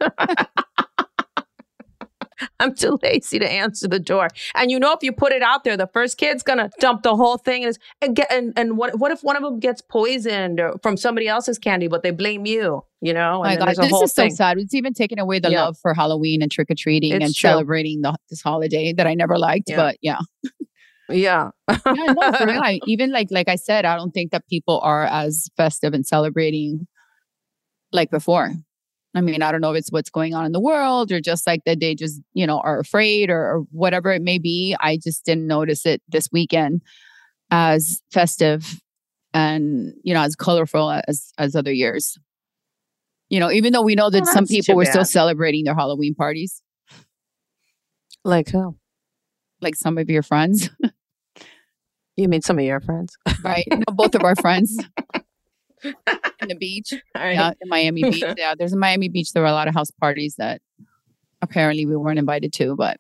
I'm 2.60 2.74
too 2.74 2.98
lazy 3.02 3.38
to 3.38 3.50
answer 3.50 3.88
the 3.88 3.98
door. 3.98 4.28
And 4.54 4.70
you 4.70 4.78
know, 4.78 4.92
if 4.92 5.02
you 5.02 5.12
put 5.12 5.32
it 5.32 5.42
out 5.42 5.64
there, 5.64 5.76
the 5.76 5.86
first 5.86 6.18
kid's 6.18 6.42
gonna 6.42 6.70
dump 6.80 7.02
the 7.02 7.16
whole 7.16 7.38
thing 7.38 7.64
and, 7.64 7.78
and 8.00 8.16
get 8.16 8.30
and, 8.32 8.52
and 8.56 8.76
what 8.76 8.98
what 8.98 9.12
if 9.12 9.22
one 9.22 9.36
of 9.36 9.42
them 9.42 9.58
gets 9.60 9.82
poisoned 9.82 10.60
or 10.60 10.76
from 10.82 10.96
somebody 10.96 11.28
else's 11.28 11.58
candy, 11.58 11.88
but 11.88 12.02
they 12.02 12.10
blame 12.10 12.46
you? 12.46 12.82
You 13.00 13.12
know, 13.12 13.44
and 13.44 13.60
my 13.60 13.74
God, 13.74 13.76
this 13.76 14.02
is 14.02 14.14
so 14.14 14.28
sad. 14.28 14.58
It's 14.58 14.74
even 14.74 14.94
taken 14.94 15.18
away 15.18 15.38
the 15.38 15.50
Yeah. 15.50 15.64
love 15.64 15.78
for 15.78 15.94
Halloween 15.94 16.42
and 16.42 16.50
trick 16.50 16.70
or 16.70 16.74
treating 16.74 17.12
and 17.12 17.22
true. 17.22 17.50
celebrating 17.50 18.00
the, 18.00 18.16
this 18.30 18.40
holiday 18.42 18.92
that 18.94 19.06
I 19.06 19.14
never 19.14 19.38
liked. 19.38 19.68
Yeah. 19.68 19.76
But 19.76 19.96
yeah, 20.00 20.18
Yeah, 21.08 21.50
yeah, 21.64 22.14
no, 22.14 22.32
for 22.32 22.46
real. 22.46 22.60
I, 22.64 22.80
even 22.86 23.12
like 23.12 23.28
like 23.30 23.48
I 23.48 23.56
said, 23.56 23.84
I 23.84 23.96
don't 23.96 24.12
think 24.12 24.32
that 24.32 24.46
people 24.48 24.80
are 24.82 25.04
as 25.04 25.48
festive 25.56 25.94
and 25.94 26.06
celebrating 26.06 26.86
like 27.92 28.10
before. 28.10 28.52
I 29.16 29.22
mean, 29.22 29.40
I 29.42 29.50
don't 29.50 29.62
know 29.62 29.72
if 29.72 29.78
it's 29.78 29.90
what's 29.90 30.10
going 30.10 30.34
on 30.34 30.44
in 30.44 30.52
the 30.52 30.60
world 30.60 31.10
or 31.10 31.20
just 31.20 31.46
like 31.46 31.64
that 31.64 31.80
they 31.80 31.94
just 31.94 32.20
you 32.34 32.46
know 32.46 32.60
are 32.60 32.78
afraid 32.78 33.30
or, 33.30 33.40
or 33.40 33.60
whatever 33.70 34.12
it 34.12 34.20
may 34.22 34.38
be. 34.38 34.76
I 34.78 34.98
just 35.02 35.24
didn't 35.24 35.46
notice 35.46 35.86
it 35.86 36.02
this 36.08 36.28
weekend 36.30 36.82
as 37.50 38.02
festive 38.12 38.80
and 39.32 39.94
you 40.02 40.12
know 40.12 40.20
as 40.20 40.36
colorful 40.36 40.90
as 41.08 41.32
as 41.38 41.56
other 41.56 41.72
years. 41.72 42.18
You 43.30 43.40
know, 43.40 43.50
even 43.50 43.72
though 43.72 43.82
we 43.82 43.94
know 43.94 44.10
that 44.10 44.24
Well, 44.24 44.32
some 44.32 44.46
people 44.46 44.76
were 44.76 44.84
still 44.84 45.04
celebrating 45.04 45.64
their 45.64 45.74
Halloween 45.74 46.14
parties, 46.14 46.62
like 48.24 48.50
who? 48.50 48.76
like 49.62 49.74
some 49.74 49.96
of 49.98 50.10
your 50.10 50.22
friends, 50.22 50.68
You 52.16 52.28
mean 52.28 52.42
some 52.42 52.58
of 52.58 52.64
your 52.64 52.80
friends? 52.80 53.16
right? 53.42 53.64
No, 53.70 53.94
both 53.94 54.14
of 54.14 54.22
our 54.22 54.36
friends 54.36 54.78
in 56.40 56.48
the 56.48 56.54
beach. 56.56 56.92
All 57.14 57.22
right. 57.22 57.32
Yeah, 57.34 57.50
in 57.60 57.68
Miami 57.68 58.02
Beach. 58.04 58.24
Yeah, 58.36 58.54
there's 58.58 58.72
a 58.72 58.76
Miami 58.76 59.08
Beach. 59.08 59.32
There 59.32 59.42
were 59.42 59.48
a 59.48 59.52
lot 59.52 59.68
of 59.68 59.74
house 59.74 59.90
parties 60.00 60.36
that 60.38 60.60
apparently 61.42 61.86
we 61.86 61.96
weren't 61.96 62.18
invited 62.18 62.52
to, 62.54 62.76
but 62.76 62.96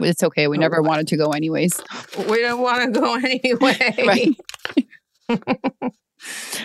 it's 0.00 0.22
okay. 0.22 0.46
We 0.48 0.58
never 0.58 0.82
wanted 0.82 1.08
to 1.08 1.16
go 1.16 1.30
anyways. 1.32 1.80
We 2.28 2.40
don't 2.42 2.60
want 2.60 2.94
to 2.94 3.00
go 3.00 3.14
anyway. 3.14 4.34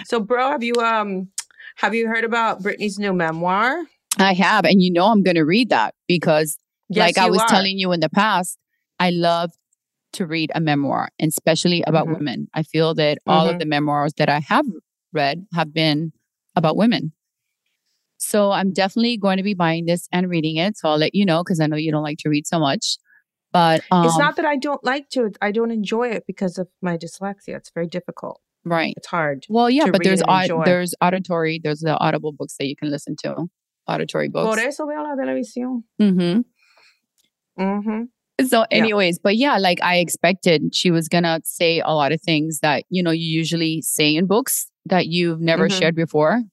So, 0.05 0.19
bro, 0.19 0.51
have 0.51 0.63
you 0.63 0.73
um 0.75 1.29
have 1.77 1.93
you 1.95 2.07
heard 2.07 2.23
about 2.23 2.61
Britney's 2.61 2.97
new 2.99 3.13
memoir? 3.13 3.83
I 4.17 4.33
have, 4.33 4.65
and 4.65 4.81
you 4.81 4.91
know 4.91 5.05
I'm 5.07 5.23
going 5.23 5.35
to 5.35 5.43
read 5.43 5.69
that 5.69 5.93
because, 6.07 6.57
Yes, 6.89 6.99
like 6.99 7.17
I 7.17 7.29
was 7.29 7.41
are. 7.41 7.47
telling 7.47 7.77
you 7.77 7.91
in 7.91 7.99
the 7.99 8.09
past, 8.09 8.57
I 8.99 9.09
love 9.09 9.51
to 10.13 10.25
read 10.25 10.51
a 10.55 10.61
memoir, 10.61 11.09
and 11.19 11.29
especially 11.29 11.83
about 11.85 12.07
Mhm. 12.07 12.13
women. 12.13 12.47
I 12.53 12.63
feel 12.63 12.93
that 12.95 13.17
all 13.27 13.47
Mhm. 13.47 13.51
of 13.51 13.59
the 13.59 13.65
memoirs 13.65 14.13
that 14.17 14.29
I 14.29 14.39
have 14.39 14.65
read 15.15 15.45
have 15.54 15.73
been 15.73 16.12
about 16.56 16.78
women. 16.78 17.13
So 18.17 18.51
I'm 18.51 18.71
definitely 18.71 19.17
going 19.17 19.38
to 19.38 19.43
be 19.43 19.54
buying 19.54 19.86
this 19.86 20.08
and 20.12 20.30
reading 20.30 20.58
it. 20.58 20.78
So 20.78 20.89
I'll 20.89 20.97
let 20.97 21.15
you 21.15 21.25
know 21.25 21.43
because 21.43 21.60
I 21.60 21.67
know 21.67 21.75
you 21.75 21.91
don't 21.91 22.04
like 22.04 22.17
to 22.19 22.30
read 22.30 22.45
so 22.47 22.60
much. 22.60 22.97
But 23.51 23.82
um, 23.91 24.06
it's 24.06 24.17
not 24.17 24.36
that 24.36 24.45
I 24.45 24.58
don't 24.58 24.84
like 24.84 25.10
to; 25.12 25.32
I 25.41 25.51
don't 25.51 25.71
enjoy 25.71 26.10
it 26.10 26.25
because 26.28 26.58
of 26.58 26.67
my 26.82 26.97
dyslexia. 26.97 27.56
It's 27.56 27.71
very 27.73 27.88
difficult. 27.88 28.41
right. 28.65 28.93
It's 28.97 29.08
hard. 29.08 29.45
Well, 29.47 29.69
yeah, 29.69 29.86
but 29.91 30.04
there's 30.04 30.21
and 30.21 30.30
au- 30.30 30.41
enjoy. 30.41 30.63
there's 30.65 30.93
auditory, 31.01 31.62
there's 31.63 31.80
the 31.80 31.97
audible 31.97 32.34
books 32.34 32.56
that 32.60 32.67
you 32.67 32.75
can 32.75 32.89
listen 32.91 33.15
to, 33.23 33.45
auditory 33.88 34.28
books. 34.28 34.56
Por 34.56 34.60
eso 34.60 34.86
veo 34.86 35.01
la 35.04 35.15
televisión. 35.15 35.84
Mm-hmm. 36.01 36.41
Mm-hmm. 37.63 38.45
So, 38.47 38.60
Yeah. 38.69 38.78
anyways, 38.78 39.19
but 39.19 39.38
yeah, 39.38 39.58
like 39.58 39.82
I 39.82 39.97
expected, 39.97 40.75
she 40.75 40.91
was 40.91 41.08
gonna 41.08 41.39
say 41.45 41.80
a 41.80 41.93
lot 41.93 42.12
of 42.12 42.21
things 42.21 42.60
that 42.60 42.84
you 42.89 43.01
know 43.01 43.12
you 43.12 43.28
usually 43.28 43.82
say 43.82 44.15
in 44.15 44.25
books 44.25 44.67
that 44.85 45.07
you've 45.07 45.41
never 45.41 45.67
Mhm. 45.67 45.77
shared 45.77 45.95
before, 45.95 46.43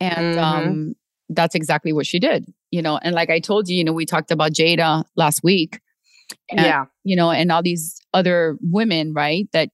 and 0.00 0.34
Mhm. 0.34 0.42
um, 0.42 0.94
that's 1.30 1.54
exactly 1.54 1.92
what 1.92 2.06
she 2.06 2.18
did. 2.18 2.46
You 2.70 2.82
know, 2.82 2.98
and 2.98 3.14
like 3.14 3.30
I 3.30 3.40
told 3.40 3.68
you, 3.68 3.76
you 3.76 3.84
know, 3.84 3.92
we 3.92 4.06
talked 4.06 4.30
about 4.30 4.52
Jada 4.52 5.04
last 5.16 5.42
week, 5.44 5.80
and, 6.50 6.60
yeah. 6.64 6.86
you 7.04 7.16
know, 7.16 7.30
and 7.30 7.50
all 7.52 7.62
these 7.62 8.00
other 8.14 8.56
women, 8.62 9.12
right, 9.14 9.48
that 9.52 9.70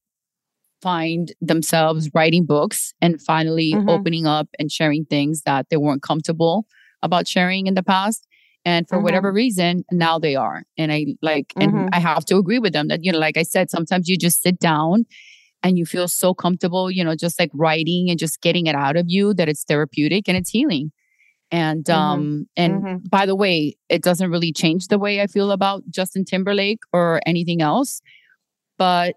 find 0.82 1.32
themselves 1.40 2.10
writing 2.14 2.44
books 2.46 2.92
and 3.00 3.20
finally 3.22 3.72
Mhm. 3.74 3.88
opening 3.88 4.26
up 4.26 4.48
and 4.58 4.70
sharing 4.72 5.04
things 5.04 5.42
that 5.42 5.66
they 5.70 5.76
weren't 5.76 6.02
comfortable 6.02 6.66
about 7.02 7.28
sharing 7.28 7.66
in 7.66 7.74
the 7.74 7.82
past. 7.82 8.26
And 8.64 8.88
for 8.88 8.98
Mhm. 8.98 9.02
whatever 9.04 9.32
reason, 9.32 9.84
now 9.92 10.18
they 10.18 10.34
are. 10.36 10.64
And 10.78 10.92
I 10.92 11.16
like, 11.22 11.54
and 11.60 11.72
Mhm. 11.72 11.88
I 11.92 12.00
have 12.00 12.24
to 12.26 12.36
agree 12.36 12.58
with 12.58 12.72
them 12.72 12.88
that, 12.88 13.04
you 13.04 13.12
know, 13.12 13.18
like 13.18 13.36
I 13.36 13.42
said, 13.44 13.70
sometimes 13.70 14.08
you 14.08 14.16
just 14.16 14.42
sit 14.42 14.58
down 14.58 15.04
and 15.62 15.78
you 15.78 15.86
feel 15.86 16.08
so 16.08 16.34
comfortable, 16.34 16.90
you 16.90 17.04
know, 17.04 17.14
just 17.14 17.38
like 17.38 17.50
writing 17.54 18.10
and 18.10 18.18
just 18.18 18.40
getting 18.40 18.66
it 18.66 18.74
out 18.74 18.96
of 18.96 19.06
you 19.08 19.32
that 19.34 19.48
it's 19.48 19.64
therapeutic 19.64 20.28
and 20.28 20.36
it's 20.36 20.50
healing. 20.50 20.92
And 21.50 21.84
Mhm. 21.84 21.94
um 21.94 22.46
and 22.56 22.82
Mhm. 22.82 23.10
by 23.10 23.26
the 23.26 23.34
way, 23.36 23.76
it 23.88 24.02
doesn't 24.02 24.30
really 24.30 24.52
change 24.52 24.88
the 24.88 24.98
way 24.98 25.20
I 25.20 25.26
feel 25.26 25.50
about 25.50 25.82
Justin 25.90 26.24
Timberlake 26.24 26.80
or 26.92 27.20
anything 27.26 27.60
else, 27.60 28.00
but 28.78 29.16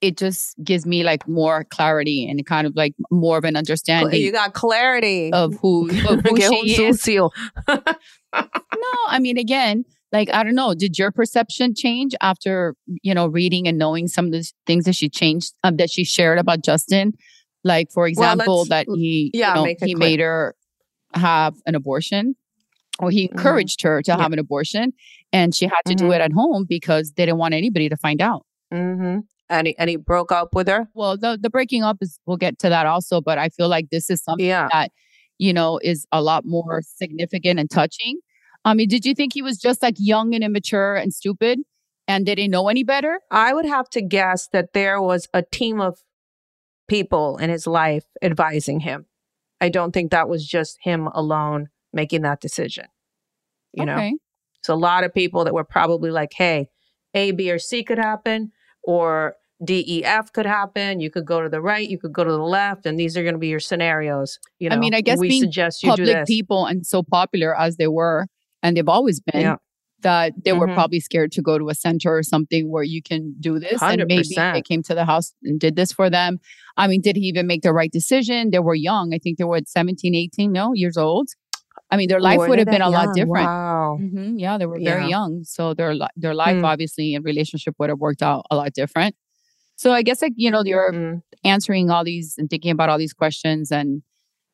it 0.00 0.16
just 0.18 0.56
gives 0.64 0.84
me 0.84 1.04
like 1.04 1.28
more 1.28 1.62
clarity 1.62 2.28
and 2.28 2.44
kind 2.44 2.66
of 2.66 2.74
like 2.74 2.94
more 3.12 3.38
of 3.38 3.44
an 3.44 3.54
understanding 3.54 4.20
You 4.20 4.32
got 4.32 4.52
clarity 4.52 5.30
of 5.32 5.54
who 5.62 5.88
of 6.08 6.20
who 6.24 6.36
she 6.40 6.74
is. 6.74 7.06
No, 7.68 8.98
I 9.06 9.18
mean, 9.20 9.38
again, 9.38 9.84
like 10.12 10.32
I 10.32 10.42
don't 10.44 10.54
know. 10.54 10.74
Did 10.74 10.98
your 10.98 11.10
perception 11.10 11.74
change 11.74 12.14
after 12.20 12.74
you 13.02 13.14
know 13.14 13.26
reading 13.26 13.66
and 13.66 13.78
knowing 13.78 14.08
some 14.08 14.26
of 14.26 14.32
the 14.32 14.50
things 14.66 14.84
that 14.84 14.94
she 14.94 15.08
changed 15.08 15.54
um, 15.64 15.76
that 15.78 15.90
she 15.90 16.04
shared 16.04 16.38
about 16.38 16.62
Justin? 16.62 17.12
Like, 17.64 17.90
for 17.92 18.06
example, 18.06 18.58
let's- 18.58 18.68
that 18.70 18.86
he 18.94 19.30
yeah, 19.34 19.50
you 19.50 19.54
know, 19.54 19.64
he 19.64 19.74
quick. 19.94 19.98
made 19.98 20.20
her 20.20 20.54
have 21.14 21.54
an 21.66 21.74
abortion, 21.74 22.34
or 22.98 23.10
he 23.10 23.28
Mhm. 23.28 23.32
encouraged 23.32 23.82
her 23.82 24.02
to 24.02 24.10
Yeah. 24.12 24.18
have 24.20 24.32
an 24.32 24.38
abortion, 24.38 24.92
and 25.32 25.54
she 25.54 25.66
had 25.66 25.80
to 25.86 25.94
do 25.94 26.06
Mhm. 26.06 26.14
it 26.16 26.20
at 26.22 26.32
home 26.32 26.64
because 26.68 27.12
they 27.12 27.24
didn't 27.26 27.38
want 27.38 27.54
anybody 27.54 27.88
to 27.88 27.96
find 27.96 28.20
out. 28.20 28.44
hmm 28.72 29.18
And 29.50 29.66
he, 29.66 29.76
and 29.78 29.90
he 29.90 29.96
broke 29.96 30.32
up 30.32 30.54
with 30.54 30.66
her. 30.68 30.88
Well, 30.94 31.16
the 31.18 31.38
the 31.40 31.50
breaking 31.50 31.82
up 31.84 31.98
is 32.00 32.18
we'll 32.26 32.38
get 32.38 32.58
to 32.60 32.68
that 32.70 32.86
also, 32.86 33.20
but 33.20 33.36
I 33.38 33.48
feel 33.50 33.68
like 33.68 33.90
this 33.90 34.08
is 34.10 34.22
something 34.24 34.46
Yeah. 34.46 34.68
that 34.72 34.90
you 35.38 35.52
know 35.52 35.78
is 35.82 36.06
a 36.10 36.22
lot 36.22 36.44
more 36.46 36.80
significant 36.82 37.60
and 37.60 37.70
touching. 37.70 38.18
I 38.64 38.74
mean, 38.74 38.88
did 38.88 39.04
you 39.04 39.14
think 39.14 39.32
he 39.34 39.42
was 39.42 39.58
just 39.58 39.82
like 39.82 39.96
young 39.98 40.34
and 40.34 40.44
immature 40.44 40.94
and 40.94 41.12
stupid 41.12 41.60
and 42.06 42.26
they 42.26 42.34
didn't 42.34 42.52
know 42.52 42.68
any 42.68 42.84
better? 42.84 43.20
I 43.30 43.52
would 43.54 43.66
have 43.66 43.88
to 43.90 44.02
guess 44.02 44.48
that 44.48 44.72
there 44.72 45.00
was 45.00 45.28
a 45.34 45.42
team 45.42 45.80
of 45.80 45.98
people 46.88 47.38
in 47.38 47.50
his 47.50 47.66
life 47.66 48.04
advising 48.22 48.80
him. 48.80 49.06
I 49.60 49.68
don't 49.68 49.92
think 49.92 50.10
that 50.10 50.28
was 50.28 50.46
just 50.46 50.78
him 50.82 51.06
alone 51.08 51.68
making 51.92 52.22
that 52.22 52.40
decision. 52.40 52.86
You 53.72 53.86
know, 53.86 53.94
Okay. 53.94 54.14
it's 54.58 54.68
a 54.68 54.74
lot 54.74 55.04
of 55.04 55.14
people 55.14 55.44
that 55.44 55.54
were 55.54 55.64
probably 55.64 56.10
like, 56.10 56.32
hey, 56.34 56.68
A, 57.14 57.30
B, 57.32 57.50
or 57.50 57.58
C 57.58 57.82
could 57.82 57.98
happen, 57.98 58.52
or 58.82 59.36
D, 59.64 59.84
E, 59.86 60.04
F 60.04 60.32
could 60.32 60.46
happen. 60.46 61.00
You 61.00 61.10
could 61.10 61.24
go 61.24 61.40
to 61.40 61.48
the 61.48 61.60
right, 61.60 61.88
you 61.88 61.98
could 61.98 62.12
go 62.12 62.24
to 62.24 62.30
the 62.30 62.38
left, 62.42 62.84
and 62.84 62.98
these 62.98 63.16
are 63.16 63.22
going 63.22 63.34
to 63.34 63.38
be 63.38 63.48
your 63.48 63.60
scenarios. 63.60 64.38
You 64.58 64.68
know, 64.70 64.76
I 64.76 64.78
mean, 64.78 64.94
I 64.94 65.00
guess 65.00 65.18
we 65.18 65.28
being 65.28 65.42
suggest 65.42 65.82
you 65.82 65.94
do 65.96 66.04
public 66.04 66.26
people 66.26 66.66
and 66.66 66.84
so 66.86 67.02
popular 67.02 67.56
as 67.56 67.76
they 67.76 67.88
were, 67.88 68.26
and 68.62 68.76
they've 68.76 68.88
always 68.88 69.20
been, 69.20 69.40
Yeah. 69.42 69.56
that 70.02 70.32
they 70.44 70.52
were 70.52 70.66
Mhm. 70.68 70.74
probably 70.74 71.00
scared 71.00 71.30
to 71.32 71.42
go 71.42 71.58
to 71.58 71.68
a 71.68 71.74
center 71.74 72.16
or 72.16 72.22
something 72.22 72.70
where 72.70 72.82
you 72.82 73.00
can 73.02 73.34
do 73.40 73.58
this. 73.58 73.80
And 73.82 74.02
maybe 74.08 74.22
they 74.54 74.62
came 74.62 74.82
to 74.84 74.94
the 74.94 75.04
house 75.04 75.32
and 75.44 75.60
did 75.60 75.76
this 75.76 75.92
for 75.92 76.10
them. 76.10 76.38
I 76.76 76.86
mean, 76.88 77.00
did 77.00 77.16
he 77.16 77.22
even 77.22 77.46
make 77.46 77.62
the 77.62 77.72
right 77.72 77.92
decision? 77.92 78.50
They 78.50 78.58
were 78.58 78.74
young. 78.74 79.14
I 79.14 79.18
think 79.18 79.38
they 79.38 79.44
were 79.44 79.56
at 79.56 79.68
17, 79.68 80.14
18, 80.14 80.50
no, 80.52 80.72
years 80.74 80.96
old. 80.96 81.28
I 81.90 81.96
mean, 81.96 82.08
their 82.08 82.20
life 82.20 82.38
Were 82.38 82.48
would 82.48 82.58
have 82.58 82.66
been 82.76 82.82
a 82.82 82.90
lot 82.90 83.08
different. 83.14 83.46
Wow. 83.46 83.98
hmm 84.00 84.38
Yeah, 84.38 84.58
they 84.58 84.66
were 84.66 84.78
Yeah. 84.78 84.92
very 84.94 85.08
young, 85.08 85.44
so 85.44 85.74
their 85.74 85.94
their 86.16 86.34
life 86.34 86.56
Mm. 86.56 86.64
obviously 86.64 87.14
and 87.14 87.24
relationship 87.24 87.74
would 87.78 87.90
have 87.90 88.00
worked 88.00 88.22
out 88.22 88.44
a 88.50 88.56
lot 88.56 88.72
different. 88.72 89.14
So 89.76 89.92
I 89.92 90.02
guess 90.02 90.22
like 90.22 90.32
you 90.36 90.50
know 90.50 90.62
you're 90.64 90.92
Mm. 90.92 91.22
answering 91.44 91.90
all 91.90 92.04
these 92.04 92.34
and 92.38 92.48
thinking 92.50 92.70
about 92.70 92.88
all 92.88 92.98
these 92.98 93.12
questions 93.12 93.70
and 93.70 94.02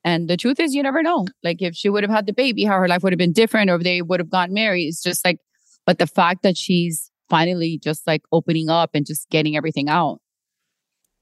and 0.04 0.28
the 0.28 0.36
truth 0.36 0.60
is 0.60 0.74
you 0.74 0.82
never 0.82 1.02
know. 1.02 1.26
Like 1.42 1.60
if 1.60 1.74
she 1.74 1.88
would 1.90 2.02
have 2.04 2.10
had 2.10 2.26
the 2.26 2.32
baby, 2.32 2.64
how 2.64 2.78
her 2.78 2.88
life 2.88 3.02
would 3.02 3.12
have 3.12 3.18
been 3.18 3.32
different, 3.32 3.70
or 3.70 3.76
if 3.76 3.82
they 3.82 4.02
would 4.02 4.20
have 4.20 4.30
gotten 4.30 4.54
married. 4.54 4.86
It's 4.88 5.02
just 5.02 5.24
like, 5.24 5.38
but 5.86 5.98
the 5.98 6.06
fact 6.06 6.42
that 6.42 6.56
she's 6.56 7.10
finally 7.28 7.78
just 7.82 8.06
like 8.06 8.22
opening 8.32 8.68
up 8.70 8.90
and 8.94 9.04
just 9.06 9.28
getting 9.30 9.56
everything 9.56 9.88
out. 9.88 10.20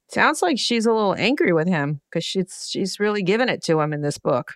Sounds 0.08 0.40
like 0.40 0.56
she's 0.58 0.86
a 0.86 0.92
little 0.92 1.14
angry 1.16 1.52
with 1.52 1.66
him 1.66 2.00
because 2.10 2.24
she's 2.24 2.68
she's 2.70 3.00
really 3.00 3.22
giving 3.22 3.48
it 3.48 3.62
to 3.64 3.80
him 3.80 3.92
in 3.92 4.02
this 4.02 4.18
book. 4.18 4.52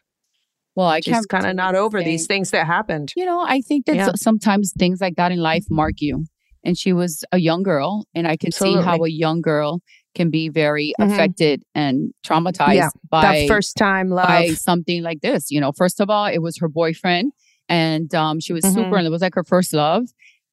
Well, 0.76 0.86
I 0.86 1.00
She's 1.00 1.12
can't 1.12 1.28
kind 1.28 1.46
of 1.46 1.56
not 1.56 1.74
over 1.74 2.00
these 2.02 2.28
things 2.28 2.52
that 2.52 2.66
happened. 2.66 3.12
You 3.16 3.24
know, 3.24 3.40
I 3.40 3.60
think 3.60 3.86
that 3.86 3.96
Yeah. 3.96 4.12
sometimes 4.14 4.72
things 4.78 5.00
like 5.00 5.16
that 5.16 5.32
in 5.32 5.40
life 5.40 5.64
mark 5.68 5.94
you. 5.98 6.26
And 6.62 6.78
she 6.78 6.92
was 6.92 7.24
a 7.32 7.38
young 7.38 7.62
girl, 7.64 8.06
and 8.14 8.28
I 8.28 8.36
can 8.36 8.52
see 8.52 8.74
how 8.76 9.02
a 9.02 9.08
young 9.08 9.40
girl 9.40 9.80
can 10.14 10.30
be 10.30 10.48
very 10.48 10.92
Mhm. 11.00 11.12
affected 11.12 11.62
and 11.74 12.12
traumatized 12.26 12.74
Yeah, 12.74 12.88
by 13.10 13.22
that 13.22 13.48
first 13.48 13.76
time 13.76 14.10
love. 14.10 14.26
by 14.26 14.48
something 14.54 15.02
like 15.02 15.20
this. 15.20 15.50
You 15.50 15.60
know, 15.60 15.72
first 15.72 16.00
of 16.00 16.10
all, 16.10 16.26
it 16.26 16.38
was 16.38 16.58
her 16.58 16.68
boyfriend, 16.68 17.32
and 17.68 18.12
um, 18.14 18.40
she 18.40 18.52
was 18.52 18.64
super, 18.64 18.80
Mhm. 18.90 18.98
and 18.98 19.06
it 19.06 19.10
was 19.10 19.22
like 19.22 19.34
her 19.34 19.44
first 19.44 19.72
love, 19.72 20.04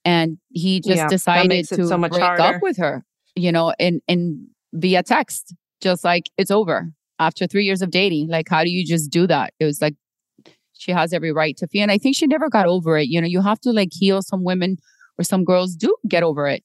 and 0.05 0.37
he 0.49 0.79
just 0.79 0.97
Yeah, 0.97 1.07
decided 1.07 1.67
to 1.69 1.87
so 1.87 1.97
break 1.97 2.21
harder. 2.21 2.43
up 2.43 2.61
with 2.61 2.77
her. 2.77 3.03
You 3.35 3.51
know, 3.51 3.73
and 3.79 4.01
and 4.07 4.47
via 4.73 5.03
text, 5.03 5.53
just 5.81 6.03
like 6.03 6.29
it's 6.37 6.51
over 6.51 6.91
after 7.19 7.47
three 7.47 7.65
years 7.65 7.81
of 7.81 7.89
dating. 7.91 8.27
Like, 8.29 8.47
how 8.49 8.63
do 8.63 8.69
you 8.69 8.85
just 8.85 9.09
do 9.11 9.25
that? 9.27 9.53
It 9.59 9.65
was 9.65 9.81
like 9.81 9.95
she 10.73 10.91
has 10.91 11.13
every 11.13 11.31
right 11.31 11.57
to 11.57 11.67
feel, 11.67 11.81
and 11.81 11.91
I 11.91 11.97
think 11.97 12.15
she 12.15 12.27
never 12.27 12.49
got 12.49 12.67
over 12.67 12.97
it. 12.97 13.07
You 13.07 13.21
know, 13.21 13.27
you 13.27 13.41
have 13.41 13.59
to 13.61 13.71
like 13.71 13.89
heal. 13.91 14.21
Some 14.21 14.43
women 14.43 14.77
or 15.19 15.23
some 15.23 15.43
girls 15.43 15.75
do 15.75 15.95
get 16.07 16.21
over 16.23 16.47
it. 16.47 16.63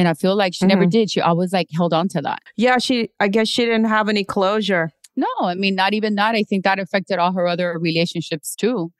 And 0.00 0.08
I 0.08 0.14
feel 0.14 0.34
like 0.34 0.54
she 0.54 0.66
never 0.66 0.86
Mhm. 0.86 0.90
did. 0.96 1.10
She 1.10 1.20
always 1.20 1.52
like 1.52 1.68
held 1.76 1.92
on 1.92 2.08
to 2.14 2.20
that. 2.22 2.40
yeah, 2.56 2.78
she. 2.78 2.96
I 3.20 3.28
guess 3.28 3.48
she 3.48 3.62
didn't 3.64 3.84
have 3.96 4.08
any 4.08 4.24
closure. 4.24 4.90
No, 5.16 5.26
I 5.42 5.54
mean 5.54 5.74
not 5.74 5.92
even 5.98 6.14
that. 6.20 6.34
I 6.34 6.42
think 6.42 6.64
that 6.64 6.78
affected 6.78 7.18
all 7.18 7.32
her 7.32 7.46
other 7.46 7.68
relationships 7.78 8.54
too. 8.54 8.90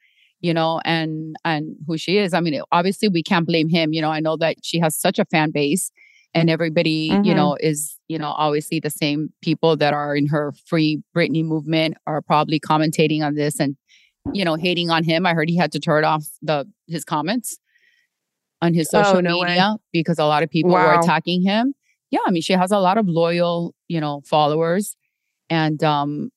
You 0.47 0.53
know, 0.55 0.81
and 0.85 1.37
and 1.45 1.77
who 1.87 1.97
she 1.97 2.19
is. 2.19 2.35
I 2.35 2.41
mean, 2.41 2.61
obviously 2.73 3.09
we 3.09 3.23
can't 3.23 3.47
blame 3.47 3.69
him. 3.69 3.93
You 3.95 4.03
know, 4.03 4.11
I 4.11 4.21
know 4.21 4.37
that 4.39 4.57
she 4.63 4.79
has 4.81 4.93
such 5.07 5.19
a 5.19 5.25
fan 5.27 5.51
base, 5.53 5.91
and 6.35 6.51
everybody, 6.51 7.01
you 7.27 7.33
Mhm. 7.33 7.37
know, 7.41 7.57
is 7.61 7.79
you 8.09 8.19
know 8.19 8.33
obviously 8.45 8.79
the 8.81 8.91
same 9.03 9.21
people 9.43 9.77
that 9.83 9.93
are 9.95 10.15
in 10.21 10.27
her 10.35 10.53
free 10.71 10.93
Britney 11.17 11.45
movement 11.45 11.93
are 12.07 12.21
probably 12.23 12.59
commentating 12.61 13.23
on 13.27 13.35
this 13.35 13.59
and 13.61 13.77
you 14.35 14.45
know 14.45 14.57
hating 14.67 14.91
on 14.91 15.03
him. 15.05 15.25
I 15.27 15.33
heard 15.35 15.49
he 15.49 15.57
had 15.65 15.73
to 15.73 15.81
turn 15.81 16.05
off 16.05 16.25
the 16.43 16.59
his 16.95 17.05
comments 17.05 17.59
on 18.63 18.75
his 18.75 18.89
Oh, 18.93 19.03
social 19.03 19.23
no 19.23 19.39
way. 19.39 19.49
media 19.49 19.77
because 19.93 20.19
a 20.19 20.25
lot 20.27 20.43
of 20.43 20.51
people 20.51 20.71
were 20.73 21.01
attacking 21.01 21.43
him. 21.43 21.75
Yeah, 22.11 22.21
I 22.27 22.31
mean, 22.31 22.43
she 22.43 22.53
has 22.55 22.71
a 22.73 22.79
lot 22.79 22.99
of 22.99 23.07
loyal, 23.09 23.75
you 23.89 24.01
know, 24.01 24.23
followers, 24.27 24.97
and 25.49 25.83
um, 25.85 26.31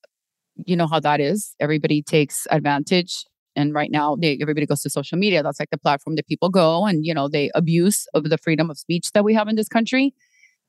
you 0.65 0.75
know 0.75 0.87
how 0.87 0.99
that 0.99 1.19
is. 1.19 1.55
Everybody 1.59 2.01
takes 2.03 2.45
advantage, 2.51 3.25
and 3.55 3.73
right 3.73 3.89
now, 3.91 4.15
they, 4.15 4.37
everybody 4.41 4.65
goes 4.67 4.81
to 4.81 4.89
social 4.89 5.17
media. 5.17 5.41
That's 5.43 5.59
like 5.59 5.71
the 5.71 5.77
platform 5.79 6.15
that 6.17 6.27
people 6.27 6.49
go, 6.49 6.85
and 6.85 7.05
you 7.05 7.13
know, 7.13 7.27
they 7.27 7.49
abuse 7.55 8.05
of 8.13 8.25
the 8.29 8.37
freedom 8.37 8.69
of 8.69 8.77
speech 8.77 9.11
that 9.13 9.23
we 9.23 9.33
have 9.33 9.47
in 9.47 9.55
this 9.55 9.67
country. 9.67 10.13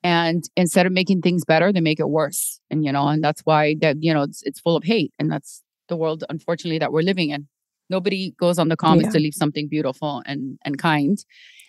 And 0.03 0.45
instead 0.57 0.85
of 0.85 0.93
making 0.93 1.23
things 1.23 1.45
better, 1.47 1.73
they 1.73 1.81
make 1.81 1.99
it 1.99 2.11
worse. 2.11 2.61
And 2.71 2.85
you 2.85 2.93
know, 2.93 3.09
and 3.09 3.23
that's 3.25 3.41
why 3.43 3.77
that 3.81 3.97
you 4.03 4.13
know 4.15 4.23
it's 4.23 4.43
it's 4.43 4.61
full 4.61 4.77
of 4.77 4.85
hate, 4.85 5.13
and 5.19 5.31
that's 5.31 5.63
the 5.89 5.97
world, 5.97 6.25
unfortunately, 6.31 6.79
that 6.79 6.93
we're 6.93 7.03
living 7.03 7.29
in. 7.31 7.47
Nobody 7.91 8.33
goes 8.39 8.59
on 8.59 8.69
the 8.69 8.77
comments 8.77 9.09
Yeah. 9.09 9.13
to 9.13 9.19
leave 9.21 9.35
something 9.35 9.69
beautiful 9.69 10.23
and 10.27 10.59
and 10.65 10.79
kind. 10.79 11.19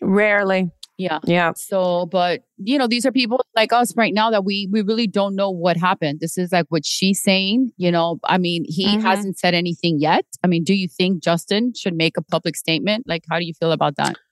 Rarely. 0.02 0.70
Yeah. 0.98 1.20
Yeah. 1.26 1.52
So, 1.58 2.06
but 2.06 2.44
you 2.58 2.78
know, 2.78 2.88
these 2.88 3.06
are 3.06 3.12
people 3.12 3.46
like 3.56 3.74
us 3.74 3.94
right 3.98 4.14
now 4.14 4.30
that 4.32 4.46
we 4.46 4.70
we 4.72 4.82
really 4.82 5.08
don't 5.08 5.36
know 5.36 5.50
what 5.52 5.76
happened. 5.76 6.20
This 6.22 6.38
is 6.38 6.54
like 6.54 6.68
what 6.70 6.86
she's 6.86 7.22
saying. 7.22 7.72
You 7.78 7.92
know, 7.92 8.20
I 8.24 8.38
mean, 8.38 8.64
he 8.66 8.86
Mhm. 8.88 9.02
hasn't 9.02 9.38
said 9.38 9.54
anything 9.54 10.00
yet. 10.00 10.26
I 10.44 10.48
mean, 10.48 10.64
do 10.64 10.74
you 10.74 10.88
think 10.88 11.22
Justin 11.22 11.74
should 11.76 11.96
make 11.96 12.16
a 12.18 12.22
public 12.22 12.56
statement? 12.56 13.06
Like, 13.08 13.24
how 13.30 13.40
do 13.40 13.46
you 13.46 13.54
feel 13.54 13.74
about 13.74 13.96
that? 13.98 14.16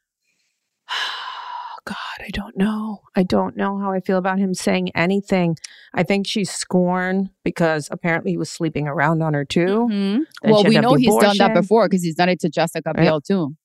God, 1.86 1.96
I 2.20 2.30
don't 2.32 2.56
know. 2.58 3.02
I 3.16 3.24
don't 3.24 3.58
know 3.58 3.78
how 3.78 3.92
I 3.92 4.00
feel 4.00 4.18
about 4.18 4.40
him 4.40 4.54
saying 4.54 4.90
anything. 4.96 5.58
I 5.94 6.04
think 6.04 6.26
she's 6.28 6.50
scorned 6.50 7.30
because 7.44 7.90
apparently 7.92 8.32
he 8.32 8.38
was 8.38 8.50
sleeping 8.50 8.88
around 8.88 9.22
on 9.22 9.34
her 9.34 9.44
too. 9.44 9.88
Mhm. 9.92 10.20
Well, 10.44 10.64
we 10.64 10.78
know 10.80 10.94
he's 10.96 11.16
done 11.18 11.38
that 11.40 11.54
before 11.54 11.88
because 11.90 12.04
he's 12.04 12.16
done 12.16 12.30
it 12.30 12.40
to 12.42 12.50
Jessica. 12.50 12.94
Biel 12.94 13.20
too. 13.22 13.56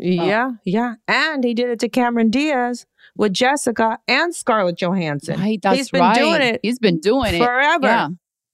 Yeah, 0.00 0.52
yeah. 0.64 0.94
And 1.06 1.44
he 1.44 1.54
did 1.54 1.68
it 1.68 1.78
to 1.80 1.88
Cameron 1.88 2.30
Diaz 2.30 2.86
with 3.16 3.32
Jessica 3.32 3.98
and 4.08 4.34
Scarlett 4.34 4.78
Johansson. 4.78 5.38
Right, 5.38 5.60
that's 5.62 5.76
He's 5.76 5.90
been 5.90 6.00
right. 6.00 6.14
doing 6.16 6.40
it 6.42 6.60
He's 6.62 6.78
been 6.78 6.98
doing 6.98 7.34
it 7.34 7.38
forever. 7.38 7.86
Yeah. 7.86 8.08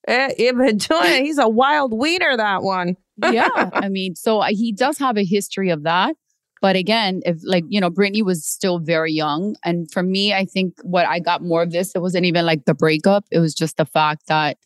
Eh, 0.07 0.35
He's 0.37 0.53
been 0.53 0.77
doing 0.79 1.05
it. 1.13 1.23
He's 1.25 1.39
a 1.39 1.49
wild 1.49 1.93
wiener, 1.97 2.37
that 2.37 2.63
one. 2.63 2.97
yeah 3.33 3.49
i 3.73 3.89
mean 3.89 4.15
so 4.15 4.39
uh, 4.41 4.47
he 4.51 4.71
does 4.73 4.97
have 4.99 5.17
a 5.17 5.25
history 5.25 5.71
of 5.71 5.83
that 5.83 6.15
but 6.61 6.77
again 6.77 7.21
if 7.25 7.37
like 7.45 7.65
you 7.69 7.81
know 7.81 7.91
britney 7.91 8.23
was 8.25 8.45
still 8.47 8.79
very 8.79 9.13
young 9.13 9.57
and 9.65 9.91
for 9.91 10.03
me 10.03 10.33
i 10.35 10.45
think 10.45 10.75
what 10.83 11.07
i 11.07 11.19
got 11.19 11.43
more 11.43 11.63
of 11.63 11.71
this 11.73 11.93
it 11.95 12.01
wasn't 12.01 12.25
even 12.25 12.45
like 12.47 12.65
the 12.65 12.75
breakup 12.75 13.25
it 13.31 13.39
was 13.39 13.55
just 13.55 13.77
the 13.77 13.85
fact 13.87 14.27
that 14.29 14.57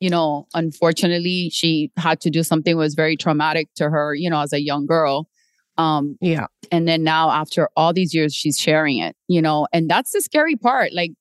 you 0.00 0.10
know 0.10 0.46
unfortunately 0.54 1.50
she 1.52 1.90
had 1.96 2.20
to 2.20 2.30
do 2.30 2.42
something 2.42 2.74
that 2.74 2.78
was 2.78 2.94
very 2.94 3.16
traumatic 3.16 3.68
to 3.74 3.90
her 3.90 4.14
you 4.14 4.30
know 4.30 4.40
as 4.40 4.52
a 4.52 4.60
young 4.62 4.86
girl 4.86 5.28
um 5.76 6.16
Yeah. 6.20 6.46
and 6.72 6.86
then 6.88 7.02
now 7.04 7.30
after 7.30 7.68
all 7.76 7.92
these 7.92 8.12
years 8.14 8.34
she's 8.34 8.58
sharing 8.58 8.98
it 8.98 9.16
you 9.28 9.40
know 9.42 9.66
and 9.72 9.88
that's 9.88 10.12
the 10.12 10.20
scary 10.20 10.56
part 10.56 10.92
like 10.92 11.12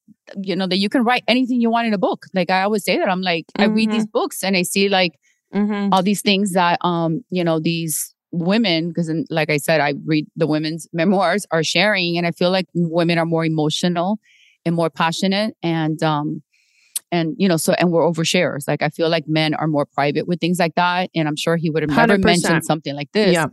you 0.41 0.55
know 0.55 0.67
that 0.67 0.77
you 0.77 0.89
can 0.89 1.03
write 1.03 1.23
anything 1.27 1.61
you 1.61 1.69
want 1.69 1.87
in 1.87 1.93
a 1.93 1.97
book 1.97 2.25
like 2.33 2.49
i 2.49 2.61
always 2.63 2.83
say 2.83 2.97
that 2.97 3.09
i'm 3.09 3.21
like 3.21 3.45
i 3.57 3.65
read 3.65 3.89
these 3.91 4.05
books 4.05 4.43
and 4.43 4.55
i 4.57 4.63
see 4.63 4.89
like 4.89 5.13
Mm-hmm. 5.55 5.93
all 5.93 6.03
these 6.03 6.21
things 6.21 6.51
that 6.51 6.77
um 6.83 7.23
you 7.29 7.41
know 7.41 7.57
these 7.57 8.13
women 8.31 8.89
because 8.89 9.09
like 9.29 9.49
i 9.49 9.57
said 9.57 9.79
i 9.79 9.93
read 10.05 10.25
the 10.35 10.45
women's 10.47 10.87
memoirs 10.93 11.45
are 11.51 11.63
sharing 11.63 12.17
and 12.17 12.27
i 12.27 12.31
feel 12.31 12.51
like 12.51 12.65
women 12.75 13.17
are 13.17 13.25
more 13.25 13.45
emotional 13.45 14.19
and 14.65 14.75
more 14.75 14.89
passionate 14.89 15.55
and 15.63 16.03
um 16.03 16.41
and 17.11 17.35
you 17.37 17.47
know 17.47 17.55
so 17.57 17.73
and 17.73 17.91
we're 17.91 18.03
oversharers 18.03 18.67
like 18.67 18.81
i 18.81 18.89
feel 18.89 19.07
like 19.09 19.23
men 19.27 19.53
are 19.53 19.67
more 19.67 19.85
private 19.85 20.27
with 20.27 20.39
things 20.41 20.59
like 20.59 20.75
that 20.75 21.09
and 21.15 21.27
i'm 21.27 21.37
sure 21.37 21.55
he 21.55 21.69
would 21.69 21.83
have 21.83 21.89
never 21.89 22.17
100%. 22.17 22.23
mentioned 22.25 22.65
something 22.65 22.95
like 22.95 23.11
this 23.13 23.31
Yeah. 23.33 23.45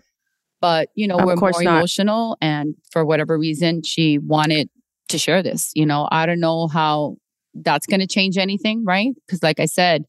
but 0.60 0.88
you 0.96 1.06
know 1.06 1.18
Of 1.18 1.24
we're 1.26 1.36
more 1.36 1.52
not. 1.62 1.76
emotional 1.76 2.36
and 2.40 2.74
for 2.90 3.04
whatever 3.04 3.38
reason 3.38 3.82
she 3.84 4.18
wanted 4.18 4.68
to 5.08 5.18
share 5.18 5.40
this 5.42 5.70
you 5.76 5.86
know 5.86 6.08
i 6.10 6.26
don't 6.26 6.40
know 6.40 6.66
how 6.66 7.16
that's 7.54 7.86
going 7.86 8.00
to 8.00 8.08
change 8.08 8.36
anything 8.38 8.84
right 8.84 9.12
because 9.24 9.40
like 9.42 9.60
i 9.60 9.66
said 9.66 10.04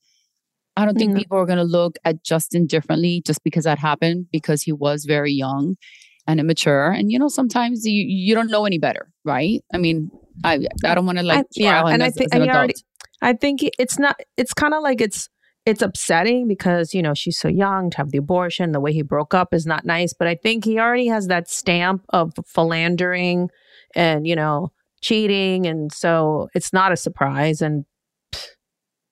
i 0.77 0.85
don't 0.85 0.97
think 0.97 1.13
Mhm. 1.13 1.17
people 1.19 1.37
are 1.37 1.45
going 1.45 1.57
to 1.57 1.63
look 1.63 1.97
at 2.05 2.23
justin 2.23 2.65
differently 2.67 3.21
just 3.25 3.43
because 3.43 3.63
that 3.65 3.79
happened 3.79 4.25
because 4.31 4.61
he 4.63 4.71
was 4.71 5.05
very 5.05 5.31
young 5.31 5.75
and 6.27 6.39
immature 6.39 6.89
and 6.91 7.11
you 7.11 7.19
know 7.19 7.27
sometimes 7.27 7.85
you 7.85 8.03
you 8.07 8.33
don't 8.35 8.49
know 8.49 8.65
any 8.65 8.77
better 8.79 9.11
right 9.23 9.61
i 9.73 9.77
mean 9.77 10.09
i 10.43 10.59
i 10.83 10.93
don't 10.95 11.05
want 11.05 11.17
to 11.19 11.23
like 11.23 11.39
I- 11.39 11.43
yeah, 11.55 11.85
and 11.87 12.03
I 12.03 12.09
think 12.09 12.33
an 12.33 12.41
and 12.41 12.51
already, 12.51 12.73
I 13.21 13.33
think 13.33 13.61
it's 13.79 13.97
not. 13.97 14.19
It's 14.37 14.53
kind 14.53 14.73
of 14.73 14.83
like 14.83 14.99
it's 15.01 15.29
it's 15.65 15.81
upsetting 15.81 16.47
because 16.47 16.93
you 16.93 17.01
know 17.01 17.13
she's 17.13 17.39
so 17.39 17.47
young 17.47 17.89
to 17.91 17.97
have 17.97 18.11
the 18.11 18.17
abortion. 18.17 18.71
The 18.73 18.79
way 18.81 18.91
he 18.93 19.01
broke 19.01 19.33
up 19.33 19.53
is 19.53 19.65
not 19.65 19.85
nice, 19.85 20.13
but 20.13 20.27
I 20.27 20.35
think 20.35 20.65
he 20.65 20.77
already 20.79 21.07
has 21.07 21.27
that 21.27 21.49
stamp 21.49 22.03
of 22.09 22.33
philandering 22.45 23.49
and 23.95 24.27
you 24.27 24.35
know 24.35 24.71
cheating, 25.01 25.65
and 25.65 25.91
so 25.93 26.49
it's 26.53 26.73
not 26.73 26.91
a 26.91 26.97
surprise. 26.97 27.61
And 27.61 27.85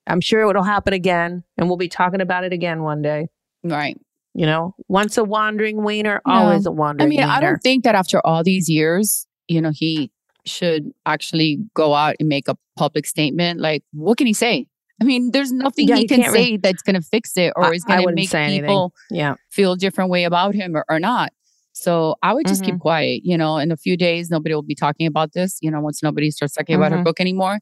I'm 0.08 0.22
sure 0.22 0.50
it'll 0.50 0.64
happen 0.64 0.94
again, 0.94 1.44
and 1.58 1.68
we'll 1.68 1.78
be 1.78 1.88
talking 1.90 2.22
about 2.22 2.44
it 2.44 2.54
again 2.54 2.84
one 2.84 3.02
day. 3.02 3.28
right 3.64 3.98
You 4.34 4.46
know, 4.46 4.76
once 4.88 5.18
a 5.18 5.24
wandering 5.24 5.84
wiener, 5.84 6.22
No. 6.28 6.34
always 6.34 6.66
a 6.66 6.72
wandering 6.72 7.08
I 7.08 7.10
mean, 7.10 7.24
I 7.24 7.40
don't 7.40 7.60
think 7.62 7.84
that 7.84 7.96
after 7.96 8.20
all 8.26 8.44
these 8.44 8.68
years, 8.70 9.26
you 9.48 9.62
know, 9.62 9.72
he 9.74 10.12
should 10.46 10.92
actually 11.06 11.60
go 11.74 11.94
out 11.94 12.16
and 12.20 12.28
make 12.28 12.48
a 12.50 12.56
public 12.76 13.06
statement. 13.06 13.60
Like, 13.62 13.84
what 13.94 14.18
can 14.18 14.28
he 14.28 14.34
say? 14.34 14.68
I 15.02 15.06
mean, 15.06 15.32
there's 15.32 15.52
nothing 15.52 15.88
Yeah, 15.88 15.96
he, 15.96 16.02
he 16.02 16.08
can 16.08 16.24
say 16.32 16.52
re- 16.52 16.58
that's 16.58 16.82
going 16.82 16.96
to 16.96 17.02
fix 17.02 17.36
it 17.38 17.54
or 17.56 17.66
I- 17.66 17.72
is 17.76 17.84
going 17.86 18.06
to 18.06 18.14
make 18.14 18.34
anything. 18.34 18.62
people 18.66 18.94
yeah, 19.10 19.36
feel 19.52 19.72
a 19.74 19.78
different 19.78 20.10
way 20.10 20.24
about 20.26 20.54
him 20.56 20.76
or, 20.76 20.84
or 20.90 21.00
not. 21.00 21.32
So 21.72 22.16
I 22.22 22.34
would 22.34 22.46
just 22.48 22.62
Mm-hmm. 22.62 22.72
keep 22.74 22.80
quiet. 22.82 23.22
You 23.24 23.38
know, 23.38 23.58
in 23.58 23.72
a 23.72 23.78
few 23.78 23.96
days, 23.98 24.30
nobody 24.30 24.54
will 24.54 24.62
be 24.62 24.76
talking 24.76 25.08
about 25.08 25.34
this. 25.34 25.58
You 25.62 25.72
know, 25.72 25.80
once 25.80 26.04
nobody 26.04 26.30
starts 26.30 26.54
talking 26.54 26.76
about 26.76 26.92
her 26.92 27.00
Mhm. 27.00 27.04
book 27.06 27.20
anymore, 27.20 27.60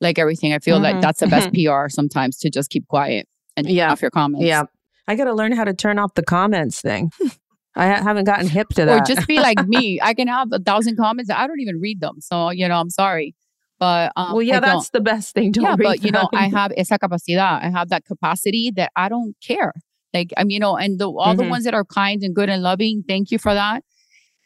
like 0.00 0.18
everything, 0.18 0.52
I 0.52 0.58
feel 0.58 0.78
like 0.80 0.96
Mhm. 0.96 1.00
that's 1.02 1.20
the 1.20 1.26
best 1.26 1.52
PR 1.52 1.88
sometimes 1.88 2.38
to 2.38 2.50
just 2.50 2.70
keep 2.70 2.86
quiet 2.88 3.28
and 3.56 3.66
turn 3.66 3.74
Yeah. 3.74 3.92
off 3.92 4.02
your 4.02 4.10
comments. 4.10 4.44
yeah. 4.46 4.64
I 5.06 5.16
got 5.16 5.24
to 5.24 5.34
learn 5.34 5.52
how 5.52 5.64
to 5.64 5.74
turn 5.74 5.98
off 5.98 6.14
the 6.14 6.22
comments 6.22 6.80
thing. 6.80 7.10
I 7.76 7.88
ha- 7.88 8.02
haven't 8.02 8.24
gotten 8.24 8.48
hip 8.48 8.68
to 8.70 8.84
that. 8.86 9.00
or 9.02 9.04
just 9.14 9.26
be 9.28 9.38
like 9.38 9.66
me. 9.66 10.00
I 10.00 10.14
can 10.14 10.28
have 10.28 10.48
a 10.52 10.58
thousand 10.58 10.96
comments. 10.96 11.30
I 11.30 11.46
don't 11.46 11.60
even 11.60 11.80
read 11.80 12.00
them. 12.00 12.20
So, 12.20 12.50
you 12.50 12.66
know, 12.68 12.76
I'm 12.80 12.88
sorry. 12.90 13.34
But 13.80 14.12
um, 14.16 14.32
well, 14.32 14.42
yeah, 14.42 14.58
I 14.58 14.60
don't. 14.60 14.68
that's 14.76 14.90
the 14.90 15.00
best 15.00 15.34
thing. 15.34 15.52
To 15.54 15.60
Don't 15.60 15.70
yeah, 15.70 15.76
but 15.76 16.04
you 16.04 16.10
know, 16.12 16.28
I 16.32 16.48
have 16.48 16.72
esa 16.76 16.98
capacidad. 16.98 17.60
I 17.62 17.70
have 17.70 17.88
that 17.90 18.04
capacity 18.06 18.70
that 18.76 18.92
I 18.96 19.08
don't 19.08 19.34
care. 19.46 19.72
Like 20.14 20.32
I'm, 20.36 20.48
you 20.48 20.60
know, 20.60 20.76
and 20.76 20.98
the, 21.00 21.10
all 21.10 21.34
the 21.34 21.42
Mhm. 21.42 21.50
ones 21.50 21.64
that 21.64 21.74
are 21.74 21.84
kind 21.84 22.22
and 22.22 22.34
good 22.34 22.48
and 22.48 22.62
loving, 22.62 23.02
thank 23.06 23.30
you 23.32 23.38
for 23.38 23.52
that, 23.52 23.82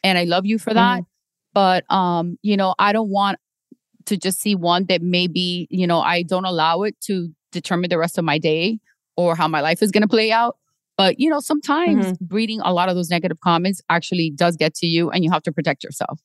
and 0.03 0.17
I 0.17 0.23
love 0.23 0.45
you 0.47 0.57
for 0.57 0.73
that. 0.73 1.03
But 1.53 1.89
um, 1.91 2.37
you 2.41 2.57
know, 2.57 2.73
I 2.79 2.91
don't 2.91 3.09
want 3.11 3.37
to 4.09 4.17
just 4.17 4.39
see 4.39 4.55
one 4.55 4.85
that 4.89 5.01
maybe 5.01 5.67
you 5.69 5.87
know 5.87 5.99
I 6.01 6.23
don't 6.23 6.45
allow 6.45 6.83
it 6.83 6.95
to 7.07 7.29
determine 7.51 7.89
the 7.89 7.97
rest 7.97 8.17
of 8.19 8.25
my 8.25 8.37
day 8.37 8.79
or 9.17 9.35
how 9.35 9.47
my 9.47 9.61
life 9.61 9.81
is 9.81 9.91
going 9.91 10.03
to 10.03 10.07
play 10.17 10.31
out. 10.31 10.57
But 10.97 11.19
you 11.19 11.29
know, 11.29 11.39
sometimes 11.39 12.05
Mm-hmm. 12.05 12.35
reading 12.35 12.59
a 12.61 12.73
lot 12.73 12.89
of 12.89 12.95
those 12.95 13.09
negative 13.09 13.39
comments 13.39 13.79
actually 13.89 14.31
does 14.35 14.57
get 14.57 14.75
to 14.81 14.85
you, 14.85 15.09
and 15.11 15.23
you 15.23 15.31
have 15.31 15.43
to 15.43 15.51
protect 15.51 15.83
yourself. 15.83 16.19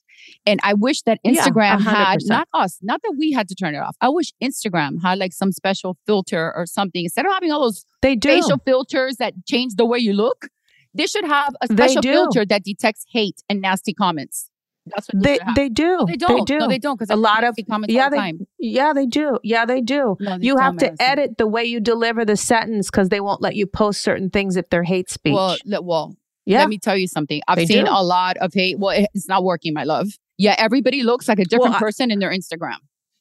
And 0.46 0.58
I 0.64 0.72
wish 0.74 1.02
that 1.02 1.18
Yeah, 1.22 1.32
Instagram 1.32 1.80
had 1.80 2.18
not 2.24 2.48
us, 2.54 2.78
not 2.82 3.00
that 3.02 3.14
we 3.16 3.30
had 3.32 3.46
to 3.48 3.54
turn 3.54 3.74
it 3.74 3.78
off. 3.78 3.96
I 4.00 4.08
wish 4.08 4.32
Instagram 4.42 5.00
had 5.02 5.18
like 5.18 5.32
some 5.32 5.52
special 5.52 5.96
filter 6.06 6.52
or 6.56 6.66
something 6.66 7.04
instead 7.04 7.24
of 7.26 7.32
having 7.32 7.52
all 7.52 7.60
those 7.62 7.84
they 8.02 8.16
do. 8.16 8.28
facial 8.28 8.58
filters 8.58 9.16
that 9.18 9.34
change 9.46 9.74
the 9.76 9.86
way 9.86 9.98
you 9.98 10.12
look. 10.12 10.48
They 10.96 11.06
should 11.06 11.24
have 11.24 11.54
a 11.60 11.66
special 11.66 12.02
filter 12.02 12.44
that 12.46 12.62
detects 12.64 13.04
hate 13.12 13.42
and 13.48 13.60
nasty 13.60 13.92
comments. 13.92 14.50
That's 14.86 15.08
what 15.12 15.22
they, 15.22 15.38
They 15.38 15.52
they 15.56 15.68
do. 15.68 15.96
No, 15.98 16.06
they 16.06 16.16
don't. 16.16 16.46
do. 16.46 16.58
No, 16.58 16.68
they 16.68 16.78
don't. 16.78 16.98
Because 16.98 17.10
A 17.10 17.16
lot 17.16 17.42
of 17.44 17.56
comments 17.70 17.92
yeah, 17.94 18.08
they 18.10 18.16
time. 18.16 18.46
yeah 18.58 18.92
they 18.92 19.06
do. 19.06 19.38
Yeah, 19.42 19.64
they 19.64 19.80
do. 19.80 20.16
No, 20.20 20.38
they 20.38 20.44
you 20.46 20.56
have 20.58 20.76
to 20.78 20.94
edit 21.02 21.38
the 21.38 21.46
way 21.46 21.64
you 21.64 21.80
deliver 21.80 22.24
the 22.24 22.36
sentence 22.36 22.90
because 22.90 23.08
they 23.08 23.20
won't 23.20 23.40
let 23.40 23.56
you 23.56 23.66
post 23.66 24.02
certain 24.02 24.30
things 24.30 24.56
if 24.56 24.68
they're 24.70 24.82
hate 24.84 25.08
speech. 25.10 25.34
Well, 25.34 25.56
well, 25.82 26.14
yeah, 26.46 26.58
let 26.58 26.68
me 26.68 26.78
tell 26.78 26.96
you 26.96 27.06
something. 27.08 27.40
I've 27.48 27.56
They 27.56 27.66
seen 27.66 27.86
do. 27.86 27.90
a 27.90 28.02
lot 28.04 28.36
of 28.38 28.52
hate. 28.52 28.78
Well, 28.78 28.94
it's 29.14 29.28
not 29.28 29.42
working, 29.44 29.72
my 29.72 29.84
love. 29.84 30.08
Yeah, 30.36 30.54
everybody 30.58 31.02
looks 31.02 31.28
like 31.28 31.38
a 31.38 31.44
different 31.44 31.76
I- 31.76 31.78
person 31.78 32.10
in 32.10 32.18
their 32.18 32.30
Instagram. 32.30 32.76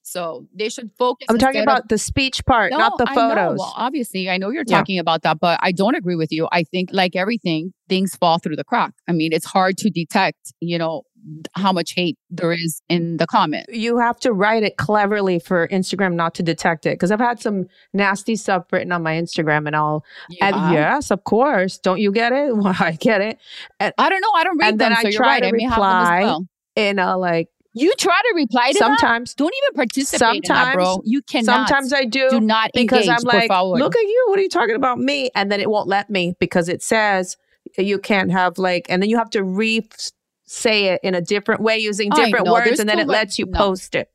So 0.06 0.48
they 0.54 0.68
should 0.68 0.92
focus. 1.00 1.28
I'm 1.30 1.38
talking 1.38 1.60
instead 1.60 1.70
of- 1.70 1.78
about 1.78 1.88
the 1.90 1.98
speech 1.98 2.46
part, 2.46 2.72
not 2.72 2.98
the 2.98 3.06
I 3.10 3.16
know. 3.16 3.30
photos. 3.30 3.58
Well, 3.60 3.74
obviously, 3.78 4.30
I 4.30 4.36
know 4.38 4.50
you're 4.50 4.66
Yeah. 4.68 4.78
talking 4.80 5.00
about 5.00 5.22
that, 5.22 5.40
but 5.40 5.60
I 5.64 5.72
don't 5.72 5.96
agree 5.96 6.16
with 6.18 6.30
you. 6.30 6.50
I 6.52 6.64
think, 6.64 6.90
like 6.92 7.16
everything, 7.16 7.72
things 7.88 8.14
fall 8.18 8.38
through 8.38 8.58
the 8.58 8.66
crack. 8.66 8.92
I 9.08 9.14
mean, 9.14 9.32
it's 9.32 9.46
hard 9.46 9.78
to 9.78 9.90
detect, 9.90 10.54
you 10.60 10.78
know, 10.78 11.04
how 11.56 11.72
much 11.72 11.94
hate 11.96 12.18
there 12.30 12.52
is 12.52 12.82
in 12.90 13.18
the 13.18 13.26
comment. 13.28 13.66
you 13.70 13.98
have 13.98 14.20
to 14.20 14.34
write 14.34 14.64
it 14.64 14.78
cleverly 14.78 15.40
for 15.40 15.68
Instagram 15.70 16.14
not 16.16 16.36
to 16.36 16.44
detect 16.44 16.86
it. 16.86 16.92
Because 16.92 17.12
I've 17.12 17.20
had 17.20 17.40
some 17.42 17.68
nasty 17.94 18.36
stuff 18.36 18.66
written 18.72 18.92
on 18.92 19.04
my 19.04 19.14
Instagram, 19.14 19.68
and 19.68 19.76
I'll 19.76 20.04
You 20.30 20.38
and 20.42 20.74
yes, 20.74 21.12
of 21.12 21.24
course. 21.24 21.78
Don't 21.78 22.00
you 22.00 22.12
get 22.12 22.32
it? 22.34 22.56
Well, 22.64 22.76
I 22.80 22.92
get 23.00 23.22
it. 23.22 23.38
And, 23.80 23.94
I 23.98 24.10
don't 24.10 24.22
know. 24.22 24.32
I 24.36 24.44
don't 24.44 24.58
read 24.58 24.70
and 24.72 24.80
then 24.80 24.90
them, 24.92 25.00
I 25.00 25.02
so 25.04 25.08
you're 25.10 25.18
try 25.18 25.28
right. 25.28 25.42
to 25.44 25.48
I 25.48 25.52
may 25.52 25.64
have 25.64 25.72
them 25.72 25.80
reply 25.80 26.22
well. 26.24 26.48
in 26.76 27.00
a 27.00 27.18
like 27.18 27.50
You 27.74 27.94
try 27.98 28.20
to 28.22 28.34
reply 28.36 28.72
to 28.74 28.78
sometimes. 28.78 29.34
Don't 29.34 29.54
even 29.66 29.76
participate 29.76 30.36
in 30.36 30.42
that, 30.50 30.74
bro. 30.76 30.84
Sometimes- 30.86 31.10
You 31.12 31.22
cannot. 31.24 31.68
Sometimes 31.68 31.94
I 31.94 32.04
do. 32.06 32.30
do 32.30 32.40
not 32.42 32.72
because 32.74 33.08
engage, 33.08 33.18
I'm 33.18 33.24
like, 33.24 33.50
look 33.50 33.96
at 33.96 34.02
you. 34.04 34.26
What 34.28 34.40
are 34.40 34.42
you 34.42 34.50
talking 34.50 34.76
about 34.76 35.00
me? 35.00 35.30
And 35.36 35.52
then 35.52 35.60
it 35.60 35.70
won't 35.70 35.88
let 35.88 36.10
me 36.10 36.36
because 36.40 36.70
it 36.70 36.84
says 36.84 37.38
you 37.78 37.98
can't 37.98 38.32
have 38.32 38.58
like, 38.58 38.86
and 38.90 39.02
then 39.02 39.10
you 39.10 39.18
have 39.18 39.30
to 39.32 39.44
re 39.44 39.82
say 40.54 40.86
it 40.90 41.00
in 41.04 41.16
a 41.16 41.22
different 41.22 41.62
way 41.62 41.78
using 41.80 42.10
different 42.12 42.46
know, 42.46 42.54
words, 42.54 42.80
and 42.80 42.88
then 42.88 43.00
it 43.00 43.08
much- 43.08 43.14
lets 43.14 43.40
you 43.40 43.46
no. 43.48 43.58
post 43.58 43.96
it. 43.96 44.10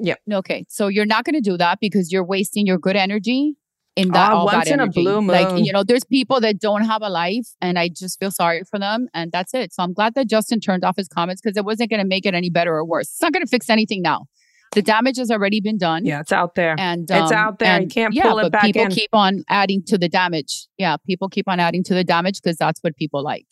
Yeah. 0.00 0.14
Okay, 0.32 0.64
so 0.68 0.88
you're 0.88 1.06
not 1.06 1.24
going 1.24 1.34
to 1.34 1.40
do 1.40 1.56
that 1.56 1.78
because 1.80 2.12
you're 2.12 2.24
wasting 2.24 2.66
your 2.66 2.78
good 2.78 2.96
energy 2.96 3.54
in 3.96 4.08
that 4.08 4.32
Ah, 4.32 4.36
all 4.38 4.46
once 4.46 4.66
in 4.66 4.80
a 4.80 4.82
energy. 4.82 5.02
blue 5.02 5.20
Like 5.20 5.64
you 5.64 5.72
know, 5.72 5.84
there's 5.84 6.04
people 6.04 6.40
that 6.40 6.58
don't 6.58 6.84
have 6.84 7.02
a 7.02 7.08
life, 7.08 7.46
and 7.60 7.78
I 7.78 7.88
just 7.88 8.18
feel 8.18 8.30
sorry 8.32 8.62
for 8.68 8.78
them, 8.78 9.06
and 9.14 9.30
that's 9.30 9.54
it. 9.54 9.72
So 9.72 9.82
I'm 9.84 9.92
glad 9.92 10.14
that 10.16 10.28
Justin 10.28 10.58
turned 10.60 10.84
off 10.84 10.96
his 10.96 11.08
comments 11.08 11.40
because 11.40 11.56
it 11.56 11.64
wasn't 11.64 11.90
going 11.90 12.00
to 12.00 12.06
make 12.06 12.26
it 12.26 12.34
any 12.34 12.50
better 12.50 12.74
or 12.74 12.84
worse. 12.84 13.08
It's 13.12 13.22
not 13.22 13.32
going 13.32 13.44
to 13.44 13.48
fix 13.50 13.70
anything 13.70 14.02
now. 14.02 14.26
The 14.72 14.82
damage 14.82 15.18
has 15.18 15.30
already 15.30 15.60
been 15.60 15.78
done. 15.78 16.04
Yeah, 16.04 16.18
it's 16.20 16.32
out 16.32 16.56
there. 16.56 16.74
And 16.76 17.02
It's 17.08 17.30
um, 17.30 17.32
out 17.32 17.60
there. 17.60 17.80
You 17.80 17.86
can't 17.86 18.12
yeah, 18.12 18.24
pull 18.24 18.40
it 18.40 18.42
but 18.44 18.52
back 18.52 18.62
people 18.62 18.82
in. 18.82 18.90
keep 18.90 19.10
on 19.12 19.44
adding 19.48 19.84
to 19.86 19.96
the 19.96 20.08
damage. 20.08 20.66
Yeah, 20.78 20.96
people 21.06 21.28
keep 21.28 21.46
on 21.46 21.60
adding 21.60 21.84
to 21.84 21.94
the 21.94 22.02
damage 22.02 22.40
because 22.42 22.56
that's 22.56 22.80
what 22.82 22.96
people 22.96 23.22
like. 23.22 23.46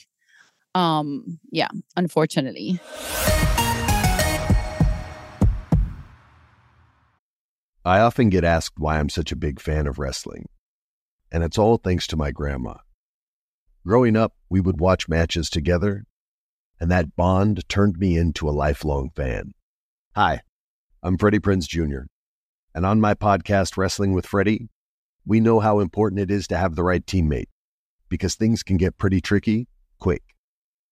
Um, 0.75 1.39
yeah, 1.51 1.69
unfortunately. 1.97 2.81
I 7.85 7.99
often 7.99 8.31
get 8.31 8.45
asked 8.45 8.79
why 8.79 8.99
I'm 8.99 9.09
such 9.09 9.33
a 9.33 9.37
big 9.37 9.61
fan 9.61 9.87
of 9.87 9.99
wrestling, 9.99 10.49
and 11.33 11.43
it's 11.43 11.59
all 11.59 11.79
thanks 11.79 12.07
to 12.09 12.17
my 12.17 12.31
grandma. 12.31 12.75
Growing 13.85 14.17
up, 14.17 14.35
we 14.49 14.61
would 14.61 14.79
watch 14.79 15.09
matches 15.09 15.51
together, 15.51 16.05
and 16.79 16.91
that 16.91 17.17
bond 17.17 17.69
turned 17.69 17.99
me 17.99 18.17
into 18.17 18.49
a 18.49 18.51
lifelong 18.51 19.11
fan. 19.17 19.53
Hi, 20.15 20.43
I'm 21.03 21.19
Freddie 21.19 21.41
Prinze 21.41 21.67
Jr., 21.67 22.03
and 22.75 22.87
on 22.87 23.01
my 23.01 23.15
podcast, 23.15 23.77
Wrestling 23.77 24.13
with 24.13 24.27
Freddie, 24.27 24.69
we 25.27 25.41
know 25.41 25.61
how 25.61 25.81
important 25.81 26.21
it 26.21 26.31
is 26.31 26.47
to 26.49 26.57
have 26.57 26.77
the 26.77 26.85
right 26.85 27.05
teammate 27.05 27.49
because 28.09 28.35
things 28.35 28.63
can 28.63 28.77
get 28.77 28.99
pretty 28.99 29.21
tricky 29.21 29.67
quick. 29.99 30.23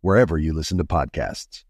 wherever 0.00 0.38
you 0.38 0.52
listen 0.52 0.78
to 0.78 0.84
podcasts. 0.84 1.64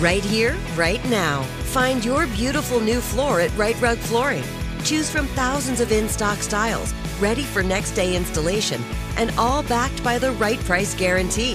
Right 0.00 0.24
here, 0.24 0.54
right 0.76 1.02
now. 1.08 1.42
Find 1.72 2.04
your 2.04 2.26
beautiful 2.28 2.80
new 2.80 3.00
floor 3.00 3.40
at 3.40 3.56
Rite 3.56 3.80
Rug 3.80 3.98
Flooring. 3.98 4.44
Choose 4.84 5.10
from 5.10 5.26
thousands 5.28 5.80
of 5.80 5.90
in 5.90 6.08
stock 6.08 6.38
styles, 6.38 6.92
ready 7.18 7.42
for 7.42 7.62
next 7.62 7.92
day 7.92 8.14
installation, 8.14 8.82
and 9.16 9.32
all 9.38 9.62
backed 9.62 10.04
by 10.04 10.18
the 10.18 10.32
right 10.32 10.60
price 10.60 10.94
guarantee. 10.94 11.54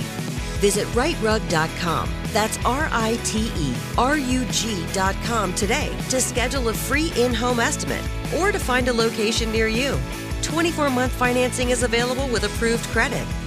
Visit 0.60 0.88
riterug.com. 0.90 2.10
That's 2.34 2.58
R 2.66 2.88
I 2.92 3.20
T 3.24 3.52
E 3.58 3.74
R 3.98 4.18
U 4.18 4.46
G.com 4.46 5.54
today 5.54 5.96
to 6.10 6.22
schedule 6.22 6.70
a 6.70 6.74
free 6.74 7.12
in 7.18 7.34
home 7.34 7.60
estimate 7.60 8.04
or 8.38 8.52
to 8.52 8.60
find 8.60 8.88
a 8.88 8.94
location 8.94 9.52
near 9.52 9.68
you. 9.68 10.00
24 10.42 10.90
month 10.90 11.12
financing 11.12 11.70
is 11.70 11.84
available 11.84 12.28
with 12.30 12.44
approved 12.44 12.86
credit. 12.86 13.28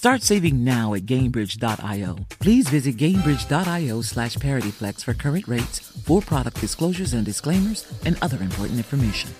Start 0.00 0.22
saving 0.22 0.64
now 0.64 0.94
at 0.94 1.02
Gainbridge.io. 1.02 2.16
Please 2.38 2.70
visit 2.70 2.96
Gainbridge.io 2.96 4.00
slash 4.00 4.34
ParityFlex 4.36 5.04
for 5.04 5.12
current 5.12 5.46
rates, 5.46 5.78
for 5.78 6.22
product 6.22 6.58
disclosures 6.58 7.12
and 7.12 7.22
disclaimers, 7.22 7.84
and 8.06 8.16
other 8.22 8.38
important 8.42 8.78
information. 8.78 9.30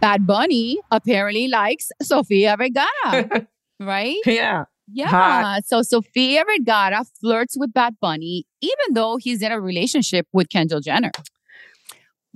Bad 0.00 0.26
Bunny 0.26 0.78
apparently 0.90 1.48
likes 1.48 1.90
Sofia 2.00 2.56
Vergara, 2.56 3.46
right? 3.78 4.16
Yeah. 4.24 4.64
Yeah. 4.90 5.08
Hot. 5.08 5.60
So 5.66 5.82
Sofia 5.82 6.42
Vergara 6.46 7.04
flirts 7.20 7.54
with 7.58 7.74
Bad 7.74 7.96
Bunny, 8.00 8.46
even 8.62 8.94
though 8.94 9.18
he's 9.18 9.42
in 9.42 9.52
a 9.52 9.60
relationship 9.60 10.26
with 10.32 10.48
Kendall 10.48 10.80
Jenner. 10.80 11.10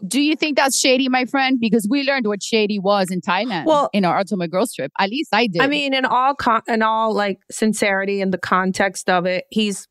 Do 0.06 0.20
you 0.20 0.36
think 0.36 0.56
that's 0.56 0.78
shady, 0.78 1.08
my 1.08 1.24
friend? 1.24 1.58
Because 1.60 1.86
we 1.88 2.02
learned 2.04 2.26
what 2.26 2.42
shady 2.42 2.78
was 2.78 3.10
in 3.10 3.20
Thailand 3.20 3.66
Well- 3.66 3.90
in 3.92 4.04
our 4.04 4.18
ultimate 4.18 4.50
girls 4.50 4.72
trip. 4.74 4.92
At 4.98 5.10
least 5.10 5.30
I 5.32 5.46
did. 5.46 5.62
I 5.62 5.66
mean, 5.66 5.94
in 5.94 6.04
all 6.04 6.34
con- 6.34 6.62
in 6.68 6.82
all 6.82 7.14
like 7.14 7.38
sincerity 7.50 8.20
and 8.20 8.32
the 8.32 8.38
context 8.38 9.08
of 9.08 9.26
it, 9.26 9.44
he's 9.50 9.86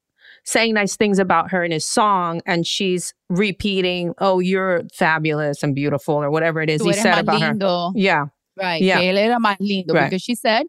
saying 0.45 0.74
nice 0.74 0.95
things 0.95 1.19
about 1.19 1.52
her 1.52 1.63
in 1.63 1.72
his 1.72 1.86
song, 1.86 2.41
and 2.45 2.65
she's 2.65 3.13
repeating, 3.30 4.13
"Oh, 4.19 4.39
you're 4.39 4.84
fabulous 4.93 5.62
and 5.63 5.76
beautiful," 5.76 6.15
or 6.15 6.32
whatever 6.32 6.62
it 6.62 6.69
is 6.69 6.82
he 6.84 6.93
said 6.93 7.19
about 7.19 7.41
her. 7.41 7.91
Yeah, 7.95 8.26
Right. 8.60 8.82
Yeah. 8.82 9.00
Que 9.00 9.12
era 9.17 9.38
más 9.39 9.58
lindo. 9.60 9.93
Right. 9.93 10.10
Because 10.10 10.22
she 10.22 10.36
said, 10.36 10.63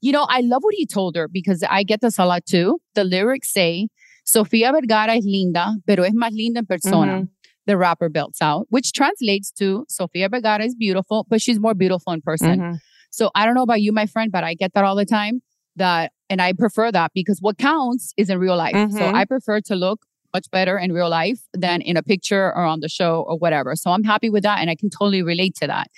you 0.00 0.12
know, 0.12 0.26
I 0.28 0.40
love 0.40 0.62
what 0.62 0.74
he 0.74 0.86
told 0.86 1.16
her 1.16 1.28
because 1.28 1.62
I 1.68 1.82
get 1.82 2.00
this 2.00 2.18
a 2.18 2.24
lot 2.24 2.46
too. 2.46 2.78
The 2.94 3.04
lyrics 3.04 3.52
say, 3.52 3.88
Sofia 4.24 4.70
Vergara 4.72 5.14
es 5.16 5.24
linda, 5.24 5.74
pero 5.86 6.04
es 6.04 6.12
más 6.14 6.30
linda 6.32 6.60
en 6.60 6.66
persona. 6.66 7.12
Mm-hmm. 7.12 7.24
The 7.66 7.76
rapper 7.76 8.08
belts 8.08 8.42
out, 8.42 8.66
which 8.70 8.92
translates 8.92 9.52
to 9.52 9.84
Sofia 9.88 10.28
Vergara 10.28 10.64
is 10.64 10.74
beautiful, 10.74 11.26
but 11.28 11.40
she's 11.40 11.60
more 11.60 11.74
beautiful 11.74 12.12
in 12.12 12.20
person. 12.20 12.60
Mhm. 12.60 12.80
So 13.10 13.30
I 13.34 13.44
don't 13.44 13.54
know 13.54 13.62
about 13.62 13.80
you, 13.82 13.92
my 13.92 14.06
friend, 14.06 14.32
but 14.32 14.42
I 14.42 14.54
get 14.54 14.72
that 14.74 14.84
all 14.84 14.96
the 14.96 15.04
time. 15.04 15.42
That 15.76 16.12
and 16.28 16.40
I 16.42 16.52
prefer 16.54 16.90
that 16.92 17.12
because 17.14 17.38
what 17.40 17.58
counts 17.58 18.14
is 18.16 18.30
in 18.30 18.38
real 18.38 18.56
life. 18.56 18.74
So 18.74 18.98
Mhm. 18.98 19.14
I 19.14 19.24
prefer 19.24 19.60
to 19.62 19.74
look 19.76 20.06
much 20.34 20.50
better 20.50 20.78
in 20.78 20.92
real 20.92 21.10
life 21.10 21.40
than 21.52 21.82
in 21.82 21.96
a 21.96 22.02
picture 22.02 22.46
or 22.56 22.64
on 22.64 22.80
the 22.80 22.88
show 22.88 23.22
or 23.28 23.36
whatever. 23.38 23.76
So 23.76 23.90
I'm 23.90 24.02
happy 24.04 24.30
with 24.30 24.42
that 24.44 24.58
and 24.60 24.70
I 24.70 24.74
can 24.74 24.88
totally 24.90 25.22
relate 25.22 25.54
to 25.56 25.66
that. 25.66 25.88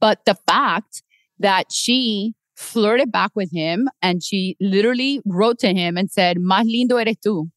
But 0.00 0.24
the 0.26 0.36
fact 0.46 1.02
that 1.38 1.72
she 1.72 2.34
flirted 2.60 3.10
back 3.10 3.30
with 3.34 3.50
him 3.52 3.88
and 4.02 4.22
she 4.22 4.56
literally 4.60 5.20
wrote 5.24 5.58
to 5.60 5.72
him 5.72 5.96
and 5.96 6.10
said, 6.10 6.36
Más 6.38 6.64
lindo 6.64 7.00
eres 7.00 7.16
tú. 7.24 7.50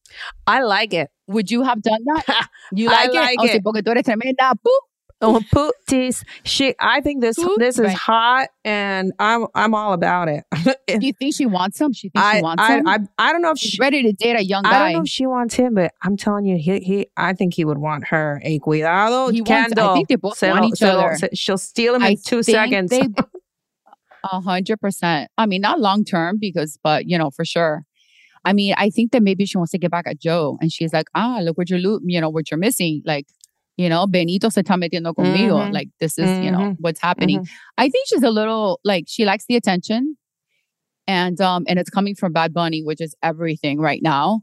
I 0.46 0.62
like 0.62 0.92
it. 0.94 1.10
Would 1.28 1.50
you 1.50 1.62
have 1.62 1.82
done 1.82 2.00
that? 2.06 2.48
You 2.72 2.88
like, 2.88 3.10
I 3.10 3.12
like, 3.12 3.14
like 3.14 3.32
it? 3.34 3.38
Oh, 3.40 3.44
sí, 3.44 3.54
it. 3.56 3.62
porque 3.64 3.82
tú 3.82 3.90
eres 3.90 4.04
tremenda. 4.04 4.52
Boop. 4.54 4.80
Oh, 5.20 5.40
pooties. 5.54 6.22
She, 6.42 6.74
I 6.80 7.00
think 7.00 7.20
this 7.22 7.36
Poot, 7.36 7.58
this 7.58 7.78
is 7.78 7.84
right. 7.86 7.96
hot, 7.96 8.48
and 8.64 9.12
I'm 9.18 9.46
I'm 9.54 9.72
all 9.74 9.92
about 9.94 10.28
it. 10.28 10.44
Do 10.86 11.06
you 11.06 11.12
think 11.14 11.34
she 11.34 11.46
wants 11.46 11.80
him? 11.80 11.92
She 11.94 12.08
thinks 12.10 12.26
I, 12.26 12.36
she 12.38 12.42
wants 12.42 12.62
I, 12.62 12.76
him? 12.76 12.88
I 12.88 12.98
I 13.18 13.32
don't 13.32 13.40
know 13.40 13.52
if 13.52 13.58
She's 13.58 13.70
she, 13.72 13.78
ready 13.80 14.02
to 14.02 14.12
date 14.12 14.36
a 14.36 14.44
young 14.44 14.64
guy. 14.64 14.70
I 14.74 14.78
don't 14.84 14.92
know 14.98 15.02
if 15.02 15.08
she 15.08 15.24
wants 15.26 15.54
him, 15.54 15.74
but 15.74 15.92
I'm 16.02 16.16
telling 16.18 16.44
you, 16.44 16.58
he 16.58 16.80
he. 16.80 17.06
I 17.16 17.32
think 17.32 17.54
he 17.54 17.64
would 17.64 17.78
want 17.78 18.08
her. 18.08 18.40
A 18.44 18.58
cuidado, 18.58 19.30
He 19.30 19.40
wants- 19.40 19.72
I 19.78 19.94
think 19.94 20.08
they 20.08 20.16
both 20.16 20.36
Se 20.36 20.50
want 20.50 20.64
each 20.66 20.78
se 20.80 20.92
lo- 20.92 21.00
other. 21.00 21.16
se- 21.16 21.30
she'll 21.34 21.58
steal 21.58 21.94
him 21.94 22.02
I 22.02 22.08
in 22.08 22.16
two 22.16 22.42
think 22.42 22.56
seconds. 22.56 22.90
they- 22.90 23.08
A 24.32 24.40
hundred 24.40 24.80
percent. 24.80 25.30
I 25.38 25.46
mean, 25.46 25.60
not 25.60 25.80
long 25.80 26.04
term 26.04 26.38
because, 26.40 26.78
but 26.82 27.06
you 27.06 27.18
know, 27.18 27.30
for 27.30 27.44
sure. 27.44 27.84
I 28.44 28.52
mean, 28.52 28.74
I 28.76 28.90
think 28.90 29.12
that 29.12 29.22
maybe 29.22 29.46
she 29.46 29.56
wants 29.58 29.72
to 29.72 29.78
get 29.78 29.90
back 29.90 30.06
at 30.06 30.18
Joe, 30.20 30.58
and 30.60 30.72
she's 30.72 30.92
like, 30.92 31.08
ah, 31.14 31.40
look 31.42 31.58
what 31.58 31.70
you're, 31.70 31.78
lo- 31.78 32.00
you 32.04 32.20
know, 32.20 32.30
what 32.30 32.50
you're 32.50 32.58
missing. 32.58 33.02
Like, 33.06 33.26
you 33.76 33.88
know, 33.88 34.06
Benito 34.06 34.48
se 34.50 34.62
está 34.62 34.76
metiendo 34.76 35.14
conmigo. 35.14 35.58
Mhm. 35.68 35.72
Like, 35.72 35.88
this 36.00 36.18
is, 36.18 36.28
you 36.44 36.50
know, 36.50 36.58
Mhm. 36.58 36.76
what's 36.80 37.00
happening. 37.00 37.46
I 37.78 37.88
think 37.88 38.06
she's 38.08 38.22
a 38.22 38.30
little 38.30 38.80
like 38.84 39.04
she 39.08 39.24
likes 39.24 39.46
the 39.46 39.56
attention, 39.56 40.16
and 41.06 41.40
um, 41.40 41.64
and 41.68 41.78
it's 41.78 41.90
coming 41.90 42.14
from 42.14 42.32
Bad 42.32 42.52
Bunny, 42.54 42.82
which 42.82 43.00
is 43.00 43.14
everything 43.22 43.78
right 43.80 44.02
now. 44.02 44.40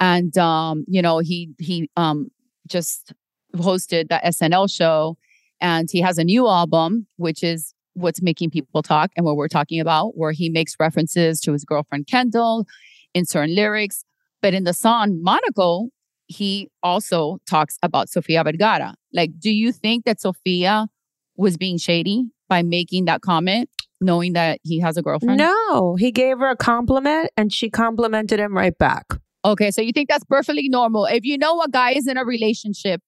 And 0.00 0.36
um, 0.38 0.84
you 0.88 1.02
know, 1.02 1.18
he 1.18 1.50
he 1.58 1.90
um 1.96 2.28
just 2.66 3.12
hosted 3.56 4.08
the 4.08 4.20
SNL 4.26 4.68
show, 4.70 5.16
and 5.60 5.88
he 5.90 6.00
has 6.02 6.18
a 6.18 6.24
new 6.24 6.46
album, 6.48 7.06
which 7.16 7.42
is 7.42 7.74
what's 7.98 8.22
making 8.22 8.50
people 8.50 8.82
talk 8.82 9.10
and 9.16 9.24
what 9.24 9.36
we're 9.36 9.48
talking 9.48 9.80
about, 9.80 10.16
where 10.16 10.32
he 10.32 10.48
makes 10.48 10.74
references 10.78 11.40
to 11.40 11.52
his 11.52 11.64
girlfriend 11.64 12.06
Kendall 12.06 12.66
in 13.14 13.24
certain 13.24 13.54
lyrics. 13.54 14.04
But 14.40 14.54
in 14.54 14.64
the 14.64 14.74
song 14.74 15.20
Monaco, 15.22 15.88
he 16.26 16.70
also 16.82 17.38
talks 17.48 17.78
about 17.82 18.08
Sofia 18.08 18.44
Vergara. 18.44 18.94
Like, 19.12 19.38
do 19.38 19.50
you 19.50 19.72
think 19.72 20.04
that 20.04 20.20
Sofia 20.20 20.88
was 21.36 21.56
being 21.56 21.78
shady 21.78 22.26
by 22.48 22.62
making 22.62 23.06
that 23.06 23.22
comment, 23.22 23.70
knowing 24.00 24.34
that 24.34 24.60
he 24.62 24.80
has 24.80 24.96
a 24.96 25.02
girlfriend? 25.02 25.38
No, 25.38 25.96
he 25.96 26.12
gave 26.12 26.38
her 26.38 26.50
a 26.50 26.56
compliment 26.56 27.30
and 27.36 27.52
she 27.52 27.70
complimented 27.70 28.38
him 28.38 28.54
right 28.54 28.76
back. 28.76 29.06
Okay, 29.44 29.70
so 29.70 29.80
you 29.80 29.92
think 29.92 30.08
that's 30.08 30.24
perfectly 30.24 30.68
normal. 30.68 31.06
If 31.06 31.24
you 31.24 31.38
know 31.38 31.60
a 31.62 31.68
guy 31.68 31.92
is 31.92 32.06
in 32.06 32.16
a 32.16 32.24
relationship, 32.24 33.00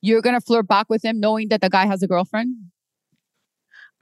you're 0.00 0.22
going 0.22 0.34
to 0.34 0.40
flirt 0.40 0.66
back 0.66 0.86
with 0.88 1.04
him 1.04 1.20
knowing 1.20 1.48
that 1.48 1.60
the 1.60 1.70
guy 1.70 1.86
has 1.86 2.02
a 2.02 2.08
girlfriend? 2.08 2.56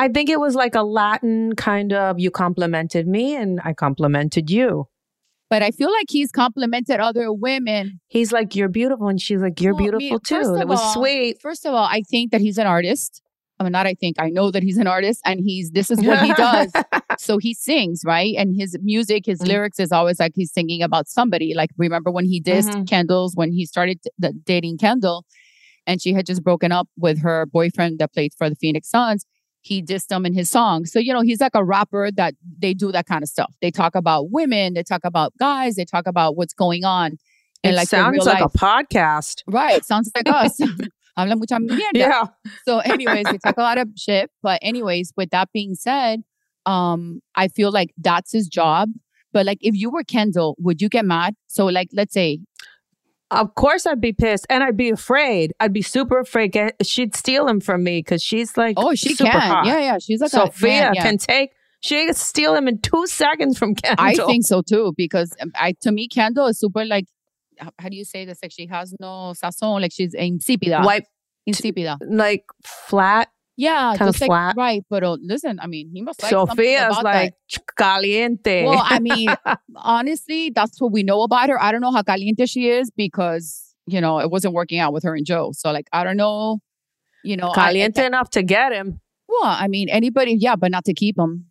I 0.00 0.08
think 0.08 0.30
it 0.30 0.40
was 0.40 0.54
like 0.54 0.74
a 0.74 0.82
Latin 0.82 1.54
kind 1.56 1.92
of 1.92 2.18
you 2.18 2.30
complimented 2.30 3.06
me 3.06 3.34
and 3.36 3.60
I 3.64 3.74
complimented 3.74 4.50
you. 4.50 4.86
But 5.50 5.62
I 5.62 5.72
feel 5.72 5.90
like 5.92 6.06
he's 6.08 6.30
complimented 6.30 7.00
other 7.00 7.32
women. 7.32 8.00
He's 8.08 8.32
like, 8.32 8.54
You're 8.56 8.68
beautiful. 8.68 9.08
And 9.08 9.20
she's 9.20 9.40
like, 9.42 9.60
You're 9.60 9.74
Well, 9.74 9.82
beautiful 9.98 10.18
first 10.20 10.28
too. 10.28 10.54
It 10.56 10.66
was 10.68 10.80
all- 10.80 10.94
sweet. 10.94 11.40
First 11.42 11.66
of 11.66 11.74
all, 11.74 11.84
I 11.84 12.02
think 12.08 12.30
that 12.32 12.40
he's 12.40 12.56
an 12.56 12.66
artist. 12.66 13.20
I 13.58 13.62
mean, 13.62 13.72
not 13.72 13.86
I 13.86 13.92
think, 13.92 14.16
I 14.18 14.30
know 14.30 14.50
that 14.52 14.62
he's 14.62 14.78
an 14.78 14.86
artist 14.86 15.20
and 15.26 15.38
he's, 15.44 15.70
this 15.72 15.90
is 15.90 16.00
what 16.02 16.22
he 16.22 16.32
does. 16.32 16.72
so 17.18 17.36
he 17.36 17.52
sings, 17.52 18.00
right? 18.06 18.34
And 18.38 18.56
his 18.58 18.74
music, 18.80 19.26
his 19.26 19.40
Mhm. 19.42 19.48
lyrics 19.48 19.78
is 19.78 19.92
always 19.92 20.18
like 20.18 20.32
he's 20.34 20.50
singing 20.50 20.80
about 20.82 21.08
somebody. 21.08 21.52
Like, 21.54 21.68
remember 21.76 22.10
when 22.10 22.24
he 22.24 22.40
dissed 22.40 22.70
Mhm. 22.74 22.88
Kendall's, 22.88 23.36
when 23.36 23.52
he 23.52 23.66
started 23.66 23.98
the, 24.18 24.32
dating 24.32 24.78
Kendall 24.78 25.26
and 25.86 26.00
she 26.00 26.14
had 26.14 26.24
just 26.24 26.42
broken 26.42 26.72
up 26.72 26.88
with 26.96 27.20
her 27.20 27.44
boyfriend 27.44 27.98
that 27.98 28.14
played 28.14 28.32
for 28.38 28.48
the 28.48 28.56
Phoenix 28.56 28.88
Suns. 28.88 29.26
He 29.62 29.82
dissed 29.82 30.06
them 30.06 30.24
in 30.24 30.32
his 30.32 30.50
song. 30.50 30.86
So, 30.86 30.98
you 30.98 31.12
know, 31.12 31.20
he's 31.20 31.40
like 31.40 31.54
a 31.54 31.64
rapper 31.64 32.10
that 32.12 32.34
they 32.58 32.72
do 32.74 32.92
that 32.92 33.06
kind 33.06 33.22
of 33.22 33.28
stuff. 33.28 33.54
They 33.60 33.70
talk 33.70 33.94
about 33.94 34.30
women, 34.30 34.74
they 34.74 34.82
talk 34.82 35.02
about 35.04 35.32
guys, 35.38 35.76
they 35.76 35.84
talk 35.84 36.06
about 36.06 36.36
what's 36.36 36.54
going 36.54 36.84
on. 36.84 37.18
And 37.62 37.76
like, 37.76 37.88
it 37.88 37.90
their 37.90 38.04
sounds 38.04 38.26
like 38.26 38.40
life. 38.40 38.54
a 38.54 38.58
podcast. 38.58 39.42
Right. 39.46 39.84
Sounds 39.84 40.10
like 40.14 40.28
us. 40.28 40.58
Habla 41.16 41.36
mucha 41.36 41.56
mierda. 41.56 41.80
Yeah. 41.94 42.24
So, 42.64 42.78
anyways, 42.78 43.26
they 43.26 43.38
talk 43.38 43.56
a 43.58 43.62
lot 43.62 43.78
of 43.78 43.88
shit. 43.96 44.30
But, 44.42 44.60
anyways, 44.62 45.12
with 45.16 45.30
that 45.30 45.50
being 45.52 45.74
said, 45.74 46.22
um, 46.66 47.20
I 47.34 47.48
feel 47.48 47.70
like 47.70 47.92
that's 47.98 48.32
his 48.32 48.48
job. 48.48 48.90
But 49.32 49.46
like, 49.46 49.58
if 49.60 49.74
you 49.76 49.90
were 49.90 50.02
Kendall, 50.02 50.56
would 50.58 50.80
you 50.80 50.88
get 50.88 51.04
mad? 51.04 51.34
So, 51.46 51.66
like, 51.66 51.88
let's 51.92 52.14
say, 52.14 52.40
Of 53.30 53.54
course, 53.54 53.86
I'd 53.86 54.00
be 54.00 54.12
pissed 54.12 54.46
and 54.50 54.64
I'd 54.64 54.76
be 54.76 54.90
afraid. 54.90 55.52
I'd 55.60 55.72
be 55.72 55.82
super 55.82 56.18
afraid. 56.18 56.52
Get, 56.52 56.74
she'd 56.84 57.14
steal 57.14 57.46
him 57.46 57.60
from 57.60 57.84
me 57.84 58.00
because 58.00 58.22
she's 58.22 58.56
like, 58.56 58.74
oh, 58.76 58.94
she 58.94 59.14
super 59.14 59.30
can, 59.30 59.40
hot. 59.40 59.66
yeah, 59.66 59.78
yeah, 59.78 59.98
she's 59.98 60.20
like 60.20 60.30
Sofia 60.30 60.92
yeah. 60.94 61.02
can 61.02 61.16
take. 61.16 61.50
She 61.80 62.06
can 62.06 62.14
steal 62.14 62.54
him 62.54 62.66
in 62.68 62.80
two 62.80 63.06
seconds 63.06 63.56
from 63.56 63.74
Kendall. 63.82 64.04
I 64.04 64.14
think 64.14 64.44
so 64.44 64.62
too 64.62 64.92
because 64.96 65.34
um, 65.40 65.52
I 65.54 65.74
to 65.82 65.92
me 65.92 66.08
Kendall 66.08 66.46
is 66.48 66.58
super 66.58 66.84
like 66.84 67.06
how 67.78 67.88
do 67.88 67.96
you 67.96 68.04
say 68.04 68.24
this? 68.24 68.38
Like 68.42 68.52
she 68.52 68.66
has 68.66 68.94
no 69.00 69.34
sazon, 69.36 69.80
like 69.80 69.92
she's 69.92 70.14
insípida. 70.14 70.84
White, 70.84 71.04
Insípida. 71.48 71.98
like 72.08 72.44
flat. 72.64 73.28
Yeah, 73.60 73.92
Kinda 73.96 74.12
just 74.12 74.20
like 74.22 74.28
flat. 74.28 74.54
right. 74.56 74.82
But 74.88 75.02
uh, 75.04 75.18
listen, 75.20 75.60
I 75.60 75.66
mean, 75.66 75.90
he 75.92 76.00
must 76.00 76.22
like 76.22 76.30
something 76.30 76.56
Sofia's 76.56 77.02
like 77.02 77.34
that. 77.52 77.66
caliente. 77.76 78.64
Well, 78.64 78.82
I 78.82 78.98
mean, 79.00 79.28
honestly, 79.76 80.48
that's 80.50 80.80
what 80.80 80.92
we 80.92 81.02
know 81.02 81.22
about 81.22 81.50
her. 81.50 81.60
I 81.62 81.70
don't 81.72 81.82
know 81.82 81.92
how 81.92 82.02
caliente 82.02 82.46
she 82.46 82.68
is 82.70 82.90
because 82.90 83.74
you 83.86 84.00
know 84.00 84.18
it 84.20 84.30
wasn't 84.30 84.54
working 84.54 84.78
out 84.78 84.92
with 84.94 85.02
her 85.04 85.14
and 85.14 85.26
Joe. 85.26 85.50
So 85.52 85.72
like, 85.72 85.88
I 85.92 86.04
don't 86.04 86.16
know. 86.16 86.60
You 87.22 87.36
know, 87.36 87.50
I- 87.50 87.54
caliente 87.54 88.04
enough 88.06 88.30
to 88.30 88.42
get 88.42 88.72
him. 88.72 89.00
well, 89.28 89.44
I 89.44 89.68
mean, 89.68 89.90
anybody, 89.90 90.32
yeah, 90.38 90.56
but 90.56 90.70
not 90.70 90.84
to 90.86 90.94
keep 90.94 91.18
him. 91.18 91.46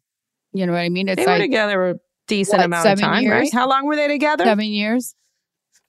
You 0.51 0.66
know 0.66 0.74
what 0.74 0.80
I 0.80 0.89
mean? 0.89 1.07
It's 1.10 1.18
They 1.18 1.26
were 1.28 1.34
like 1.38 1.41
together 1.41 1.89
a 1.91 1.95
decent 2.28 2.57
what, 2.57 2.66
amount 2.66 2.88
of 2.88 2.89
seven 2.97 3.03
time, 3.05 3.22
years? 3.24 3.32
right? 3.39 3.53
How 3.53 3.70
long 3.70 3.86
were 3.86 3.95
they 3.95 4.07
together? 4.07 4.45
seven 4.45 4.66
years. 4.66 5.14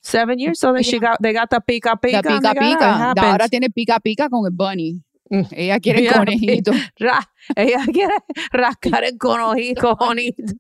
Seven 0.03 0.39
years. 0.39 0.61
So 0.61 0.75
they 0.75 0.83
she 0.83 0.99
got 0.99 1.21
they 1.23 1.33
got 1.33 1.49
the 1.49 1.61
pica 1.61 1.97
pica. 1.97 2.17
La 2.17 2.23
pica 2.23 2.41
they 2.41 2.41
got 2.41 2.57
her. 2.57 2.63
It 2.63 3.17
pica. 3.17 3.27
Ahora 3.27 3.49
tiene 3.49 3.69
pica 3.75 3.99
pica 4.05 4.29
con 4.29 4.45
el 4.45 4.51
bunny. 4.51 5.03
Ella 5.53 5.79
quiere 5.81 6.03
Yeah, 6.03 6.13
conejito. 6.19 6.73
Ra- 6.99 7.31
ella 7.57 7.85
quiere 7.87 8.15
rascar 8.53 9.05
el 9.05 9.17
conojito, 9.17 9.97
conejito, 10.01 10.55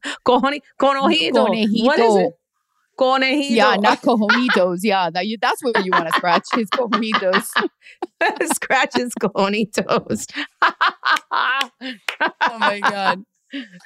conojito. 0.79 1.47
What 1.85 1.99
is 1.99 2.16
it? 2.16 2.35
Conejito. 2.97 3.51
Yeah, 3.57 3.77
not 3.77 4.01
cojonitos. 4.03 4.81
Yeah, 4.83 5.11
that 5.11 5.27
you, 5.27 5.39
that's 5.41 5.62
what 5.64 5.85
you 5.85 5.91
want 5.91 6.09
to 6.09 6.12
scratch. 6.12 6.47
His 6.55 6.68
cojonitos. 6.68 7.51
Scratches 8.53 9.12
cojonitos. 9.18 10.27
Oh 10.62 12.59
my 12.59 12.81
god. 12.81 13.25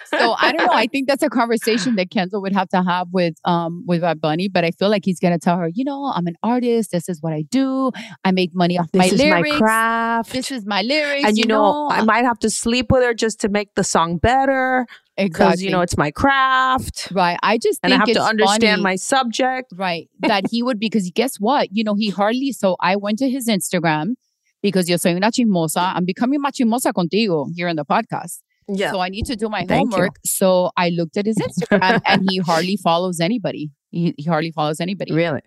So 0.06 0.34
I 0.38 0.52
don't 0.52 0.66
know. 0.66 0.72
I 0.72 0.86
think 0.92 1.08
that's 1.08 1.22
a 1.22 1.28
conversation 1.28 1.96
that 1.96 2.10
Kendall 2.10 2.42
would 2.42 2.52
have 2.52 2.68
to 2.70 2.82
have 2.82 3.08
with 3.12 3.34
um 3.44 3.84
with 3.86 4.02
Bad 4.02 4.20
Bunny. 4.20 4.48
But 4.48 4.64
I 4.64 4.70
feel 4.70 4.88
like 4.88 5.04
he's 5.04 5.20
gonna 5.20 5.38
tell 5.38 5.58
her, 5.58 5.68
you 5.68 5.84
know, 5.84 6.12
I'm 6.14 6.26
an 6.26 6.36
artist. 6.42 6.90
This 6.90 7.08
is 7.08 7.20
what 7.22 7.32
I 7.32 7.42
do. 7.42 7.92
I 8.24 8.32
make 8.32 8.54
money 8.54 8.78
off 8.78 8.90
This 8.92 8.98
my 8.98 9.06
is 9.06 9.18
lyrics. 9.18 9.50
my 9.50 9.58
craft. 9.58 10.32
This 10.32 10.50
is 10.50 10.66
my 10.66 10.82
lyrics. 10.82 11.24
and 11.26 11.38
you, 11.38 11.46
know, 11.46 11.88
I 11.90 12.02
might 12.02 12.24
have 12.24 12.38
to 12.40 12.50
sleep 12.50 12.90
with 12.90 13.02
her 13.02 13.14
just 13.14 13.40
to 13.40 13.48
make 13.48 13.74
the 13.74 13.84
song 13.84 14.18
better 14.18 14.86
because 15.16 15.54
exactly. 15.54 15.64
you 15.64 15.70
know 15.70 15.80
it's 15.80 15.96
my 15.96 16.10
craft, 16.10 17.08
right. 17.12 17.38
I 17.42 17.58
just 17.58 17.80
and 17.82 17.94
I 17.94 17.98
have 17.98 18.06
to 18.06 18.22
understand 18.22 18.78
funny. 18.78 18.82
my 18.82 18.96
subject. 18.96 19.72
Right. 19.76 20.08
That 20.20 20.44
he 20.50 20.62
would, 20.62 20.80
because 20.80 21.10
guess 21.14 21.36
what? 21.36 21.68
You 21.72 21.84
know, 21.84 21.94
he 21.94 22.10
hardly, 22.10 22.52
so 22.52 22.76
I 22.80 22.96
went 22.96 23.18
to 23.20 23.30
his 23.30 23.48
Instagram 23.48 24.14
because 24.62 24.88
yo 24.88 24.96
soy 24.96 25.14
una 25.14 25.30
chismosa. 25.30 25.92
I'm 25.94 26.04
becoming 26.04 26.40
más 26.40 26.52
chismosa 26.52 26.92
contigo 26.92 27.46
here 27.54 27.68
in 27.68 27.76
the 27.76 27.84
podcast. 27.84 28.40
Yeah, 28.68 28.92
So 28.92 29.00
I 29.00 29.08
need 29.10 29.26
to 29.26 29.36
do 29.36 29.48
my 29.48 29.64
Thank 29.66 29.90
you. 29.92 29.96
homework. 29.96 30.16
So 30.24 30.70
I 30.76 30.88
looked 30.90 31.16
at 31.16 31.26
his 31.26 31.36
Instagram 31.38 32.00
and 32.06 32.22
he 32.30 32.38
hardly 32.46 32.76
follows 32.76 33.20
anybody. 33.20 33.70
He, 33.90 34.14
he 34.16 34.24
hardly 34.24 34.52
follows 34.52 34.80
anybody. 34.80 35.12
really. 35.12 35.40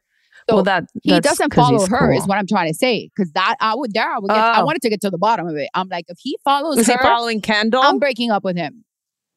So 0.49 0.55
well, 0.57 0.63
that 0.63 0.85
He 1.03 1.19
doesn't 1.19 1.53
follow 1.53 1.85
her, 1.87 2.13
is 2.13 2.25
what 2.25 2.37
I'm 2.37 2.47
trying 2.47 2.69
to 2.69 2.73
say. 2.73 3.09
Because 3.13 3.31
that 3.33 3.55
I 3.59 3.75
would 3.75 3.91
there, 3.93 4.07
I 4.09 4.19
would 4.19 4.29
get. 4.29 4.37
I 4.37 4.61
Oh. 4.61 4.65
wanted 4.65 4.81
to 4.83 4.89
get 4.89 5.01
to 5.01 5.09
the 5.09 5.17
bottom 5.17 5.45
of 5.47 5.55
it. 5.57 5.67
I'm 5.73 5.89
like, 5.89 6.05
if 6.07 6.17
he 6.21 6.37
follows 6.45 6.77
Is 6.77 6.87
he 6.87 6.95
following 7.01 7.41
Kendall? 7.41 7.81
I'm 7.83 7.99
breaking 7.99 8.31
up 8.31 8.43
with 8.45 8.55
him. 8.55 8.85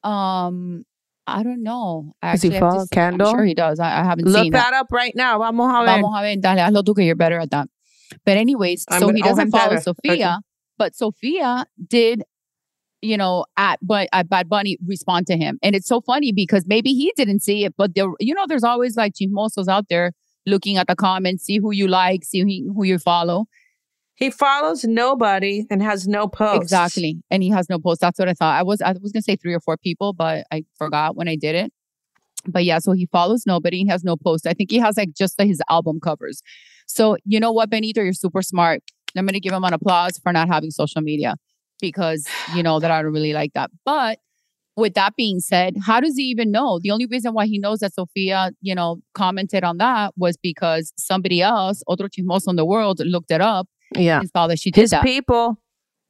Um, 0.04 0.84
I 1.26 1.42
don't 1.42 1.62
know. 1.62 2.12
I 2.22 2.32
Does 2.32 2.42
he 2.42 2.48
actually 2.48 2.54
have 2.60 2.60
to 2.70 2.76
follow. 2.76 2.86
Kendall? 2.92 3.28
I'm 3.28 3.34
sure 3.36 3.44
he 3.44 3.54
does. 3.54 3.80
I, 3.80 4.00
I 4.00 4.04
haven't 4.04 4.26
Look 4.26 4.42
seen 4.42 4.52
that 4.52 4.72
up 4.72 4.86
right 4.92 5.12
now. 5.16 5.38
Vamos 5.38 5.68
a 5.68 5.80
ver. 5.84 5.86
Vamos 6.02 6.12
a 6.16 6.22
ver, 6.22 6.36
dale, 6.36 6.58
hazlo 6.60 6.82
tú 6.84 6.94
que 6.94 7.04
you're 7.04 7.16
better 7.16 7.38
at 7.40 7.50
that. 7.50 7.68
But 8.24 8.36
anyways, 8.36 8.84
I'm 8.88 9.00
so 9.00 9.06
gonna- 9.06 9.16
he 9.18 9.22
doesn't 9.22 9.52
have 9.52 9.60
follow 9.60 9.70
better. 9.76 9.82
Sofia, 9.82 10.40
but 10.78 10.94
Sofia 10.96 11.64
did, 11.88 12.22
you 13.02 13.16
know, 13.16 13.44
at 13.56 13.78
but 13.82 14.08
at 14.12 14.28
Bad 14.28 14.48
Bunny 14.48 14.76
respond 14.86 15.26
to 15.28 15.36
him, 15.36 15.58
and 15.62 15.74
it's 15.74 15.88
so 15.88 16.00
funny 16.00 16.32
because 16.32 16.64
maybe 16.66 16.92
he 16.92 17.12
didn't 17.16 17.40
see 17.40 17.64
it, 17.64 17.74
but 17.76 17.94
there, 17.94 18.08
you 18.18 18.34
know, 18.34 18.44
there's 18.46 18.64
always 18.64 18.96
like 18.96 19.14
chismosos 19.14 19.68
out 19.68 19.86
there 19.88 20.12
looking 20.46 20.76
at 20.76 20.86
the 20.86 20.96
comments, 20.96 21.44
see 21.44 21.58
who 21.58 21.70
you 21.70 21.88
like, 21.88 22.24
see 22.24 22.40
who, 22.40 22.74
who 22.74 22.84
you 22.84 22.98
follow. 22.98 23.46
He 24.14 24.30
follows 24.30 24.84
nobody 24.84 25.64
and 25.70 25.82
has 25.82 26.06
no 26.06 26.28
posts. 26.28 26.62
Exactly, 26.62 27.22
and 27.30 27.42
he 27.42 27.48
has 27.50 27.70
no 27.70 27.78
post. 27.78 28.02
That's 28.02 28.18
what 28.18 28.28
I 28.28 28.34
thought. 28.34 28.58
I 28.58 28.62
was 28.62 28.82
I 28.82 28.92
was 29.00 29.12
gonna 29.12 29.22
say 29.22 29.36
three 29.36 29.54
or 29.54 29.60
four 29.60 29.76
people, 29.78 30.12
but 30.12 30.46
I 30.52 30.64
forgot 30.76 31.16
when 31.16 31.28
I 31.28 31.36
did 31.36 31.54
it. 31.54 31.72
But 32.46 32.64
yeah, 32.64 32.78
so 32.78 32.92
he 32.92 33.06
follows 33.06 33.44
nobody. 33.46 33.78
He 33.78 33.88
has 33.88 34.04
no 34.04 34.16
post. 34.16 34.46
I 34.46 34.52
think 34.52 34.70
he 34.70 34.78
has 34.78 34.96
like 34.96 35.14
just 35.16 35.40
his 35.40 35.62
album 35.70 36.00
covers. 36.00 36.42
So 36.86 37.16
you 37.24 37.40
know 37.40 37.52
what, 37.52 37.70
Benito, 37.70 38.02
you're 38.02 38.12
super 38.12 38.42
smart. 38.42 38.82
I'm 39.16 39.24
gonna 39.24 39.40
give 39.40 39.54
him 39.54 39.64
an 39.64 39.72
applause 39.72 40.18
for 40.22 40.32
not 40.32 40.48
having 40.48 40.70
social 40.70 41.00
media 41.00 41.36
because 41.80 42.26
you 42.54 42.62
know 42.62 42.80
that 42.80 42.90
I 42.90 43.02
don't 43.02 43.12
really 43.12 43.32
like 43.32 43.52
that. 43.54 43.70
But 43.84 44.18
with 44.76 44.94
that 44.94 45.14
being 45.16 45.40
said, 45.40 45.74
how 45.84 46.00
does 46.00 46.16
he 46.16 46.22
even 46.24 46.50
know? 46.50 46.78
The 46.80 46.90
only 46.90 47.06
reason 47.06 47.34
why 47.34 47.46
he 47.46 47.58
knows 47.58 47.80
that 47.80 47.92
Sofia, 47.92 48.52
you 48.62 48.74
know, 48.74 49.00
commented 49.14 49.62
on 49.64 49.76
that 49.78 50.14
was 50.16 50.36
because 50.36 50.92
somebody 50.96 51.42
else, 51.42 51.82
otro 51.88 52.08
chismoso 52.08 52.48
in 52.48 52.56
the 52.56 52.64
world, 52.64 53.00
looked 53.04 53.30
it 53.30 53.40
up 53.42 53.66
Yeah. 53.94 54.20
and 54.20 54.30
saw 54.30 54.46
that 54.46 54.58
she 54.58 54.70
did 54.70 54.80
His 54.80 54.90
that. 54.90 55.02
people 55.02 55.58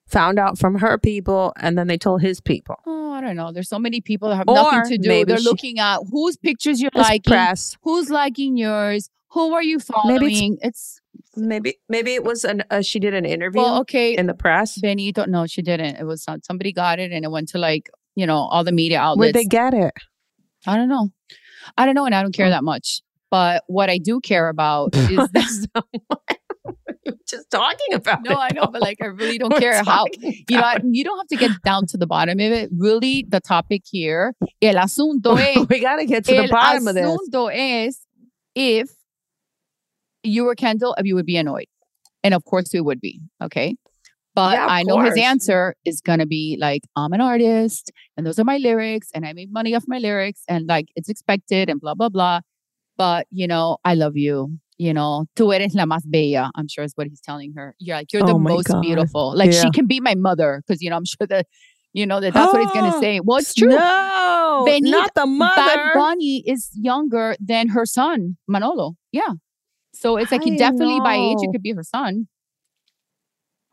found 0.07 0.39
out 0.39 0.59
from 0.59 0.77
her 0.77 0.99
people 0.99 1.53
and 1.57 1.77
then 1.79 1.87
they 1.87 1.97
told 1.99 2.21
his 2.21 2.41
people. 2.41 2.77
Oh, 2.87 3.13
I 3.13 3.21
don't 3.21 3.35
know. 3.37 3.51
There's 3.53 3.69
so 3.69 3.79
many 3.79 4.01
people 4.01 4.29
that 4.29 4.37
have 4.37 4.49
Or 4.49 4.55
nothing 4.55 4.83
to 4.91 4.99
do. 4.99 5.25
They're 5.25 5.39
she- 5.39 5.45
looking 5.45 5.79
at 5.79 6.01
whose 6.11 6.37
pictures 6.37 6.81
you're 6.81 6.91
liking, 6.95 7.23
press. 7.33 7.77
who's 7.83 8.11
liking 8.11 8.57
yours, 8.57 9.09
who 9.31 9.53
are 9.55 9.63
you 9.63 9.79
following. 9.81 10.21
maybe 10.21 10.59
It's, 10.63 11.00
Maybe 11.37 11.77
maybe 11.89 12.15
it 12.15 12.25
was 12.25 12.45
an 12.45 12.65
uh, 12.71 12.83
she 12.83 12.99
did 12.99 13.15
an 13.15 13.25
interview 13.25 13.61
well, 13.63 13.81
okay. 13.81 14.17
in 14.17 14.27
the 14.27 14.35
press. 14.35 14.79
Benito, 14.81 15.25
no, 15.27 15.47
she 15.47 15.63
didn't. 15.63 15.97
It 15.97 16.05
was 16.05 16.23
some- 16.23 16.41
somebody 16.43 16.73
got 16.73 16.99
it 16.99 17.13
and 17.13 17.25
it 17.25 17.31
went 17.31 17.49
to 17.51 17.59
like 17.59 17.89
you 18.17 18.27
know 18.27 18.37
all 18.37 18.65
the 18.65 18.73
media 18.73 18.99
outlets. 19.01 19.19
Where'd 19.19 19.35
they 19.35 19.45
get 19.45 19.75
it? 19.75 19.93
I 20.67 20.77
don't 20.77 20.89
know. 20.89 21.11
I 21.79 21.87
don't 21.87 21.95
know, 21.95 22.05
and 22.07 22.15
I 22.15 22.23
don't 22.23 22.33
care 22.35 22.51
that 22.51 22.65
much. 22.65 23.03
But 23.31 23.63
what 23.69 23.89
I 23.89 23.99
do 23.99 24.21
care 24.21 24.49
about 24.49 24.95
is 24.97 25.17
that, 25.17 25.67
Just 27.29 27.51
talking 27.51 27.95
about 27.95 28.23
no. 28.25 28.35
I 28.37 28.49
know, 28.53 28.67
but 28.67 28.81
like 28.83 28.99
I 29.01 29.07
really 29.07 29.39
don't 29.39 29.53
We're 29.53 29.61
care 29.61 29.83
how 29.85 30.07
you 30.19 30.57
know. 30.57 30.63
I- 30.63 30.81
You 30.85 31.05
don't 31.05 31.17
have 31.19 31.29
to 31.29 31.37
get 31.37 31.51
down 31.65 31.87
to 31.89 31.97
the 31.97 32.07
bottom 32.07 32.39
of 32.41 32.53
it. 32.53 32.71
Really, 32.77 33.25
the 33.29 33.41
topic 33.41 33.83
here, 33.89 34.35
el 34.61 34.75
asunto 34.75 35.39
es 35.39 35.67
we 35.69 35.81
got 35.81 35.97
to 35.97 36.07
get 36.07 36.25
to 36.27 36.35
the 36.35 36.49
bottom 36.49 36.87
of 36.89 36.95
this. 36.95 37.07
asunto 37.07 37.51
es 37.53 38.01
if 38.55 38.91
you 40.23 40.45
were 40.45 40.55
Kendall, 40.55 40.95
if 40.99 41.07
you 41.07 41.15
would 41.15 41.27
be 41.27 41.37
annoyed. 41.37 41.67
And 42.23 42.35
of 42.35 42.45
course 42.45 42.71
we 42.73 42.81
would 42.81 43.01
be. 43.01 43.21
Okay. 43.43 43.77
But 44.35 44.55
Yeah, 44.55 44.65
of 44.67 44.71
I 44.71 44.83
know 44.85 45.01
his 45.01 45.17
answer 45.19 45.75
is 45.85 46.01
going 46.01 46.21
to 46.21 46.27
be 46.27 46.57
like, 46.61 46.83
I'm 46.95 47.13
an 47.13 47.21
artist 47.21 47.91
and 48.17 48.25
those 48.27 48.39
are 48.39 48.45
my 48.45 48.59
lyrics 48.59 49.09
and 49.15 49.27
I 49.27 49.33
make 49.33 49.51
money 49.51 49.75
off 49.75 49.85
my 49.89 49.99
lyrics 49.99 50.43
and 50.49 50.67
like 50.69 50.87
it's 50.95 51.09
expected 51.09 51.69
and 51.69 51.81
blah, 51.81 51.95
blah, 51.95 52.09
blah. 52.11 52.41
but 52.97 53.27
you 53.31 53.47
know, 53.49 53.79
I 53.85 53.95
love 53.95 54.17
you. 54.17 54.59
You 54.79 54.95
know, 54.95 55.27
tú 55.37 55.53
eres 55.55 55.75
la 55.75 55.85
más 55.85 56.03
bella. 56.07 56.51
I'm 56.55 56.69
sure 56.69 56.85
is 56.85 56.93
what 56.95 57.07
he's 57.09 57.21
telling 57.21 57.53
her. 57.55 57.75
You're 57.79 57.97
like 57.97 58.13
you're 58.13 58.23
the 58.23 58.33
Oh 58.35 58.39
most 58.39 58.69
God. 58.69 58.81
beautiful. 58.83 59.37
Like 59.37 59.53
Yeah. 59.53 59.63
she 59.63 59.71
can 59.71 59.87
be 59.87 60.01
my 60.01 60.15
mother 60.15 60.63
because 60.67 60.81
you 60.81 60.89
know 60.91 60.97
I'm 60.97 61.05
sure 61.05 61.27
that 61.27 61.47
you 61.93 62.07
know 62.07 62.21
that 62.21 62.33
that's 62.33 62.53
what 62.53 62.63
he's 62.63 62.71
gonna 62.73 62.99
say. 63.01 63.21
Well, 63.21 63.39
it's 63.39 63.53
true. 63.53 63.69
No, 63.69 64.63
Benita- 64.65 64.91
not 64.91 65.11
the 65.15 65.27
mother. 65.27 65.55
Bad 65.57 65.95
Bunny 65.95 66.43
is 66.47 66.71
younger 66.75 67.35
than 67.41 67.69
her 67.71 67.85
son 67.85 68.37
Manolo. 68.49 68.95
Yeah, 69.13 69.33
so 70.01 70.17
it's 70.17 70.33
like 70.33 70.43
he 70.43 70.55
I 70.55 70.57
definitely 70.57 70.99
by 71.01 71.15
age 71.15 71.39
it 71.41 71.51
could 71.53 71.63
be 71.63 71.73
her 71.73 71.83
son. 71.83 72.29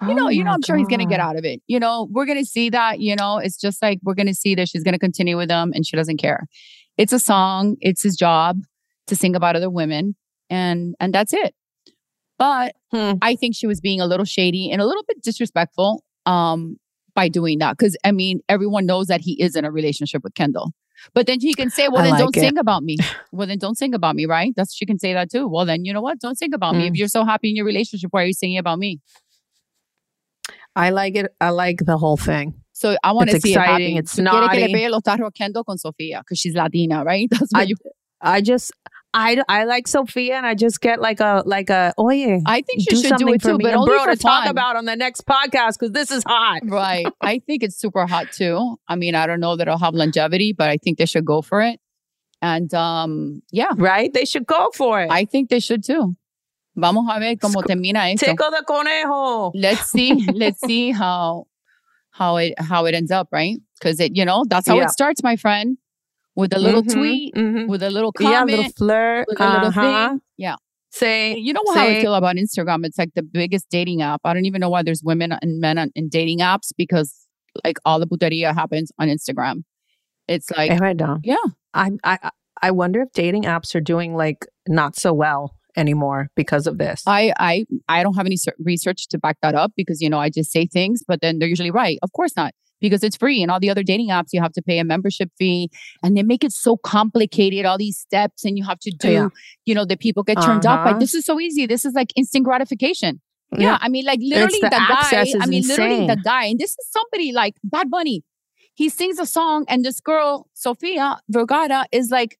Oh 0.01 0.07
You 0.09 0.13
know, 0.13 0.29
you 0.29 0.43
know, 0.43 0.51
I'm 0.51 0.61
sure 0.61 0.77
he's 0.77 0.87
gonna 0.87 1.07
get 1.07 1.19
out 1.19 1.37
of 1.37 1.45
it. 1.45 1.61
You 1.67 1.79
know, 1.79 2.07
we're 2.11 2.25
gonna 2.25 2.45
see 2.45 2.69
that. 2.69 2.99
You 2.99 3.15
know, 3.15 3.37
it's 3.39 3.57
just 3.57 3.81
like 3.81 3.99
we're 4.03 4.13
gonna 4.13 4.33
see 4.33 4.53
that 4.55 4.69
she's 4.69 4.83
gonna 4.83 4.99
continue 4.99 5.37
with 5.37 5.49
him, 5.49 5.71
and 5.73 5.85
she 5.85 5.95
doesn't 5.97 6.17
care. 6.17 6.47
It's 6.97 7.13
a 7.13 7.19
song. 7.19 7.77
It's 7.81 8.03
his 8.03 8.15
job 8.15 8.59
to 9.07 9.15
sing 9.15 9.35
about 9.35 9.55
other 9.55 9.69
women, 9.69 10.15
and 10.49 10.95
and 10.99 11.13
that's 11.13 11.33
it. 11.33 11.55
But 12.37 12.75
Hmm. 12.91 13.13
I 13.21 13.35
think 13.35 13.55
she 13.55 13.67
was 13.67 13.81
being 13.81 13.99
a 13.99 14.05
little 14.05 14.25
shady 14.25 14.71
and 14.71 14.81
a 14.81 14.85
little 14.85 15.03
bit 15.07 15.21
disrespectful 15.21 16.03
um, 16.25 16.77
by 17.15 17.27
doing 17.27 17.59
that. 17.59 17.77
Because 17.77 17.97
I 18.05 18.11
mean, 18.11 18.39
everyone 18.47 18.85
knows 18.85 19.07
that 19.07 19.21
he 19.21 19.41
is 19.41 19.55
in 19.55 19.65
a 19.65 19.71
relationship 19.71 20.23
with 20.23 20.35
Kendall. 20.35 20.71
But 21.13 21.27
then 21.27 21.39
she 21.39 21.53
can 21.53 21.69
say, 21.69 21.87
"Well, 21.87 22.01
I 22.01 22.03
then 22.05 22.11
like 22.11 22.19
don't 22.19 22.35
it. 22.35 22.39
sing 22.41 22.57
about 22.57 22.83
me." 22.83 22.97
Well, 23.31 23.47
then 23.47 23.57
don't 23.57 23.77
sing 23.77 23.93
about 23.93 24.15
me, 24.15 24.25
right? 24.25 24.53
That's 24.55 24.73
she 24.73 24.85
can 24.85 24.99
say 24.99 25.13
that 25.13 25.29
too. 25.31 25.47
Well, 25.47 25.65
then 25.65 25.85
you 25.85 25.93
know 25.93 26.01
what? 26.01 26.19
Don't 26.19 26.37
sing 26.37 26.53
about 26.53 26.75
me. 26.75 26.87
If 26.87 26.93
Mm. 26.93 26.97
you're 26.97 27.07
so 27.07 27.23
happy 27.25 27.49
in 27.49 27.55
your 27.55 27.65
relationship, 27.65 28.09
why 28.11 28.23
are 28.23 28.25
you 28.27 28.33
singing 28.33 28.57
about 28.57 28.79
me? 28.79 28.99
I 30.75 30.91
like 30.91 31.15
it. 31.15 31.33
I 31.41 31.49
like 31.49 31.79
the 31.85 31.97
whole 31.97 32.17
thing. 32.17 32.53
So 32.73 32.95
I 33.03 33.11
want 33.11 33.29
to 33.31 33.39
see 33.41 33.53
it 33.53 33.57
exciting, 33.57 33.95
happen. 33.95 33.97
it's 33.97 34.15
Tú 34.15 34.23
quieres 34.23 34.51
que 34.51 34.59
le 34.59 34.67
pegue 34.69 34.89
los 34.91 35.01
tarros 35.01 35.27
a 35.27 35.31
Kendall 35.31 35.63
con 35.63 35.77
Sofía 35.77 36.19
because 36.19 36.37
she's 36.39 36.53
Latina, 36.53 37.03
right? 37.03 37.27
That's 37.31 37.51
what 37.51 37.61
I, 37.61 37.63
you. 37.63 37.75
I 38.21 38.41
just, 38.41 38.71
I, 39.13 39.41
I 39.49 39.63
like 39.63 39.87
Sofia, 39.87 40.35
and 40.35 40.45
I 40.45 40.53
just 40.53 40.79
get 40.81 41.01
like 41.01 41.19
a, 41.19 41.41
like 41.45 41.69
a, 41.69 41.93
oh 41.97 42.09
yeah, 42.11 42.39
I 42.45 42.61
think 42.61 42.81
she 42.81 42.95
do 42.95 43.01
should 43.01 43.17
do 43.17 43.29
it 43.33 43.41
for 43.41 43.51
too, 43.51 43.57
me 43.57 43.63
but 43.63 43.73
only 43.75 43.89
bro 43.89 44.03
for 44.03 44.11
to 44.11 44.17
talk 44.17 44.47
about 44.47 44.75
on 44.75 44.85
the 44.85 44.95
next 44.95 45.25
podcast 45.25 45.79
because 45.79 45.91
this 45.91 46.11
is 46.11 46.23
hot. 46.27 46.61
Right. 46.65 47.07
I 47.21 47.39
think 47.39 47.63
it's 47.63 47.75
super 47.75 48.05
hot 48.05 48.31
too. 48.31 48.77
I 48.87 48.95
mean, 48.95 49.15
I 49.15 49.25
don't 49.25 49.39
know 49.39 49.55
that 49.55 49.67
it'll 49.67 49.79
have 49.79 49.95
longevity, 49.95 50.53
but 50.53 50.69
I 50.69 50.77
think 50.77 50.97
they 50.97 51.05
should 51.05 51.25
go 51.25 51.41
for 51.41 51.61
it. 51.61 51.79
And 52.41 52.71
um, 52.75 53.41
yeah, 53.51 53.71
Right? 53.75 54.13
They 54.13 54.25
should 54.25 54.45
go 54.45 54.69
for 54.75 55.01
it. 55.01 55.09
I 55.09 55.25
think 55.25 55.49
they 55.49 55.59
should 55.59 55.83
too. 55.83 56.15
Vamos 56.75 57.07
a 57.09 57.19
ver 57.19 57.35
cómo 57.37 57.63
termina 57.63 58.13
esto. 58.13 58.27
Tickle 58.27 58.51
the 58.51 58.63
conejo. 58.67 59.51
Let's 59.55 59.89
see. 59.91 60.13
Let's 60.31 60.59
see 60.61 60.91
how 60.91 61.47
how 62.11 62.37
it 62.37 62.53
how 62.59 62.85
it 62.85 62.93
ends 62.93 63.09
up, 63.09 63.29
right? 63.31 63.57
Because 63.79 63.99
it, 63.99 64.15
you 64.15 64.25
know, 64.25 64.43
that's 64.47 64.67
how 64.67 64.75
Yeah. 64.75 64.83
it 64.83 64.89
starts, 64.91 65.23
my 65.23 65.37
friend. 65.37 65.77
With 66.37 66.53
a 66.53 66.59
little 66.59 66.83
Mhm, 66.83 66.93
tweet, 66.93 67.35
mhm. 67.35 67.67
with 67.67 67.81
a 67.83 67.89
little 67.89 68.13
yeah, 68.19 68.29
comment, 68.31 68.57
little 68.57 68.71
flirt. 68.73 69.25
with 69.27 69.41
a 69.41 69.49
little 69.49 69.67
uh-huh. 69.67 70.09
thing. 70.09 70.21
Yeah. 70.37 70.55
Say, 70.91 71.35
You 71.35 71.51
know 71.53 71.63
how 71.75 71.81
I 71.85 71.99
feel 72.01 72.13
about 72.15 72.35
Instagram? 72.37 72.85
It's 72.85 72.97
like 72.97 73.13
the 73.15 73.23
biggest 73.23 73.65
dating 73.69 74.01
app. 74.01 74.21
I 74.23 74.33
don't 74.33 74.45
even 74.45 74.61
know 74.61 74.69
why 74.69 74.83
there's 74.83 75.03
women 75.03 75.31
and 75.41 75.59
men 75.59 75.77
on, 75.77 75.91
in 75.95 76.07
dating 76.09 76.39
apps 76.39 76.71
because 76.77 77.13
like 77.65 77.77
all 77.85 77.99
the 77.99 78.07
puteria 78.07 78.53
happens 78.53 78.91
on 78.99 79.07
Instagram. 79.09 79.63
It's 80.27 80.49
like, 80.51 80.77
verdad. 80.77 81.21
yeah, 81.23 81.35
I, 81.73 81.91
I, 82.03 82.29
I 82.61 82.71
wonder 82.71 83.01
if 83.01 83.11
dating 83.13 83.43
apps 83.43 83.73
are 83.75 83.81
doing 83.81 84.15
like 84.15 84.45
not 84.67 84.95
so 84.95 85.13
well 85.13 85.55
anymore 85.75 86.29
because 86.35 86.67
of 86.67 86.77
this. 86.77 87.03
I 87.07 87.33
I 87.39 87.65
I 87.87 88.03
don't 88.03 88.15
have 88.15 88.25
any 88.25 88.37
research 88.59 89.07
to 89.09 89.17
back 89.19 89.37
that 89.41 89.55
up 89.55 89.71
because 89.77 90.01
you 90.01 90.09
know 90.09 90.19
I 90.19 90.29
just 90.29 90.51
say 90.51 90.65
things, 90.67 91.01
but 91.07 91.21
then 91.21 91.39
they're 91.39 91.47
usually 91.49 91.71
right. 91.71 91.97
Of 92.01 92.11
course 92.13 92.35
not, 92.35 92.53
because 92.79 93.03
it's 93.03 93.17
free, 93.17 93.41
and 93.41 93.51
all 93.51 93.59
the 93.59 93.69
other 93.69 93.83
dating 93.83 94.09
apps 94.09 94.29
you 94.33 94.41
have 94.41 94.53
to 94.53 94.61
pay 94.61 94.79
a 94.79 94.83
membership 94.83 95.29
fee, 95.37 95.69
and 96.03 96.15
they 96.15 96.23
make 96.23 96.43
it 96.43 96.51
so 96.51 96.77
complicated. 96.77 97.65
All 97.65 97.77
these 97.77 97.97
steps, 97.97 98.45
and 98.45 98.57
you 98.57 98.63
have 98.65 98.79
to 98.79 98.91
do. 98.91 99.11
Yeah. 99.11 99.29
You 99.65 99.75
know, 99.75 99.85
the 99.85 99.97
people 99.97 100.23
get 100.23 100.41
turned 100.41 100.65
off 100.65 100.83
by 100.83 100.91
Uh-huh. 100.91 100.99
this 100.99 101.13
is 101.13 101.25
so 101.25 101.39
easy. 101.39 101.65
This 101.65 101.85
is 101.85 101.93
like 101.93 102.11
instant 102.15 102.45
gratification. 102.45 103.21
Yeah, 103.57 103.77
I 103.79 103.87
mean, 103.87 104.03
like 104.05 104.19
literally 104.21 104.59
the 104.59 104.69
the, 104.69 104.69
guy. 104.69 105.25
I 105.41 105.45
mean, 105.47 105.65
literally 105.65 106.05
the 106.07 106.17
guy, 106.21 106.45
and 106.45 106.59
this 106.59 106.71
is 106.71 106.87
somebody 106.91 107.31
like 107.31 107.55
Bad 107.63 107.89
Bunny. 107.89 108.23
He 108.75 108.89
sings 108.89 109.19
a 109.19 109.25
song, 109.25 109.65
and 109.69 109.85
this 109.85 109.99
girl 110.01 110.47
Sofia 110.53 111.19
Vergara 111.29 111.85
is 111.91 112.11
like, 112.11 112.37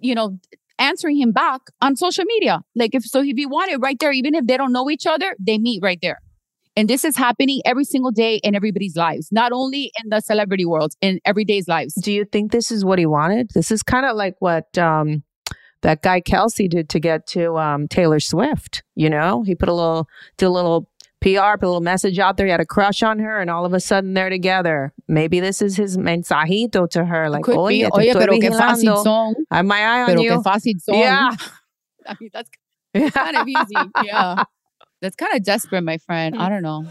you 0.00 0.14
know, 0.14 0.38
answering 0.78 1.18
him 1.18 1.32
back 1.32 1.60
on 1.82 1.96
social 1.96 2.24
media. 2.24 2.62
Like 2.74 2.94
if 2.94 3.04
so, 3.04 3.20
if 3.20 3.36
you 3.36 3.48
want 3.48 3.70
it 3.70 3.76
right 3.76 3.96
there, 4.00 4.10
even 4.10 4.34
if 4.34 4.46
they 4.46 4.56
don't 4.56 4.72
know 4.72 4.88
each 4.90 5.06
other, 5.06 5.36
they 5.38 5.58
meet 5.58 5.80
right 5.82 5.98
there. 6.00 6.18
And 6.76 6.88
this 6.88 7.04
is 7.04 7.16
happening 7.16 7.60
every 7.64 7.84
single 7.84 8.10
day 8.10 8.36
in 8.36 8.54
everybody's 8.54 8.96
lives, 8.96 9.28
not 9.30 9.52
only 9.52 9.92
in 10.02 10.08
the 10.08 10.20
celebrity 10.20 10.64
world, 10.64 10.94
in 11.00 11.20
everyday's 11.24 11.68
lives. 11.68 11.94
Do 11.94 12.12
you 12.12 12.24
think 12.24 12.50
this 12.50 12.70
is 12.70 12.84
what 12.84 12.98
he 12.98 13.06
wanted? 13.06 13.50
This 13.54 13.70
is 13.70 13.82
kind 13.82 14.06
of 14.06 14.16
like 14.16 14.36
what 14.40 14.76
um, 14.78 15.22
that 15.82 16.02
guy 16.02 16.20
Kelce 16.22 16.68
did 16.68 16.88
to 16.90 17.00
get 17.00 17.26
to 17.28 17.58
um, 17.58 17.88
Taylor 17.88 18.20
Swift. 18.20 18.82
You 18.94 19.10
know, 19.10 19.42
he 19.42 19.54
put 19.54 19.68
a 19.68 19.74
little, 19.74 20.08
did 20.38 20.46
a 20.46 20.50
little 20.50 20.88
PR, 21.20 21.58
put 21.58 21.64
a 21.64 21.68
little 21.68 21.80
message 21.80 22.18
out 22.18 22.36
there. 22.36 22.46
He 22.46 22.50
had 22.50 22.60
a 22.60 22.66
crush 22.66 23.02
on 23.02 23.18
her, 23.18 23.38
and 23.38 23.50
all 23.50 23.64
of 23.64 23.74
a 23.74 23.80
sudden 23.80 24.14
they're 24.14 24.30
together. 24.30 24.92
Maybe 25.08 25.40
this 25.40 25.60
is 25.62 25.76
his 25.76 25.96
mensajito 25.98 26.88
to 26.90 27.04
her, 27.04 27.28
like, 27.28 27.44
Could 27.44 27.56
oye, 27.56 27.88
oye, 27.92 28.08
estoy 28.08 28.18
pero 28.18 28.38
qué 28.38 28.50
fácil 28.50 29.02
son. 29.02 29.34
I 29.50 29.58
have 29.58 29.66
my 29.66 29.78
eye 29.80 30.00
on 30.02 30.06
Pero 30.08 30.20
you. 30.22 30.30
qué 30.32 30.42
fácil 30.42 30.80
son. 30.80 30.98
Yeah. 30.98 31.36
I 32.06 32.16
mean, 32.20 32.30
that's 32.32 32.50
kind 33.12 33.36
of 33.36 33.46
easy. 33.46 33.76
Yeah. 34.04 34.44
That's 35.02 35.16
kind 35.16 35.34
of 35.34 35.42
desperate, 35.42 35.82
my 35.82 35.98
friend. 35.98 36.36
I 36.38 36.46
hmm. 36.46 36.52
don't 36.52 36.62
know. 36.62 36.86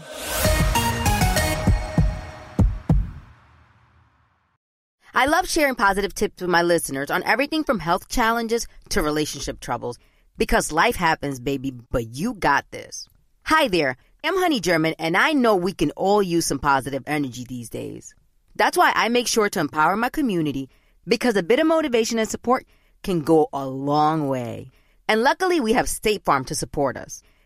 I 5.14 5.26
love 5.26 5.48
sharing 5.48 5.74
positive 5.74 6.14
tips 6.14 6.42
with 6.42 6.50
my 6.50 6.62
listeners 6.62 7.10
on 7.10 7.22
everything 7.22 7.64
from 7.64 7.78
health 7.78 8.08
challenges 8.08 8.66
to 8.90 9.02
relationship 9.02 9.60
troubles 9.60 9.98
because 10.36 10.72
life 10.72 10.96
happens, 10.96 11.40
baby, 11.40 11.70
but 11.70 12.14
you 12.14 12.34
got 12.34 12.70
this. 12.70 13.08
Hi 13.44 13.68
there, 13.68 13.96
I'm 14.24 14.36
Honey 14.36 14.60
German, 14.60 14.94
and 14.98 15.16
I 15.16 15.32
know 15.32 15.56
we 15.56 15.72
can 15.72 15.90
all 15.92 16.22
use 16.22 16.46
some 16.46 16.58
positive 16.58 17.02
energy 17.06 17.44
these 17.46 17.68
days. 17.68 18.14
That's 18.56 18.76
why 18.76 18.92
I 18.94 19.08
make 19.08 19.26
sure 19.26 19.48
to 19.50 19.60
empower 19.60 19.96
my 19.96 20.08
community 20.08 20.68
because 21.06 21.36
a 21.36 21.42
bit 21.42 21.60
of 21.60 21.66
motivation 21.66 22.18
and 22.18 22.28
support 22.28 22.66
can 23.02 23.20
go 23.20 23.48
a 23.52 23.66
long 23.66 24.28
way. 24.28 24.70
And 25.08 25.22
luckily, 25.22 25.60
we 25.60 25.74
have 25.74 25.88
State 25.88 26.24
Farm 26.24 26.44
to 26.46 26.54
support 26.54 26.96
us. 26.96 27.22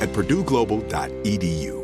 at 0.00 0.08
purdueglobal.edu. 0.10 1.83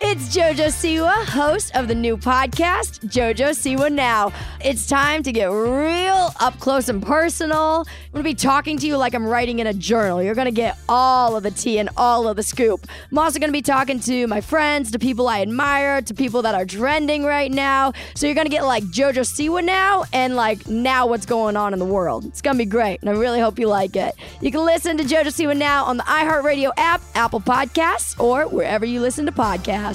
It's 0.00 0.34
JoJo 0.34 0.68
Siwa, 0.68 1.24
host 1.24 1.74
of 1.74 1.88
the 1.88 1.94
new 1.94 2.16
podcast, 2.16 3.00
JoJo 3.08 3.50
Siwa 3.50 3.90
Now. 3.90 4.32
It's 4.64 4.86
time 4.86 5.24
to 5.24 5.32
get 5.32 5.46
real 5.46 6.32
up 6.38 6.56
close 6.60 6.88
and 6.88 7.02
personal. 7.02 7.80
I'm 7.80 8.12
going 8.12 8.22
to 8.22 8.30
be 8.30 8.34
talking 8.34 8.78
to 8.78 8.86
you 8.86 8.96
like 8.96 9.12
I'm 9.12 9.26
writing 9.26 9.58
in 9.58 9.66
a 9.66 9.74
journal. 9.74 10.22
You're 10.22 10.36
going 10.36 10.46
to 10.46 10.52
get 10.52 10.78
all 10.88 11.34
of 11.34 11.42
the 11.42 11.50
tea 11.50 11.80
and 11.80 11.88
all 11.96 12.28
of 12.28 12.36
the 12.36 12.44
scoop. 12.44 12.86
I'm 13.10 13.18
also 13.18 13.40
going 13.40 13.48
to 13.48 13.52
be 13.52 13.60
talking 13.60 13.98
to 14.00 14.28
my 14.28 14.40
friends, 14.40 14.92
to 14.92 15.00
people 15.00 15.26
I 15.26 15.42
admire, 15.42 16.00
to 16.02 16.14
people 16.14 16.42
that 16.42 16.54
are 16.54 16.64
trending 16.64 17.24
right 17.24 17.50
now. 17.50 17.92
So 18.14 18.26
you're 18.26 18.36
going 18.36 18.46
to 18.46 18.52
get 18.52 18.64
like 18.64 18.84
JoJo 18.84 19.24
Siwa 19.26 19.64
Now 19.64 20.04
and 20.12 20.36
like 20.36 20.68
now 20.68 21.08
what's 21.08 21.26
going 21.26 21.56
on 21.56 21.72
in 21.72 21.80
the 21.80 21.84
world. 21.84 22.24
It's 22.24 22.40
going 22.40 22.56
to 22.56 22.64
be 22.64 22.70
great, 22.70 23.00
and 23.00 23.10
I 23.10 23.14
really 23.14 23.40
hope 23.40 23.58
you 23.58 23.66
like 23.66 23.96
it. 23.96 24.14
You 24.40 24.52
can 24.52 24.64
listen 24.64 24.96
to 24.98 25.02
JoJo 25.02 25.24
Siwa 25.24 25.56
Now 25.56 25.86
on 25.86 25.96
the 25.96 26.04
iHeartRadio 26.04 26.70
app, 26.76 27.02
Apple 27.16 27.40
Podcasts, 27.40 28.18
or 28.20 28.44
wherever 28.44 28.86
you 28.86 29.00
listen 29.00 29.26
to 29.26 29.32
podcasts. 29.32 29.87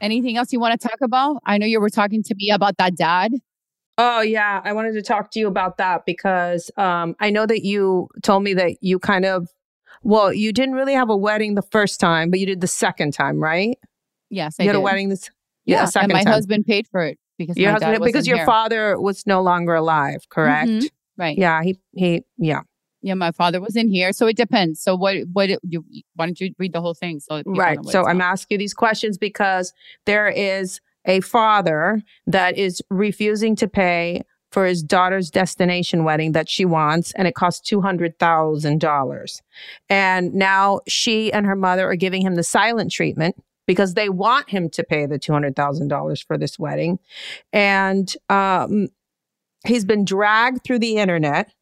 Anything 0.00 0.36
else 0.36 0.52
you 0.52 0.60
want 0.60 0.78
to 0.78 0.88
talk 0.88 1.00
about? 1.00 1.38
I 1.44 1.58
know 1.58 1.66
you 1.66 1.80
were 1.80 1.90
talking 1.90 2.22
to 2.24 2.34
me 2.36 2.50
about 2.50 2.76
that 2.76 2.96
dad. 2.96 3.32
Oh 3.98 4.20
yeah, 4.20 4.60
I 4.62 4.72
wanted 4.74 4.92
to 4.92 5.02
talk 5.02 5.30
to 5.32 5.38
you 5.40 5.48
about 5.48 5.78
that 5.78 6.04
because 6.04 6.70
um, 6.76 7.16
I 7.18 7.30
know 7.30 7.46
that 7.46 7.64
you 7.64 8.08
told 8.22 8.42
me 8.44 8.52
that 8.54 8.76
you 8.82 8.98
kind 8.98 9.24
of, 9.24 9.48
well, 10.02 10.32
you 10.34 10.52
didn't 10.52 10.74
really 10.74 10.92
have 10.92 11.08
a 11.08 11.16
wedding 11.16 11.54
the 11.54 11.62
first 11.62 11.98
time, 11.98 12.30
but 12.30 12.38
you 12.38 12.44
did 12.46 12.60
the 12.60 12.66
second 12.66 13.12
time, 13.14 13.42
right? 13.42 13.78
Yes, 14.28 14.56
you 14.58 14.64
I 14.64 14.66
had 14.66 14.72
did. 14.72 14.78
a 14.78 14.82
wedding 14.82 15.08
this. 15.08 15.30
Yeah, 15.64 15.86
second 15.86 16.10
and 16.10 16.18
my 16.18 16.24
time. 16.24 16.32
husband 16.34 16.66
paid 16.66 16.86
for 16.88 17.02
it 17.02 17.18
because 17.38 17.56
Your 17.56 17.72
husband, 17.72 18.04
because 18.04 18.26
your 18.26 18.36
here. 18.36 18.46
father 18.46 19.00
was 19.00 19.26
no 19.26 19.40
longer 19.40 19.74
alive, 19.74 20.28
correct? 20.28 20.68
Mhm, 20.70 20.90
Right. 21.16 21.38
Yeah, 21.38 21.62
he 21.62 21.80
he 21.94 22.22
yeah. 22.36 22.60
Yeah, 23.06 23.14
my 23.14 23.30
father 23.30 23.60
was 23.60 23.76
in 23.76 23.88
here, 23.88 24.12
so 24.12 24.26
it 24.26 24.36
depends. 24.36 24.80
So 24.80 24.96
what? 24.96 25.16
What 25.32 25.48
you? 25.62 25.84
Why 26.16 26.26
don't 26.26 26.40
you 26.40 26.52
read 26.58 26.72
the 26.72 26.80
whole 26.80 26.92
thing? 26.92 27.20
So 27.20 27.40
Right. 27.46 27.78
So 27.84 28.04
I'm 28.04 28.16
about. 28.16 28.32
asking 28.32 28.56
you 28.56 28.58
these 28.58 28.74
questions 28.74 29.16
because 29.16 29.72
there 30.06 30.28
is 30.28 30.80
a 31.04 31.20
father 31.20 32.02
that 32.26 32.58
is 32.58 32.82
refusing 32.90 33.54
to 33.56 33.68
pay 33.68 34.22
for 34.50 34.66
his 34.66 34.82
daughter's 34.82 35.30
destination 35.30 36.02
wedding 36.02 36.32
that 36.32 36.48
she 36.48 36.64
wants, 36.64 37.12
and 37.12 37.28
it 37.28 37.36
costs 37.36 37.60
two 37.60 37.80
hundred 37.80 38.18
thousand 38.18 38.80
dollars. 38.80 39.40
And 39.88 40.34
now 40.34 40.80
she 40.88 41.32
and 41.32 41.46
her 41.46 41.54
mother 41.54 41.88
are 41.88 41.94
giving 41.96 42.22
him 42.22 42.34
the 42.34 42.42
silent 42.42 42.90
treatment 42.90 43.36
because 43.68 43.94
they 43.94 44.08
want 44.08 44.50
him 44.50 44.68
to 44.70 44.82
pay 44.82 45.06
the 45.06 45.18
two 45.18 45.32
hundred 45.32 45.54
thousand 45.54 45.86
dollars 45.86 46.20
for 46.20 46.36
this 46.36 46.58
wedding, 46.58 46.98
and 47.52 48.12
um, 48.28 48.88
he's 49.64 49.84
been 49.84 50.04
dragged 50.04 50.64
through 50.64 50.80
the 50.80 50.96
internet 50.96 51.52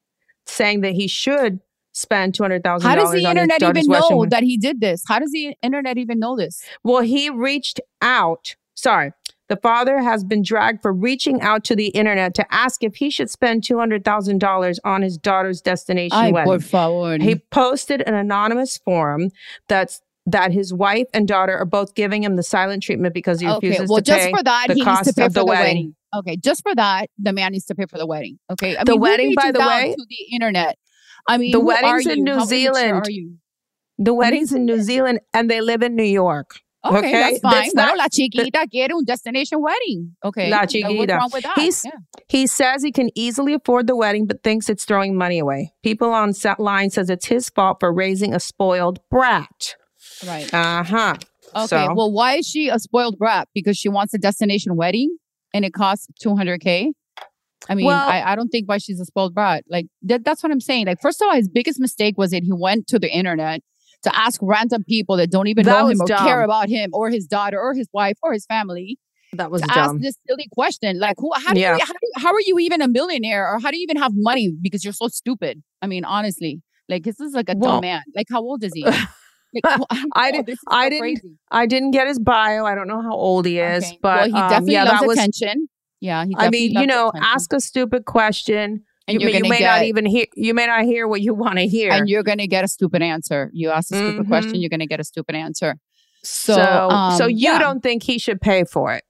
saying 0.47 0.81
that 0.83 0.93
he 0.95 1.07
should 1.09 1.61
spend 1.93 2.35
two 2.35 2.43
hundred 2.43 2.63
thousand 2.65 2.89
How 2.89 2.97
does 2.97 3.13
the 3.13 3.25
internet 3.25 3.63
even 3.63 3.87
know 3.87 4.09
wedding. 4.11 4.29
that 4.31 4.43
he 4.43 4.57
did 4.57 4.81
this? 4.81 5.03
How 5.07 5.19
does 5.19 5.31
the 5.31 5.55
internet 5.63 5.97
even 5.99 6.19
know 6.19 6.37
this? 6.37 6.63
Well, 6.83 7.03
he 7.03 7.31
reached 7.31 7.81
out. 8.03 8.57
Sorry. 8.75 9.13
The 9.49 9.57
father 9.57 10.01
has 10.01 10.25
been 10.25 10.43
dragged 10.43 10.81
for 10.81 10.93
reaching 10.93 11.43
out 11.43 11.65
to 11.65 11.77
the 11.77 11.89
internet 11.89 12.35
to 12.37 12.55
ask 12.55 12.83
if 12.83 12.97
he 12.97 13.11
should 13.11 13.29
spend 13.29 13.63
$200,000 13.63 14.79
on 14.85 15.03
his 15.03 15.19
daughter's 15.19 15.61
destination 15.61 16.17
Ay, 16.19 16.33
wedding. 16.33 16.51
por 16.51 16.61
favor. 16.61 17.23
He 17.23 17.37
posted 17.51 18.01
an 18.07 18.15
anonymous 18.15 18.79
forum 18.79 19.31
that's 19.69 20.01
that 20.27 20.53
his 20.53 20.73
wife 20.73 21.07
and 21.13 21.29
daughter 21.29 21.55
are 21.59 21.67
both 21.67 21.95
giving 21.95 22.25
him 22.25 22.37
the 22.37 22.43
silent 22.43 22.83
treatment 22.83 23.13
because 23.13 23.41
he 23.41 23.47
refuses 23.47 23.81
okay, 23.81 23.87
well, 23.91 23.99
to 23.99 24.03
just 24.03 24.31
for 24.31 24.43
that, 24.43 24.69
the 24.69 24.75
he 24.75 24.83
needs 24.83 25.03
to 25.03 25.13
pay 25.13 25.27
of 25.27 25.33
for 25.35 25.41
the 25.41 25.41
the 25.41 25.45
wedding. 25.47 25.67
wedding. 25.77 25.95
Okay, 26.19 26.37
just 26.37 26.63
for 26.63 26.75
that, 26.75 27.11
the 27.19 27.33
man 27.33 27.53
needs 27.53 27.65
to 27.67 27.75
pay 27.75 27.87
for 27.87 27.99
the 27.99 28.07
wedding. 28.07 28.39
Okay, 28.51 28.77
I 28.77 28.85
The 28.85 28.93
mean, 28.93 29.01
wedding, 29.01 29.35
by 29.35 29.51
the 29.53 29.61
way- 29.61 29.95
to 29.97 30.07
the 30.09 30.35
internet. 30.35 30.79
I 31.29 31.39
mean, 31.39 31.53
The 31.53 31.61
wedding's 31.61 32.07
in? 32.07 32.23
New 32.25 32.35
How 32.35 32.45
Zealand. 32.45 32.93
Are 33.07 33.11
you? 33.11 33.37
The 33.99 34.13
wedding's 34.15 34.53
in 34.53 34.65
New 34.65 34.81
Zealand 34.83 35.21
and 35.33 35.51
they 35.51 35.61
live 35.61 35.83
in 35.83 35.95
New 35.97 36.03
York. 36.03 36.61
Okay, 36.87 37.13
that's 37.13 37.39
fine. 37.39 37.71
not- 37.75 37.97
la 37.97 38.09
chiquita 38.09 38.67
quiere 38.71 38.93
un 38.93 39.05
destination 39.07 39.63
wedding. 39.63 40.15
Okay, 40.23 40.51
La 40.51 40.61
What's 40.61 40.73
chiquita. 40.75 41.15
wrong 41.15 41.31
with 41.33 41.45
that? 41.45 41.55
He's, 41.59 41.83
Yeah. 41.85 41.93
He 42.29 42.47
says 42.47 42.83
he 42.83 42.93
can 42.93 43.09
easily 43.15 43.55
afford 43.55 43.87
the 43.87 43.97
wedding, 43.97 44.27
but 44.27 44.43
thinks 44.43 44.69
it's 44.69 44.85
throwing 44.85 45.17
money 45.17 45.39
away. 45.39 45.73
People 45.83 46.11
on 46.13 46.35
set 46.35 46.61
line 46.61 46.91
says 46.91 47.09
it's 47.09 47.27
his 47.27 47.49
fault 47.49 47.79
for 47.81 47.91
raising 47.91 48.35
a 48.35 48.41
spoiled 48.41 48.99
brat. 49.11 49.77
Right. 50.27 50.53
Uh 50.53 50.83
huh. 50.85 51.15
Okay. 51.57 51.67
So- 51.69 51.95
Well, 51.95 52.13
why 52.13 52.35
is 52.37 52.47
she 52.47 52.69
a 52.69 52.79
spoiled 52.79 53.17
brat? 53.17 53.49
Because 53.55 53.79
she 53.79 53.89
wants 53.89 54.13
a 54.13 54.19
destination 54.19 54.77
wedding 54.77 55.17
and 55.55 55.65
it 55.65 55.73
costs 55.73 56.07
200K? 56.23 56.91
I 57.71 57.75
mean, 57.75 57.87
Well- 57.87 58.07
I, 58.09 58.21
I 58.33 58.37
don't 58.37 58.49
think 58.49 58.69
why 58.69 58.77
she's 58.77 59.01
a 59.01 59.07
spoiled 59.07 59.35
brat. 59.35 59.65
Like, 59.71 59.87
that, 60.03 60.23
that's 60.25 60.43
what 60.43 60.53
I'm 60.53 60.61
saying. 60.61 60.87
Like, 60.87 61.01
first 61.01 61.23
of 61.23 61.29
all, 61.29 61.35
his 61.35 61.49
biggest 61.49 61.81
mistake 61.81 62.19
was 62.19 62.33
that 62.33 62.43
he 62.45 62.53
went 62.53 62.87
to 62.89 62.99
the 62.99 63.09
internet 63.11 63.63
to 64.03 64.15
ask 64.15 64.39
random 64.43 64.85
people 64.87 65.17
that 65.17 65.31
don't 65.31 65.47
even 65.47 65.65
That 65.65 65.73
know 65.81 65.87
him 65.89 65.99
or 66.03 66.07
dumb. 66.07 66.27
care 66.27 66.43
about 66.43 66.69
him 66.69 66.91
or 66.93 67.09
his 67.09 67.27
daughter 67.27 67.59
or 67.59 67.73
his 67.73 67.89
wife 67.95 68.19
or 68.23 68.35
his 68.35 68.45
family 68.45 68.99
That 69.33 69.51
was 69.51 69.63
to 69.63 69.69
dumb. 69.69 69.79
ask 69.79 70.03
this 70.03 70.17
silly 70.29 70.47
question. 70.53 70.99
Like, 70.99 71.17
who, 71.19 71.31
how, 71.35 71.55
do 71.55 71.61
Yeah. 71.61 71.77
you, 71.77 71.81
how, 71.87 71.93
do 71.93 71.99
you, 72.03 72.13
how 72.19 72.33
are 72.35 72.41
you 72.45 72.59
even 72.59 72.83
a 72.83 72.89
millionaire 72.89 73.51
or 73.51 73.59
how 73.61 73.71
do 73.71 73.79
you 73.79 73.83
even 73.85 73.97
have 73.97 74.13
money 74.15 74.53
because 74.61 74.85
you're 74.85 74.93
so 74.93 75.09
stupid? 75.09 75.63
I 75.81 75.87
mean, 75.87 76.05
honestly, 76.05 76.61
like, 76.91 77.05
this 77.05 77.19
is 77.19 77.33
like 77.33 77.49
a 77.49 77.55
Well- 77.57 77.73
dumb 77.77 77.81
man. 77.81 78.03
Like, 78.15 78.27
how 78.31 78.41
old 78.43 78.63
is 78.63 78.73
he? 78.75 78.85
I 80.15 80.31
did. 80.33 80.49
is 80.49 80.59
I 80.69 80.87
so 80.87 80.91
didn't. 80.91 81.01
crazy. 81.01 81.37
I 81.51 81.67
didn't 81.67 81.91
get 81.93 82.07
his 82.09 82.19
bio. 82.19 82.65
I 82.65 82.75
don't 82.75 82.89
know 82.89 83.03
how 83.03 83.15
old 83.15 83.47
he 83.47 83.59
is, 83.59 83.85
Okay. 83.85 83.99
but 84.03 84.17
well, 84.17 84.27
he 84.27 84.33
um, 84.33 84.49
definitely 84.51 84.73
yeah, 84.75 84.85
loves 84.85 85.01
that 85.01 85.07
was. 85.07 85.19
attention. 85.19 85.69
Yeah, 86.01 86.25
he 86.27 86.35
I 86.37 86.51
mean, 86.51 86.73
you 86.73 86.87
know, 86.87 87.09
attention. 87.09 87.31
ask 87.35 87.53
a 87.53 87.61
stupid 87.61 88.05
question, 88.05 88.83
And 89.09 89.21
you, 89.21 89.29
you're 89.29 89.41
may- 89.41 89.49
you 89.49 89.53
gonna 89.65 89.65
not 89.65 89.83
even 89.85 90.07
hear. 90.07 90.27
You 90.35 90.53
may 90.55 90.67
not 90.67 90.85
hear 90.85 91.07
what 91.09 91.21
you 91.23 91.35
want 91.35 91.57
to 91.59 91.67
hear. 91.67 91.93
and 91.93 92.09
you're 92.09 92.23
gonna 92.23 92.47
get 92.47 92.65
a 92.65 92.69
stupid 92.69 93.01
answer. 93.03 93.51
You 93.55 93.71
ask 93.71 93.93
a 93.93 93.97
stupid 93.97 94.27
question, 94.29 94.53
Mhm. 94.55 94.61
you're 94.61 94.71
gonna 94.71 94.87
get 94.87 95.01
a 95.01 95.05
stupid 95.05 95.35
answer. 95.35 95.77
So, 96.23 96.55
so, 96.55 96.89
so 97.19 97.25
um, 97.25 97.31
you 97.31 97.37
yeah. 97.53 97.59
don't 97.59 97.83
think 97.83 98.03
he 98.03 98.19
should 98.19 98.41
pay 98.41 98.65
for 98.65 98.93
it? 98.93 99.05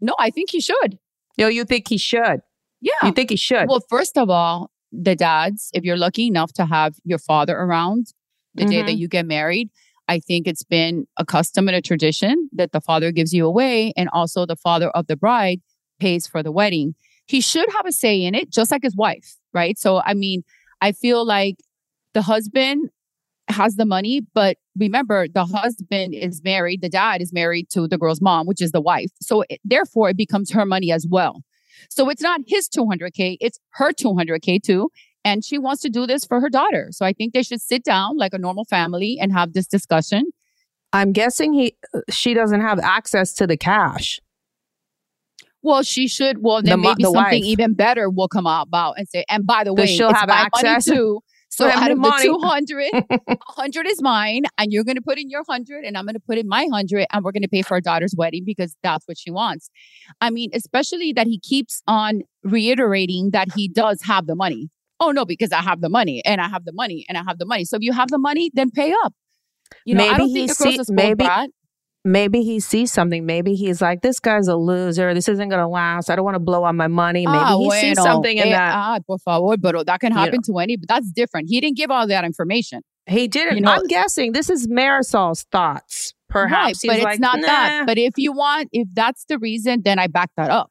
No, 0.00 0.14
I 0.18 0.30
think 0.30 0.50
he 0.50 0.60
should. 0.60 0.98
No, 1.38 1.46
you 1.48 1.64
think 1.64 1.88
he 1.88 1.96
should? 1.96 2.40
Yeah. 2.80 2.92
You 3.04 3.12
think 3.12 3.30
he 3.30 3.36
should? 3.36 3.68
Well, 3.68 3.82
first 3.88 4.16
of 4.18 4.30
all, 4.30 4.70
the 4.92 5.14
dads, 5.14 5.70
if 5.74 5.84
you're 5.84 5.96
lucky 5.96 6.26
enough 6.26 6.52
to 6.54 6.66
have 6.66 6.96
your 7.04 7.18
father 7.18 7.56
around, 7.56 8.08
the 8.54 8.64
day 8.64 8.82
that 8.82 8.92
Mhm. 8.92 8.98
you 8.98 9.08
get 9.08 9.26
married. 9.26 9.70
I 10.08 10.18
think 10.18 10.46
it's 10.48 10.64
been 10.64 11.06
a 11.16 11.24
custom 11.24 11.68
and 11.68 11.76
a 11.76 11.80
tradition 11.80 12.48
that 12.52 12.72
the 12.72 12.80
father 12.80 13.12
gives 13.12 13.32
you 13.32 13.46
away, 13.46 13.92
and 13.96 14.08
also 14.12 14.44
the 14.46 14.56
father 14.56 14.90
of 14.90 15.06
the 15.06 15.16
bride 15.16 15.60
pays 16.00 16.26
for 16.26 16.42
the 16.42 16.50
wedding. 16.52 16.94
He 17.26 17.40
should 17.40 17.68
have 17.76 17.86
a 17.86 17.92
say 17.92 18.22
in 18.22 18.34
it, 18.34 18.50
just 18.50 18.72
like 18.72 18.82
his 18.82 18.96
wife, 18.96 19.36
right? 19.54 19.78
So, 19.78 20.02
I 20.04 20.14
mean, 20.14 20.42
I 20.80 20.92
feel 20.92 21.24
like 21.24 21.56
the 22.12 22.22
husband 22.22 22.90
has 23.48 23.76
the 23.76 23.86
money, 23.86 24.22
but 24.34 24.56
remember, 24.76 25.28
the 25.28 25.44
husband 25.44 26.14
is 26.14 26.42
married, 26.42 26.80
the 26.82 26.88
dad 26.88 27.20
is 27.22 27.32
married 27.32 27.68
to 27.70 27.86
the 27.86 27.98
girl's 27.98 28.20
mom, 28.20 28.46
which 28.46 28.60
is 28.62 28.72
the 28.72 28.80
wife. 28.80 29.10
So, 29.20 29.44
it, 29.48 29.60
therefore, 29.64 30.10
it 30.10 30.16
becomes 30.16 30.50
her 30.50 30.66
money 30.66 30.90
as 30.90 31.06
well. 31.08 31.42
So, 31.88 32.08
it's 32.08 32.22
not 32.22 32.40
his 32.48 32.68
200K, 32.68 33.38
it's 33.40 33.60
her 33.74 33.92
200K 33.92 34.58
too. 34.58 34.90
And 35.24 35.44
she 35.44 35.58
wants 35.58 35.82
to 35.82 35.90
do 35.90 36.06
this 36.06 36.24
for 36.24 36.40
her 36.40 36.48
daughter. 36.48 36.88
So, 36.92 37.04
I 37.04 37.12
think 37.12 37.34
they 37.34 37.42
should 37.42 37.60
sit 37.60 37.84
down 37.84 38.16
like 38.16 38.32
a 38.34 38.38
normal 38.38 38.64
family 38.64 39.18
and 39.20 39.32
have 39.32 39.52
this 39.52 39.66
discussion. 39.66 40.24
I'm 40.92 41.12
guessing 41.12 41.52
he 41.52 41.76
she 42.10 42.34
doesn't 42.34 42.60
have 42.62 42.78
access 42.80 43.32
to 43.34 43.46
the 43.46 43.56
cash. 43.56 44.18
Well, 45.62 45.82
she 45.82 46.08
should. 46.08 46.38
Well, 46.42 46.62
The 46.62 46.70
then 46.70 46.80
mo- 46.80 46.88
maybe 46.90 47.02
the 47.02 47.10
something 47.10 47.42
wife. 47.42 47.44
even 47.44 47.74
better 47.74 48.08
will 48.08 48.28
come 48.28 48.46
out 48.46 48.66
about 48.68 48.94
and 48.98 49.06
say, 49.08 49.24
and 49.28 49.46
by 49.46 49.62
the 49.64 49.74
way, 49.74 49.86
she'll 49.86 50.12
have 50.14 50.30
access? 50.30 50.86
too. 50.86 51.20
So 51.52 51.68
Have 51.68 51.82
out 51.82 51.86
the 51.88 51.92
of 51.94 51.98
money. 51.98 52.28
the 52.28 52.32
200, 52.32 52.92
100 53.36 53.86
is 53.88 54.00
mine, 54.00 54.44
and 54.56 54.72
you're 54.72 54.84
going 54.84 54.94
to 54.96 55.02
put 55.02 55.18
in 55.18 55.28
your 55.28 55.42
100, 55.44 55.84
and 55.84 55.98
I'm 55.98 56.04
going 56.04 56.14
to 56.14 56.20
put 56.20 56.38
in 56.38 56.46
my 56.48 56.62
100, 56.62 57.06
and 57.12 57.24
we're 57.24 57.32
going 57.32 57.42
to 57.42 57.48
pay 57.48 57.62
for 57.62 57.74
our 57.74 57.80
daughter's 57.80 58.14
wedding 58.16 58.44
because 58.46 58.76
that's 58.84 59.06
what 59.08 59.18
she 59.18 59.32
wants. 59.32 59.68
I 60.20 60.30
mean, 60.30 60.50
especially 60.54 61.12
that 61.14 61.26
he 61.26 61.40
keeps 61.40 61.82
on 61.88 62.22
reiterating 62.44 63.30
that 63.32 63.48
he 63.54 63.66
does 63.68 64.00
have 64.02 64.26
the 64.28 64.36
money. 64.36 64.70
Oh, 65.00 65.10
no, 65.12 65.24
because 65.24 65.50
I 65.50 65.62
have 65.62 65.80
the 65.80 65.88
money, 65.88 66.22
and 66.24 66.40
I 66.40 66.48
have 66.48 66.64
the 66.66 66.72
money, 66.72 67.06
and 67.08 67.16
I 67.16 67.22
have 67.26 67.38
the 67.38 67.46
money. 67.46 67.64
So 67.64 67.76
if 67.76 67.82
you 67.82 67.92
have 67.92 68.08
the 68.10 68.18
money, 68.18 68.50
then 68.52 68.70
pay 68.70 68.92
up. 69.04 69.14
You 69.86 69.94
know, 69.94 70.04
I 70.04 70.18
don't 70.18 70.32
think 70.32 70.50
he 70.50 70.54
see- 70.54 70.92
maybe 70.92 71.24
brat. 71.24 71.50
maybe 72.04 72.42
he 72.42 72.60
sees 72.60 72.92
something. 72.92 73.24
Maybe 73.24 73.54
he's 73.54 73.80
like, 73.80 74.02
this 74.02 74.20
guy's 74.20 74.46
a 74.48 74.56
loser. 74.56 75.14
This 75.14 75.28
isn't 75.28 75.48
gonna 75.48 75.68
last. 75.68 76.10
I 76.10 76.16
don't 76.16 76.24
want 76.24 76.34
to 76.34 76.40
blow 76.40 76.64
on 76.64 76.76
my 76.76 76.88
money. 76.88 77.26
Maybe 77.26 77.38
Ah, 77.38 77.56
he 77.56 77.70
sees 77.70 77.96
bueno, 77.96 78.02
something 78.02 78.36
in 78.36 78.48
eh, 78.48 78.50
that. 78.50 78.72
Ah, 78.74 78.98
por 79.06 79.18
favor, 79.18 79.56
pero 79.62 79.84
that 79.84 80.00
can 80.00 80.12
You 80.12 80.18
happen 80.18 80.42
to 80.42 80.58
any, 80.58 80.76
but 80.76 80.88
that's 80.88 81.10
different. 81.10 81.48
He 81.48 81.60
didn't 81.60 81.76
give 81.76 81.90
all 81.90 82.06
that 82.06 82.24
information. 82.24 82.82
He 83.06 83.26
didn't. 83.28 83.56
you 83.56 83.62
know- 83.62 83.72
I'm 83.72 83.86
guessing 83.86 84.32
this 84.32 84.50
is 84.50 84.68
Marysol's 84.68 85.44
thoughts. 85.50 86.14
Perhaps 86.28 86.84
right, 86.84 86.88
but 86.88 86.96
it's 86.96 87.04
like, 87.04 87.20
not 87.20 87.40
nah. 87.40 87.46
that. 87.46 87.86
But 87.86 87.98
if 87.98 88.14
you 88.16 88.32
want, 88.32 88.68
if 88.72 88.86
that's 88.92 89.24
the 89.24 89.38
reason, 89.38 89.82
then 89.82 89.98
I 89.98 90.06
back 90.06 90.30
that 90.36 90.48
up. 90.50 90.70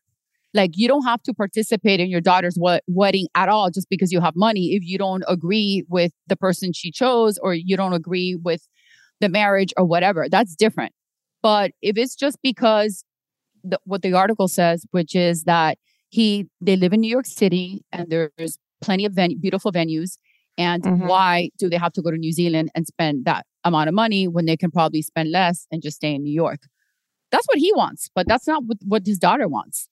Like 0.53 0.71
you 0.75 0.87
don't 0.87 1.05
have 1.05 1.21
to 1.23 1.33
participate 1.33 1.99
in 1.99 2.09
your 2.09 2.21
daughter's 2.21 2.57
wed- 2.59 2.81
wedding 2.87 3.27
at 3.35 3.49
all 3.49 3.69
just 3.69 3.87
because 3.89 4.11
you 4.11 4.19
have 4.21 4.35
money. 4.35 4.73
If 4.73 4.83
you 4.83 4.97
don't 4.97 5.23
agree 5.27 5.83
with 5.89 6.11
the 6.27 6.35
person 6.35 6.73
she 6.73 6.91
chose, 6.91 7.37
or 7.37 7.53
you 7.53 7.77
don't 7.77 7.93
agree 7.93 8.35
with 8.35 8.67
the 9.21 9.29
marriage 9.29 9.73
or 9.77 9.85
whatever, 9.85 10.27
that's 10.29 10.55
different. 10.55 10.93
But 11.43 11.71
if 11.81 11.97
it's 11.97 12.15
just 12.15 12.37
because 12.41 13.03
the, 13.63 13.77
what 13.83 14.01
the 14.01 14.13
article 14.13 14.47
says, 14.47 14.85
which 14.91 15.15
is 15.15 15.43
that 15.43 15.77
he 16.09 16.47
they 16.61 16.75
live 16.75 16.93
in 16.93 17.01
New 17.01 17.09
York 17.09 17.27
City 17.27 17.83
and 17.91 18.09
there's 18.09 18.57
plenty 18.81 19.05
of 19.05 19.13
ven- 19.13 19.39
beautiful 19.39 19.71
venues, 19.71 20.17
and 20.57 20.81
Mhm. 20.83 21.07
why 21.07 21.49
do 21.59 21.69
they 21.69 21.77
have 21.77 21.93
to 21.93 22.01
go 22.01 22.09
to 22.11 22.17
New 22.17 22.31
Zealand 22.31 22.71
and 22.73 22.87
spend 22.87 23.25
that 23.25 23.45
amount 23.63 23.87
of 23.89 23.93
money 23.93 24.27
when 24.27 24.45
they 24.45 24.57
can 24.57 24.71
probably 24.71 25.01
spend 25.03 25.29
less 25.31 25.67
and 25.71 25.81
just 25.83 25.97
stay 25.97 26.15
in 26.15 26.23
New 26.23 26.33
York? 26.33 26.61
That's 27.31 27.45
what 27.47 27.59
he 27.59 27.71
wants, 27.75 28.09
but 28.15 28.27
that's 28.27 28.47
not 28.47 28.63
what, 28.65 28.77
what 28.85 29.05
his 29.05 29.19
daughter 29.19 29.47
wants. 29.47 29.87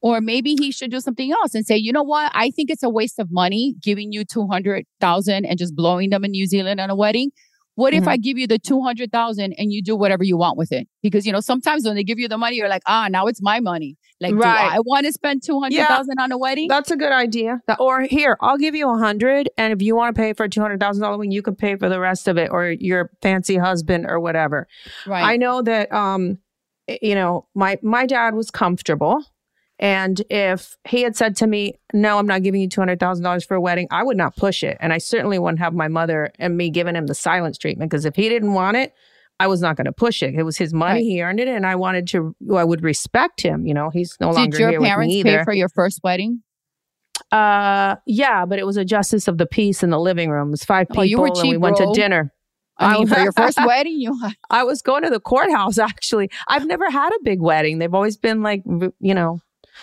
Or 0.00 0.20
maybe 0.20 0.54
he 0.54 0.70
should 0.70 0.90
do 0.92 1.00
something 1.00 1.32
else 1.32 1.54
and 1.54 1.66
say, 1.66 1.76
you 1.76 1.92
know 1.92 2.04
what? 2.04 2.30
I 2.34 2.50
think 2.50 2.70
it's 2.70 2.82
a 2.84 2.88
waste 2.88 3.18
of 3.18 3.28
money 3.32 3.74
giving 3.82 4.12
you 4.12 4.24
200,000 4.24 5.44
and 5.44 5.58
just 5.58 5.74
blowing 5.74 6.10
them 6.10 6.24
in 6.24 6.30
New 6.30 6.46
Zealand 6.46 6.80
on 6.80 6.90
a 6.90 6.94
wedding. 6.96 7.30
What 7.74 7.94
if 7.94 8.04
Mhm. 8.04 8.08
I 8.08 8.16
give 8.16 8.36
you 8.38 8.46
the 8.48 8.58
200,000 8.58 9.54
and 9.56 9.72
you 9.72 9.82
do 9.82 9.94
whatever 9.96 10.24
you 10.24 10.36
want 10.36 10.56
with 10.58 10.72
it? 10.72 10.88
Because, 11.02 11.24
you 11.26 11.32
know, 11.32 11.40
sometimes 11.40 11.84
when 11.84 11.94
they 11.94 12.02
give 12.02 12.18
you 12.18 12.26
the 12.28 12.38
money, 12.38 12.56
you're 12.56 12.68
like, 12.68 12.82
ah, 12.86 13.06
now 13.08 13.26
it's 13.26 13.40
my 13.40 13.60
money. 13.60 13.96
Like, 14.20 14.34
Right. 14.34 14.72
I 14.72 14.80
want 14.80 15.06
to 15.06 15.12
spend 15.12 15.44
200,000 15.44 16.18
on 16.18 16.32
a 16.32 16.38
wedding? 16.38 16.66
That's 16.68 16.90
a 16.90 16.96
good 16.96 17.12
idea. 17.12 17.60
Or 17.78 18.00
here, 18.02 18.36
I'll 18.40 18.58
give 18.58 18.74
you 18.74 18.90
a 18.90 18.98
hundred, 18.98 19.48
and 19.56 19.72
if 19.72 19.80
you 19.80 19.94
want 19.94 20.14
to 20.14 20.20
pay 20.20 20.32
for 20.32 20.44
a 20.44 20.48
two 20.48 20.60
hundred 20.60 20.80
thousand 20.80 21.02
dollar 21.02 21.18
one, 21.18 21.30
you 21.30 21.40
can 21.42 21.54
pay 21.54 21.76
for 21.76 21.88
the 21.88 22.00
rest 22.00 22.26
of 22.26 22.36
it, 22.36 22.50
or 22.50 22.70
your 22.70 23.12
fancy 23.22 23.56
husband, 23.56 24.06
or 24.08 24.18
whatever. 24.18 24.66
right. 25.06 25.22
I 25.22 25.36
know 25.36 25.62
that 25.62 25.92
um, 25.92 26.38
you 27.00 27.14
know, 27.14 27.46
my 27.54 27.78
my 27.82 28.06
dad 28.06 28.34
was 28.34 28.50
comfortable, 28.50 29.22
and 29.78 30.20
if 30.30 30.76
he 30.86 31.02
had 31.02 31.16
said 31.16 31.36
to 31.36 31.46
me, 31.46 31.74
"No, 31.92 32.18
I'm 32.18 32.26
not 32.26 32.42
giving 32.42 32.60
you 32.60 32.68
two 32.68 32.80
hundred 32.80 33.00
thousand 33.00 33.24
dollars 33.24 33.44
for 33.44 33.54
a 33.54 33.60
wedding," 33.60 33.88
I 33.90 34.02
would 34.02 34.16
not 34.16 34.36
push 34.36 34.62
it, 34.62 34.76
and 34.80 34.92
I 34.92 34.98
certainly 34.98 35.38
wouldn't 35.38 35.60
have 35.60 35.74
my 35.74 35.88
mother 35.88 36.32
and 36.38 36.56
me 36.56 36.70
giving 36.70 36.94
him 36.94 37.06
the 37.06 37.14
silence 37.14 37.58
treatment 37.58 37.90
because 37.90 38.04
if 38.04 38.16
he 38.16 38.28
didn't 38.28 38.54
want 38.54 38.76
it. 38.76 38.94
I 39.40 39.46
was 39.46 39.62
not 39.62 39.76
going 39.76 39.84
to 39.84 39.92
push 39.92 40.20
it. 40.20 40.34
It 40.34 40.42
was 40.42 40.56
his 40.56 40.74
money. 40.74 40.94
Right. 40.94 41.04
He 41.04 41.22
earned 41.22 41.38
it, 41.38 41.46
and 41.46 41.64
I 41.64 41.76
wanted 41.76 42.08
to. 42.08 42.34
I 42.56 42.64
would 42.64 42.82
respect 42.82 43.40
him. 43.40 43.66
You 43.68 43.72
know, 43.72 43.88
he's 43.88 44.16
no 44.20 44.30
Did 44.30 44.34
longer 44.34 44.58
your 44.58 44.70
here 44.70 44.80
with 44.80 44.88
parents 44.88 45.22
pay 45.22 45.44
for 45.44 45.52
your 45.52 45.68
first 45.68 46.00
wedding? 46.02 46.42
Uh, 47.30 47.96
yeah, 48.06 48.46
but 48.46 48.58
it 48.58 48.66
was 48.66 48.76
a 48.76 48.84
justice 48.84 49.28
of 49.28 49.38
the 49.38 49.46
peace 49.46 49.82
in 49.82 49.90
the 49.90 50.00
living 50.00 50.30
room. 50.30 50.48
It 50.48 50.52
was 50.52 50.64
five 50.64 50.88
people, 50.88 51.02
Oh, 51.02 51.04
you 51.04 51.20
were 51.20 51.28
and 51.28 51.48
we 51.48 51.56
went 51.56 51.76
bro. 51.76 51.92
to 51.92 52.00
dinner. 52.00 52.32
I 52.78 52.94
mean, 52.94 53.06
for 53.06 53.18
your 53.18 53.32
first 53.32 53.58
wedding, 53.66 54.00
you 54.00 54.18
I 54.50 54.64
was 54.64 54.82
going 54.82 55.02
to 55.02 55.10
the 55.10 55.20
courthouse. 55.20 55.78
Actually, 55.78 56.30
I've 56.46 56.66
never 56.66 56.90
had 56.90 57.10
a 57.10 57.22
big 57.22 57.40
wedding. 57.40 57.78
They've 57.78 57.94
always 57.94 58.16
been 58.16 58.42
like, 58.42 58.62
you 58.66 59.14
know, 59.14 59.40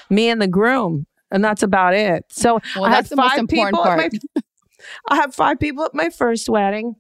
me 0.10 0.30
and 0.30 0.42
the 0.42 0.48
groom, 0.48 1.06
and 1.32 1.44
that's 1.44 1.64
about 1.64 1.94
it. 1.94 2.26
So 2.30 2.60
Well, 2.76 2.86
I 2.86 2.90
that's 2.90 3.10
the 3.10 3.16
most 3.16 3.38
important. 3.38 3.86
At 3.86 4.14
my. 4.36 4.42
I 5.10 5.16
have 5.16 5.34
five 5.34 5.60
people 5.60 5.84
at 5.84 5.94
my 5.94 6.10
first 6.10 6.48
wedding. 6.50 6.96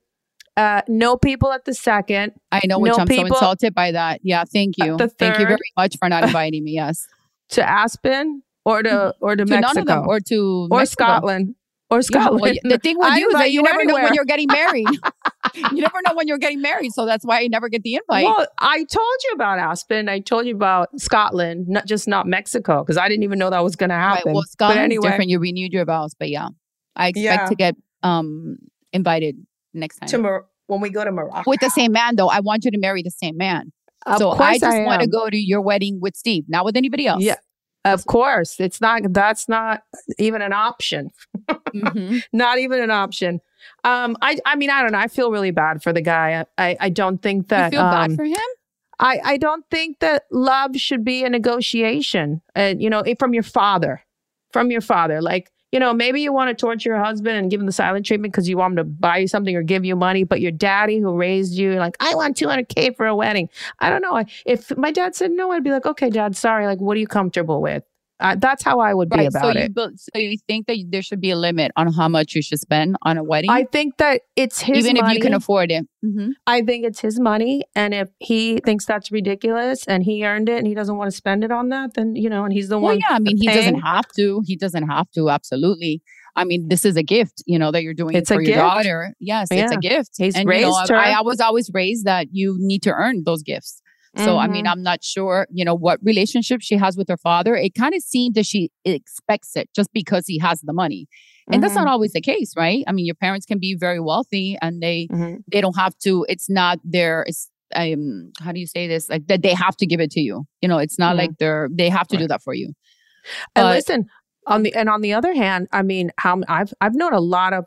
Uh, 0.58 0.82
no 0.88 1.18
people 1.18 1.52
at 1.52 1.66
the 1.66 1.74
second. 1.74 2.32
I 2.52 2.62
know, 2.66 2.80
which 2.80 2.92
No 2.92 3.00
I'm 3.00 3.08
so 3.08 3.26
insulted 3.26 3.76
by 3.76 3.92
that. 3.92 4.22
Yeah, 4.24 4.46
thank 4.46 4.76
you. 4.78 4.98
Thank 4.98 5.40
you 5.40 5.46
very 5.46 5.60
much 5.78 5.98
for 6.00 6.08
not 6.08 6.24
inviting 6.28 6.64
me. 6.64 6.72
Yes. 6.72 7.08
To 7.50 7.70
Aspen 7.70 8.42
or 8.64 8.82
to 8.82 9.14
or 9.20 9.36
to, 9.36 9.46
to 9.46 9.50
Mexico 9.50 9.68
none 9.68 9.78
of 9.78 9.86
them 9.86 10.08
or 10.08 10.20
to 10.22 10.68
or 10.72 10.80
Mexico. 10.80 11.04
Scotland 11.04 11.56
or 11.90 11.98
Yeah, 11.98 12.02
Scotland. 12.02 12.42
well, 12.42 12.54
the 12.64 12.78
thing 12.80 12.98
with 12.98 13.08
I 13.08 13.18
you 13.20 13.28
is 13.28 13.34
that 13.34 13.52
you 13.52 13.62
never 13.62 13.86
know 13.86 13.94
when 13.94 14.14
you're 14.14 14.26
getting 14.26 14.48
married. 14.48 14.88
you 15.56 15.82
never 15.82 16.02
know 16.06 16.14
when 16.16 16.28
you're 16.28 16.38
getting 16.38 16.62
married, 16.62 16.92
so 16.94 17.06
that's 17.06 17.24
why 17.26 17.42
I 17.42 17.48
never 17.48 17.70
get 17.70 17.84
the 17.84 17.96
invite. 17.96 18.26
Well, 18.26 18.48
I 18.60 18.78
told 18.84 19.18
you 19.24 19.32
about 19.34 19.60
Aspen. 19.60 20.10
I 20.10 20.20
told 20.20 20.46
you 20.46 20.56
about 20.56 20.90
Scotland, 21.00 21.68
not 21.68 21.86
just 21.86 22.08
not 22.08 22.28
Mexico, 22.28 22.84
because 22.84 22.98
I 22.98 23.08
didn't 23.08 23.24
even 23.24 23.40
know 23.40 23.50
that 23.50 23.64
was 23.64 23.76
going 23.76 23.90
to 23.90 23.96
right. 23.96 24.18
happen. 24.18 24.34
Well, 24.34 24.42
but 24.44 24.50
Scotland's 24.50 24.84
anyway, 24.84 25.10
different. 25.10 25.30
You 25.30 25.40
renewed 25.40 25.74
your 25.74 25.86
vows, 25.86 26.16
but 26.18 26.30
yeah, 26.30 26.50
I 26.96 27.10
expect 27.10 27.42
Yeah. 27.44 27.46
to 27.48 27.56
get 27.56 27.76
um 28.04 28.58
invited 28.94 29.36
next 29.74 29.98
time 29.98 30.10
to 30.10 30.18
Mor- 30.18 30.48
when 30.68 30.82
we 30.82 30.90
go 30.90 31.04
to 31.04 31.12
Morocco, 31.12 31.50
with 31.50 31.60
the 31.60 31.70
same 31.70 31.92
man. 31.92 32.16
Though 32.16 32.30
I 32.30 32.40
want 32.40 32.66
you 32.66 32.72
to 32.72 32.78
marry 32.80 33.04
the 33.04 33.12
same 33.12 33.38
man. 33.38 33.72
Of 34.08 34.20
so 34.20 34.32
I 34.32 34.60
just 34.60 34.84
want 34.84 35.02
to 35.02 35.08
go 35.08 35.30
to 35.32 35.38
your 35.38 35.62
wedding 35.62 36.00
with 36.00 36.16
Steve, 36.16 36.44
not 36.48 36.64
with 36.64 36.78
anybody 36.78 37.08
else. 37.08 37.24
Yeah, 37.24 37.38
of 37.94 38.06
course. 38.06 38.60
It's 38.60 38.82
not. 38.82 39.02
That's 39.14 39.48
not 39.48 39.84
even 40.18 40.42
an 40.42 40.54
option. 40.54 41.12
Mhm. 41.50 42.24
Not 42.34 42.58
even 42.60 42.82
an 42.82 42.92
option. 42.92 43.42
Um, 43.84 44.16
I. 44.22 44.38
I 44.46 44.56
mean, 44.56 44.70
I 44.70 44.82
don't 44.82 44.92
know. 44.92 45.00
I 45.00 45.08
feel 45.08 45.32
really 45.32 45.52
bad 45.52 45.82
for 45.84 45.94
the 45.94 46.02
guy. 46.02 46.46
I. 46.58 46.68
I, 46.70 46.78
I 46.82 46.90
don't 46.90 47.22
think 47.22 47.50
that. 47.50 47.72
You 47.72 47.80
feel 47.80 47.86
um, 47.86 48.10
bad 48.10 48.16
for 48.16 48.26
him? 48.26 48.38
I. 49.00 49.20
I 49.24 49.38
don't 49.38 49.66
think 49.70 50.00
that 50.00 50.24
love 50.32 50.76
should 50.78 51.04
be 51.04 51.24
a 51.24 51.30
negotiation. 51.30 52.42
And 52.56 52.82
you 52.82 52.90
know, 52.90 53.04
from 53.20 53.34
your 53.34 53.44
father, 53.44 54.02
from 54.52 54.72
your 54.72 54.82
father, 54.82 55.22
like. 55.22 55.52
You 55.76 55.80
know, 55.82 55.94
maybe 55.94 56.22
you 56.22 56.32
want 56.32 56.48
to 56.48 56.56
torture 56.56 56.92
your 56.92 57.04
husband 57.04 57.38
and 57.38 57.52
give 57.52 57.60
him 57.60 57.66
the 57.66 57.74
silent 57.74 58.06
treatment 58.06 58.32
because 58.32 58.48
you 58.48 58.56
want 58.56 58.72
him 58.72 58.78
to 58.78 58.84
buy 58.86 59.18
you 59.18 59.28
something 59.28 59.58
or 59.58 59.62
give 59.62 59.84
you 59.84 59.94
money. 59.98 60.24
But 60.24 60.40
your 60.40 60.54
daddy, 60.54 61.00
who 61.00 61.18
raised 61.18 61.56
you, 61.56 61.74
like, 61.74 61.98
I 62.00 62.16
want 62.16 62.38
200K 62.38 62.96
for 62.96 63.06
a 63.06 63.14
wedding. 63.14 63.50
I 63.80 63.90
don't 63.90 64.02
know. 64.02 64.24
If 64.46 64.78
my 64.78 64.94
dad 64.94 65.16
said 65.16 65.32
no, 65.32 65.52
I'd 65.52 65.66
be 65.66 65.72
like, 65.72 65.86
okay, 65.86 66.10
dad, 66.10 66.38
sorry. 66.38 66.66
Like, 66.66 66.80
what 66.80 66.96
are 66.96 67.02
you 67.02 67.08
comfortable 67.08 67.62
with? 67.62 67.84
Uh, 68.22 68.36
that's 68.40 68.64
how 68.64 68.80
I 68.80 68.94
would 68.94 69.10
be 69.10 69.18
Right. 69.18 69.28
about 69.28 69.42
So 69.42 69.50
it. 69.60 69.64
you 69.64 69.70
build, 69.70 70.00
so 70.00 70.18
you 70.20 70.38
think 70.48 70.68
that 70.68 70.78
there 70.90 71.02
should 71.02 71.20
be 71.20 71.32
a 71.32 71.36
limit 71.36 71.72
on 71.76 71.92
how 71.92 72.08
much 72.08 72.34
you 72.34 72.42
should 72.42 72.60
spend 72.60 72.96
on 73.02 73.18
a 73.18 73.24
wedding, 73.24 73.50
I 73.50 73.66
think 73.66 73.98
that 73.98 74.22
it's 74.38 74.62
his 74.62 74.78
even 74.88 74.96
money. 75.02 75.12
if 75.12 75.18
you 75.18 75.22
can 75.22 75.34
afford 75.34 75.70
it. 75.70 75.86
Mhm. 76.06 76.30
I 76.48 76.62
think 76.62 76.86
it's 76.86 77.02
his 77.02 77.20
money. 77.20 77.64
And 77.76 77.94
if 77.94 78.08
he 78.20 78.60
thinks 78.64 78.86
that's 78.86 79.12
ridiculous 79.12 79.86
and 79.86 80.02
he 80.04 80.26
earned 80.26 80.48
it 80.48 80.58
and 80.60 80.66
he 80.68 80.74
doesn't 80.74 80.96
want 80.96 81.12
to 81.12 81.16
spend 81.18 81.44
it 81.44 81.52
on 81.52 81.70
that, 81.70 81.96
then, 81.96 82.16
you 82.16 82.30
know, 82.30 82.46
and 82.46 82.54
he's 82.54 82.70
the 82.70 82.78
Well, 82.80 82.94
one. 82.94 83.00
yeah. 83.00 83.16
I 83.16 83.20
mean, 83.20 83.36
he 83.38 83.48
doesn't 83.48 83.82
have 83.82 84.08
to. 84.16 84.42
He 84.46 84.56
doesn't 84.56 84.88
have 84.88 85.12
to. 85.12 85.30
Absolutely. 85.30 86.02
I 86.38 86.44
mean, 86.46 86.68
this 86.70 86.84
is 86.86 86.96
a 86.98 87.04
gift, 87.04 87.44
you 87.46 87.58
know, 87.60 87.72
that 87.72 87.84
you're 87.84 87.94
doing 87.94 88.16
It's 88.16 88.30
a 88.32 88.36
for 88.36 88.42
your 88.42 88.48
gift. 88.56 88.60
daughter. 88.60 89.14
Yes, 89.20 89.48
it's 89.52 89.72
a 89.72 89.78
gift. 89.78 90.12
He's 90.18 90.36
and 90.36 90.44
you 90.44 90.62
know, 90.62 90.68
raised 90.78 90.92
I, 90.92 90.96
her. 91.12 91.18
I 91.18 91.22
was 91.22 91.40
always 91.40 91.70
raised 91.74 92.06
that 92.06 92.28
you 92.32 92.58
need 92.60 92.82
to 92.84 92.92
earn 92.92 93.24
those 93.26 93.42
gifts. 93.44 93.82
So 94.18 94.38
I 94.38 94.48
mean, 94.48 94.66
Mhm. 94.66 94.72
I'm 94.72 94.84
not 94.84 95.04
sure, 95.04 95.48
you 95.52 95.66
know, 95.66 95.76
what 95.76 96.00
relationship 96.04 96.62
she 96.62 96.78
has 96.78 96.96
with 96.98 97.10
her 97.10 97.18
father. 97.18 97.56
It 97.56 97.74
kind 97.76 97.94
of 97.94 98.02
seemed 98.02 98.36
that 98.36 98.46
she 98.46 98.70
expects 98.86 99.56
it 99.56 99.70
just 99.76 99.92
because 99.94 100.26
he 100.28 100.40
has 100.40 100.62
the 100.62 100.74
money. 100.74 101.08
And 101.52 101.62
that's 101.62 101.74
Mm-hmm. 101.76 101.86
not 101.86 101.92
always 101.92 102.14
the 102.14 102.22
case, 102.22 102.54
right? 102.58 102.84
I 102.88 102.92
mean, 102.92 103.06
your 103.06 103.16
parents 103.16 103.46
can 103.46 103.60
be 103.60 103.76
very 103.76 104.00
wealthy 104.00 104.58
and 104.62 104.82
they 104.82 105.08
Mhm. 105.12 105.44
they 105.52 105.62
don't 105.62 105.78
have 105.78 105.96
to 106.00 106.26
it's 106.30 106.50
not 106.50 106.80
their 106.84 107.24
it's 107.28 107.50
um 107.76 108.32
how 108.40 108.52
do 108.52 108.60
you 108.60 108.68
say 108.68 108.88
this? 108.88 109.10
Like 109.10 109.28
that 109.28 109.42
they 109.42 109.54
have 109.54 109.76
to 109.78 109.86
give 109.86 110.00
it 110.00 110.12
to 110.12 110.22
you. 110.22 110.46
You 110.62 110.68
know, 110.70 110.78
it's 110.78 110.98
not 110.98 111.16
Mhm. 111.16 111.18
like 111.20 111.32
they're 111.40 111.68
they 111.72 111.90
have 111.90 112.08
to 112.08 112.18
do 112.18 112.28
that 112.28 112.42
for 112.42 112.54
you. 112.54 112.74
And 113.56 113.68
listen, 113.70 114.06
on 114.48 114.64
the 114.64 114.74
and 114.76 114.90
on 114.90 115.02
the 115.02 115.14
other 115.14 115.34
hand, 115.34 115.68
I 115.72 115.82
mean, 115.82 116.12
how 116.18 116.42
I've 116.48 116.74
I've 116.82 116.96
known 116.96 117.14
a 117.14 117.20
lot 117.20 117.54
of 117.54 117.66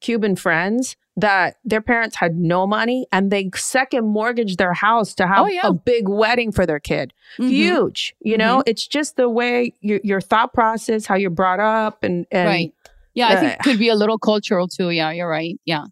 Cuban 0.00 0.36
friends 0.36 0.96
that 1.16 1.56
their 1.64 1.80
parents 1.80 2.16
had 2.16 2.36
no 2.36 2.66
money 2.66 3.06
and 3.12 3.30
they 3.30 3.48
second 3.54 4.06
mortgaged 4.06 4.58
their 4.58 4.72
house 4.72 5.14
to 5.14 5.26
have 5.28 5.42
Oh, 5.44 5.46
yeah. 5.46 5.60
a 5.68 5.72
big 5.72 6.08
wedding 6.08 6.50
for 6.50 6.66
their 6.66 6.80
kid. 6.80 7.12
Mhm. 7.38 7.50
Huge. 7.50 8.14
You 8.20 8.36
know, 8.36 8.62
it's 8.66 8.86
just 8.86 9.16
the 9.16 9.28
way 9.28 9.74
your, 9.80 10.00
your 10.02 10.20
thought 10.20 10.52
process, 10.52 11.06
how 11.06 11.14
you're 11.14 11.30
brought 11.30 11.60
up, 11.60 12.02
and, 12.02 12.26
and 12.32 12.48
right. 12.48 12.74
Yeah, 13.14 13.28
I 13.28 13.36
think 13.36 13.52
uh, 13.52 13.54
it 13.54 13.58
could 13.62 13.78
be 13.78 13.88
a 13.88 13.94
little 13.94 14.18
cultural 14.18 14.66
too. 14.66 14.90
Yeah, 14.90 15.12
you're 15.12 15.28
right. 15.28 15.54
Yeah. 15.64 15.84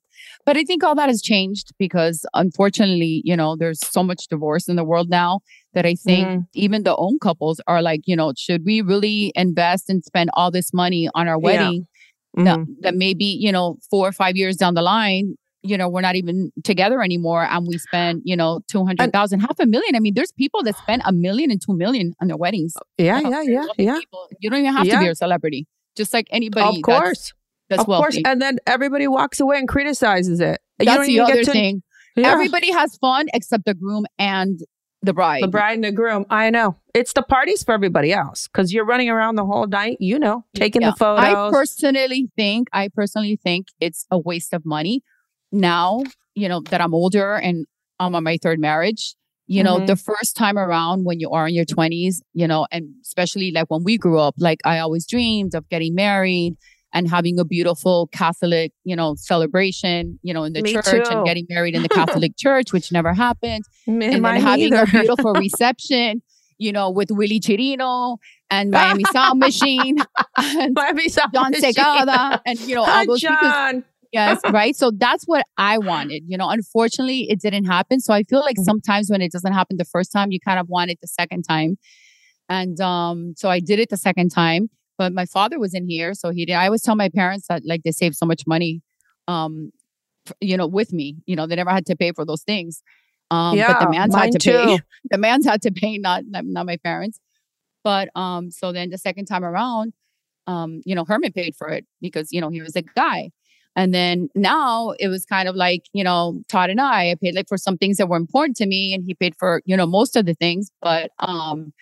But 0.44 0.56
I 0.56 0.64
think 0.64 0.82
all 0.82 0.96
that 0.96 1.08
has 1.08 1.22
changed 1.22 1.70
because 1.78 2.26
unfortunately, 2.34 3.22
you 3.24 3.36
know, 3.36 3.54
there's 3.54 3.78
so 3.78 4.02
much 4.02 4.26
divorce 4.26 4.68
in 4.68 4.74
the 4.74 4.82
world 4.82 5.08
now 5.08 5.38
that 5.74 5.86
I 5.86 5.94
think 5.94 6.26
Mhm. 6.26 6.46
even 6.54 6.82
the 6.82 6.96
own 6.96 7.20
couples 7.20 7.60
are 7.68 7.80
like, 7.80 8.02
you 8.06 8.16
know, 8.16 8.32
should 8.36 8.64
we 8.64 8.80
really 8.80 9.32
invest 9.36 9.88
and 9.88 10.02
spend 10.04 10.30
all 10.34 10.50
this 10.50 10.72
money 10.74 11.08
on 11.14 11.28
our 11.28 11.38
Yeah. 11.40 11.48
Wedding 12.34 12.44
that, 12.44 12.58
mm-hmm. 12.58 12.72
that 12.80 12.94
maybe, 12.94 13.24
you 13.24 13.52
know, 13.52 13.78
four 13.90 14.08
or 14.08 14.12
five 14.12 14.36
years 14.36 14.56
down 14.56 14.74
the 14.74 14.82
line, 14.82 15.36
you 15.62 15.78
know, 15.78 15.88
we're 15.88 16.00
not 16.00 16.16
even 16.16 16.50
together 16.64 17.02
anymore 17.02 17.44
and 17.44 17.66
we 17.66 17.78
spend, 17.78 18.22
you 18.24 18.36
know, 18.36 18.60
200,000, 18.68 19.40
half 19.40 19.58
a 19.60 19.66
million. 19.66 19.94
I 19.94 20.00
mean, 20.00 20.14
there's 20.14 20.32
people 20.32 20.62
that 20.64 20.76
spend 20.76 21.02
a 21.04 21.12
million 21.12 21.50
and 21.50 21.60
two 21.64 21.76
million 21.76 22.14
on 22.20 22.28
their 22.28 22.36
weddings. 22.36 22.74
Oh, 22.76 22.82
yeah, 22.98 23.18
You 23.20 23.30
know, 23.30 23.40
yeah, 23.40 23.66
yeah, 23.76 23.84
yeah. 23.94 24.00
You 24.40 24.50
don't 24.50 24.60
even 24.60 24.72
have 24.72 24.88
to 24.88 24.98
be 24.98 25.08
a 25.08 25.14
celebrity. 25.14 25.66
Just 25.96 26.12
like 26.12 26.26
anybody. 26.30 26.78
Of 26.78 26.82
course. 26.82 27.32
That's, 27.68 27.80
of 27.80 27.86
course. 27.86 28.18
And 28.24 28.42
then 28.42 28.58
everybody 28.66 29.06
walks 29.06 29.40
away 29.40 29.58
and 29.58 29.68
criticizes 29.68 30.40
it. 30.40 30.60
You 30.78 30.86
That's 30.86 30.98
don't 30.98 31.06
the 31.06 31.20
other 31.20 31.44
to- 31.44 31.52
thing. 31.52 31.82
Yeah. 32.16 32.32
Everybody 32.32 32.70
has 32.72 32.96
fun 32.98 33.28
except 33.32 33.64
the 33.64 33.72
groom 33.72 34.04
and 34.18 34.60
the 35.02 35.12
bride. 35.12 35.42
The 35.42 35.48
bride 35.48 35.74
and 35.74 35.84
the 35.84 35.92
groom. 35.92 36.24
I 36.30 36.50
know. 36.50 36.76
It's 36.94 37.12
the 37.12 37.22
parties 37.22 37.62
for 37.64 37.72
everybody 37.72 38.12
else 38.12 38.46
because 38.48 38.72
you're 38.72 38.84
running 38.84 39.08
around 39.10 39.36
the 39.36 39.44
whole 39.44 39.66
night, 39.66 39.96
you 40.00 40.18
know, 40.18 40.44
taking 40.54 40.82
Yeah. 40.82 40.90
the 40.90 40.96
photos. 40.96 41.24
I 41.24 41.50
personally 41.50 42.30
think, 42.36 42.68
I 42.72 42.88
personally 42.88 43.36
think 43.42 43.66
it's 43.80 44.06
a 44.10 44.18
waste 44.18 44.52
of 44.52 44.64
money. 44.64 45.02
Now, 45.50 46.02
you 46.34 46.48
know, 46.48 46.60
that 46.70 46.80
I'm 46.80 46.94
older 46.94 47.34
and 47.34 47.66
I'm 47.98 48.14
on 48.14 48.24
my 48.24 48.38
third 48.40 48.58
marriage, 48.58 49.14
you 49.46 49.62
know, 49.62 49.78
Mhm. 49.80 49.86
the 49.86 49.96
first 49.96 50.36
time 50.36 50.56
around 50.58 51.04
when 51.04 51.20
you 51.20 51.30
are 51.30 51.48
in 51.48 51.54
your 51.54 51.64
20s, 51.64 52.22
you 52.32 52.46
know, 52.46 52.66
and 52.70 52.94
especially 53.02 53.50
like 53.50 53.70
when 53.70 53.84
we 53.84 53.98
grew 53.98 54.18
up, 54.18 54.34
like 54.38 54.60
I 54.64 54.78
always 54.78 55.06
dreamed 55.06 55.54
of 55.54 55.68
getting 55.68 55.94
married 55.94 56.56
and 56.94 57.08
having 57.08 57.38
a 57.38 57.44
beautiful 57.44 58.08
Catholic, 58.12 58.72
you 58.84 58.94
know, 58.94 59.14
celebration, 59.16 60.18
you 60.22 60.34
know, 60.34 60.44
in 60.44 60.52
the 60.52 60.62
Me 60.62 60.72
church 60.74 60.84
too. 60.86 61.02
and 61.10 61.24
getting 61.24 61.46
married 61.48 61.74
in 61.74 61.82
the 61.82 61.88
Catholic 62.00 62.32
church, 62.36 62.72
which 62.72 62.92
never 62.92 63.14
happened. 63.14 63.64
Me- 63.86 64.06
and 64.14 64.24
then 64.24 64.40
having 64.40 64.70
neither. 64.70 64.82
a 64.84 64.86
beautiful 65.00 65.32
reception, 65.34 66.22
you 66.58 66.72
know, 66.72 66.90
with 66.90 67.10
Willie 67.10 67.40
Chirino 67.40 68.18
and 68.50 68.70
Miami 68.70 69.04
Sound 69.12 69.40
Machine 69.40 69.98
and 70.36 70.74
Miami 70.74 71.08
Sound 71.08 71.32
Jon 71.32 71.50
Machine. 71.52 71.72
Secada 71.72 72.40
and 72.44 72.60
you 72.60 72.74
know 72.74 72.84
all 72.84 73.06
those 73.06 73.20
people. 73.20 73.36
Jon. 73.40 73.84
Yes, 74.12 74.40
right. 74.50 74.76
So 74.76 74.90
that's 74.94 75.24
what 75.24 75.46
I 75.56 75.78
wanted. 75.78 76.24
You 76.26 76.36
know, 76.36 76.50
unfortunately, 76.50 77.30
it 77.30 77.40
didn't 77.40 77.64
happen. 77.64 77.98
So 77.98 78.12
I 78.12 78.22
feel 78.24 78.40
like 78.40 78.56
Mm-hmm. 78.56 78.64
sometimes 78.64 79.08
when 79.08 79.22
it 79.22 79.32
doesn't 79.32 79.54
happen 79.54 79.78
the 79.78 79.86
first 79.86 80.12
time, 80.12 80.30
you 80.30 80.38
kind 80.38 80.60
of 80.60 80.68
want 80.68 80.90
it 80.90 80.98
the 81.00 81.08
second 81.08 81.44
time. 81.44 81.78
And 82.50 82.78
um, 82.82 83.32
so 83.38 83.48
I 83.48 83.60
did 83.60 83.78
it 83.78 83.88
the 83.88 83.96
second 83.96 84.28
time. 84.28 84.68
But 85.02 85.12
my 85.12 85.26
father 85.26 85.58
was 85.58 85.74
in 85.74 85.88
here, 85.88 86.14
so 86.14 86.30
he 86.30 86.46
did. 86.46 86.52
I 86.52 86.66
always 86.66 86.80
tell 86.82 86.94
my 86.94 87.08
parents 87.08 87.48
that 87.48 87.62
like 87.66 87.82
they 87.82 87.90
saved 87.90 88.14
so 88.14 88.24
much 88.24 88.46
money, 88.46 88.82
um, 89.26 89.72
you 90.40 90.56
know, 90.56 90.68
with 90.68 90.92
me. 90.92 91.16
You 91.26 91.34
know, 91.34 91.44
they 91.44 91.56
never 91.56 91.70
had 91.70 91.86
to 91.86 91.96
pay 91.96 92.12
for 92.12 92.24
those 92.24 92.44
things. 92.44 92.84
Um, 93.28 93.56
but 93.56 93.66
Yeah, 93.66 93.78
the 93.80 93.90
man's 93.90 94.14
had 94.14 94.30
to 94.30 94.38
pay. 94.38 94.76
too. 94.76 94.78
The 95.10 95.18
man's 95.18 95.44
had 95.44 95.60
to 95.62 95.72
pay, 95.72 95.98
not 95.98 96.22
not, 96.26 96.66
my 96.66 96.76
parents. 96.76 97.18
But 97.82 98.10
um, 98.14 98.52
so 98.52 98.70
then 98.70 98.90
the 98.90 98.96
second 98.98 99.24
time 99.24 99.44
around, 99.44 99.92
um, 100.46 100.82
you 100.84 100.94
know, 100.94 101.04
Herman 101.04 101.32
paid 101.32 101.56
for 101.56 101.66
it 101.68 101.84
because 102.00 102.28
you 102.30 102.40
know 102.40 102.48
he 102.48 102.62
was 102.62 102.76
a 102.76 102.82
guy. 102.82 103.30
And 103.74 103.92
then 103.92 104.28
now 104.36 104.90
it 105.00 105.08
was 105.08 105.24
kind 105.24 105.48
of 105.48 105.56
like, 105.56 105.86
you 105.92 106.04
know, 106.04 106.42
Todd 106.48 106.70
and 106.70 106.80
I, 106.80 107.10
I 107.10 107.16
paid 107.20 107.34
like 107.34 107.48
for 107.48 107.58
some 107.58 107.76
things 107.76 107.96
that 107.96 108.06
were 108.08 108.18
important 108.18 108.56
to 108.58 108.66
me 108.66 108.94
and 108.94 109.02
he 109.04 109.14
paid 109.14 109.34
for, 109.36 109.62
you 109.64 109.76
know, 109.76 109.86
most 109.86 110.14
of 110.14 110.26
the 110.26 110.34
things. 110.34 110.70
But 110.80 111.10
um 111.18 111.72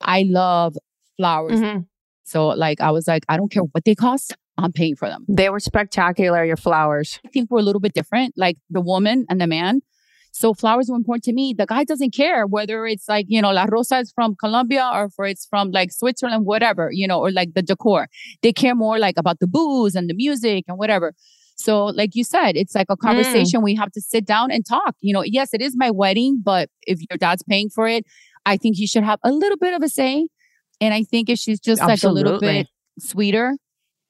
I 0.00 0.22
love 0.26 0.74
flowers. 1.18 1.60
Mhm. 1.60 1.86
So 2.24 2.48
like 2.48 2.80
I 2.80 2.90
was 2.90 3.06
like, 3.08 3.24
I 3.28 3.36
don't 3.36 3.50
care 3.50 3.62
what 3.62 3.84
they 3.84 3.94
cost, 3.94 4.36
I'm 4.58 4.72
paying 4.72 4.96
for 4.96 5.08
them. 5.08 5.24
They 5.28 5.48
were 5.50 5.60
spectacular, 5.60 6.44
your 6.44 6.56
flowers. 6.56 7.20
I 7.26 7.28
think 7.28 7.50
we're 7.50 7.60
a 7.60 7.62
little 7.62 7.80
bit 7.80 7.94
different, 7.94 8.34
like 8.36 8.56
the 8.70 8.80
woman 8.80 9.26
and 9.28 9.40
the 9.40 9.46
man. 9.46 9.80
So 10.34 10.54
flowers 10.54 10.88
were 10.88 10.96
important 10.96 11.24
to 11.24 11.32
me. 11.32 11.54
The 11.56 11.66
guy 11.66 11.84
doesn't 11.84 12.14
care 12.14 12.46
whether 12.46 12.86
it's 12.86 13.06
like, 13.06 13.26
you 13.28 13.42
know, 13.42 13.50
La 13.50 13.66
Rosa 13.70 13.98
is 13.98 14.12
from 14.12 14.34
Colombia 14.34 14.90
or 14.92 15.10
for 15.10 15.26
it's 15.26 15.46
from 15.46 15.70
like 15.70 15.92
Switzerland, 15.92 16.46
whatever, 16.46 16.88
you 16.90 17.06
know, 17.06 17.20
or 17.20 17.30
like 17.30 17.52
the 17.54 17.60
decor. 17.60 18.08
They 18.42 18.52
care 18.52 18.74
more 18.74 18.98
like 18.98 19.16
about 19.18 19.40
the 19.40 19.46
booze 19.46 19.94
and 19.94 20.08
the 20.08 20.14
music 20.14 20.64
and 20.68 20.78
whatever. 20.78 21.12
So 21.56 21.86
like 21.86 22.14
you 22.14 22.24
said, 22.24 22.56
it's 22.56 22.74
like 22.74 22.86
a 22.88 22.94
hmm. 22.94 23.06
conversation 23.06 23.62
we 23.62 23.74
have 23.74 23.92
to 23.92 24.00
sit 24.00 24.24
down 24.24 24.50
and 24.50 24.64
talk. 24.64 24.96
You 25.00 25.12
know, 25.12 25.22
yes, 25.22 25.52
it 25.52 25.60
is 25.60 25.76
my 25.76 25.90
wedding, 25.90 26.40
but 26.42 26.70
if 26.82 26.98
your 27.10 27.18
dad's 27.18 27.42
paying 27.42 27.68
for 27.68 27.86
it, 27.86 28.06
I 28.46 28.56
think 28.56 28.78
you 28.78 28.86
should 28.86 29.04
have 29.04 29.20
a 29.22 29.30
little 29.30 29.58
bit 29.58 29.74
of 29.74 29.82
a 29.82 29.88
say. 29.88 30.28
And 30.82 30.92
I 30.92 31.04
think 31.04 31.30
if 31.30 31.38
she's 31.38 31.60
just 31.60 31.80
like 31.80 32.02
a 32.02 32.08
little 32.08 32.40
bit 32.40 32.66
sweeter, 32.98 33.56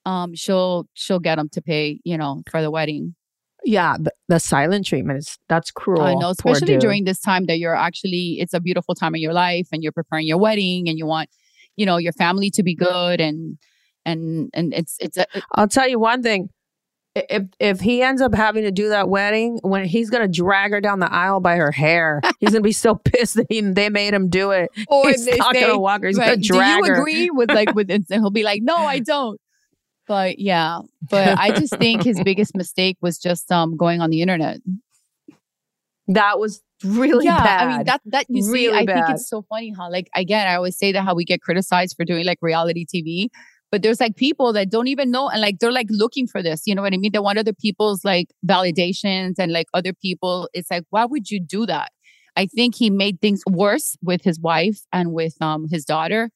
um, 0.07 0.35
she'll 0.35 0.87
she'll 0.95 1.21
get 1.21 1.39
him 1.39 1.49
to 1.51 1.63
pay, 1.63 2.01
you 2.03 2.17
know, 2.17 2.43
for 2.51 2.63
the 2.63 2.71
wedding. 2.71 3.15
Yeah, 3.65 3.97
the, 3.99 4.13
the 4.29 4.41
silent 4.41 4.87
treatment 4.87 5.19
is 5.19 5.39
that's 5.49 5.71
cruel. 5.71 6.03
I 6.03 6.15
know, 6.15 6.31
especially 6.31 6.79
during 6.79 7.05
this 7.05 7.21
time 7.21 7.47
that 7.47 7.59
you're 7.59 7.77
actually, 7.77 8.39
it's 8.41 8.55
a 8.55 8.61
beautiful 8.61 8.95
time 8.95 9.15
in 9.15 9.21
your 9.21 9.33
life 9.33 9.69
and 9.71 9.83
you're 9.83 9.93
preparing 9.93 10.27
your 10.27 10.39
wedding 10.39 10.89
and 10.89 10.99
you 10.99 11.07
want, 11.07 11.31
you 11.77 11.87
know, 11.87 11.97
your 11.99 12.13
family 12.13 12.51
to 12.51 12.63
be 12.63 12.75
good 12.75 13.21
and, 13.21 13.59
and, 14.05 14.51
and 14.53 14.75
it's, 14.75 14.97
it's, 14.99 15.17
a, 15.17 15.27
I'll 15.53 15.69
tell 15.69 15.89
you 15.89 16.01
one 16.01 16.23
thing. 16.25 16.49
If 17.15 17.45
if 17.61 17.81
he 17.81 18.03
ends 18.03 18.23
up 18.23 18.35
having 18.35 18.65
to 18.65 18.71
do 18.71 18.89
that 18.89 19.09
wedding, 19.09 19.59
when 19.63 19.85
he's 19.85 20.09
gonna 20.09 20.29
drag 20.29 20.71
her 20.71 20.81
down 20.81 20.99
the 20.99 21.13
aisle 21.13 21.41
by 21.41 21.57
her 21.57 21.71
hair, 21.71 22.23
he's 22.41 22.51
gonna 22.51 22.63
be 22.63 22.73
so 22.73 22.95
pissed 23.05 23.35
that 23.35 23.47
he, 23.51 23.61
they 23.61 23.91
made 23.91 24.15
him 24.15 24.29
do 24.29 24.51
it. 24.51 24.71
or 24.89 25.09
he's 25.09 25.27
they 25.27 25.37
not 25.37 25.55
say, 25.55 25.61
gonna 25.61 25.79
walk 25.79 26.01
her. 26.03 26.09
He's 26.09 26.17
right, 26.17 26.31
gonna 26.31 26.43
drag 26.43 26.83
Do 26.83 26.89
you 26.89 26.95
her. 26.95 27.01
agree 27.01 27.31
with 27.31 27.51
like, 27.51 27.75
with, 27.75 27.91
and 27.91 28.07
he'll 28.09 28.31
be 28.31 28.45
like, 28.45 28.63
no, 28.63 28.77
I 28.77 28.99
don't. 28.99 29.39
But 30.09 30.39
yeah, 30.39 30.81
but 31.11 31.39
I 31.39 31.51
just 31.53 31.77
think 31.77 32.03
his 32.03 32.21
biggest 32.25 32.57
mistake 32.57 32.97
was 33.01 33.19
just, 33.19 33.53
um, 33.53 33.77
going 33.77 34.01
on 34.01 34.11
the 34.11 34.23
internet. 34.23 34.61
That 36.09 36.39
was 36.39 36.63
really 36.85 37.27
yeah, 37.27 37.43
bad. 37.43 37.69
I 37.69 37.77
mean 37.77 37.87
that 37.87 38.01
that 38.07 38.27
you 38.29 38.43
see, 38.43 38.69
Really 38.69 38.79
I 38.79 38.87
think 38.87 39.11
it's 39.11 39.29
so 39.29 39.43
funny 39.43 39.73
how 39.77 39.91
like 39.91 40.09
again, 40.15 40.49
I 40.49 40.57
always 40.57 40.77
say 40.77 40.93
that 40.93 41.03
how 41.03 41.15
we 41.15 41.25
get 41.25 41.41
criticized 41.41 41.97
for 41.97 42.05
doing 42.05 42.25
like 42.25 42.39
reality 42.41 42.85
TV, 42.85 43.29
but 43.73 43.83
there's 43.83 43.99
like 44.01 44.17
people 44.17 44.53
that 44.53 44.71
don't 44.71 44.87
even 44.87 45.11
know 45.11 45.31
and 45.31 45.41
like 45.41 45.59
they're 45.59 45.73
like 45.73 45.89
looking 45.91 46.27
for 46.27 46.43
this. 46.43 46.63
You 46.67 46.75
know 46.75 46.83
what 46.83 46.93
I 46.93 46.99
mean? 46.99 47.11
They 47.11 47.19
want 47.19 47.39
other 47.39 47.55
people's 47.55 48.05
like 48.05 48.29
validations 48.47 49.37
and 49.39 49.51
like 49.51 49.67
other 49.73 49.95
people. 49.95 50.49
It's 50.53 50.71
like, 50.71 50.85
why 50.91 51.07
would 51.07 51.31
you 51.31 51.41
do 51.41 51.65
that? 51.67 51.91
I 52.37 52.47
think 52.47 52.75
he 52.77 52.91
made 52.91 53.21
things 53.21 53.43
worse 53.47 53.97
with 54.03 54.23
his 54.23 54.39
wife 54.39 54.81
and 54.93 55.13
with 55.13 55.35
um 55.41 55.69
his 55.71 55.87
daughter 55.87 56.31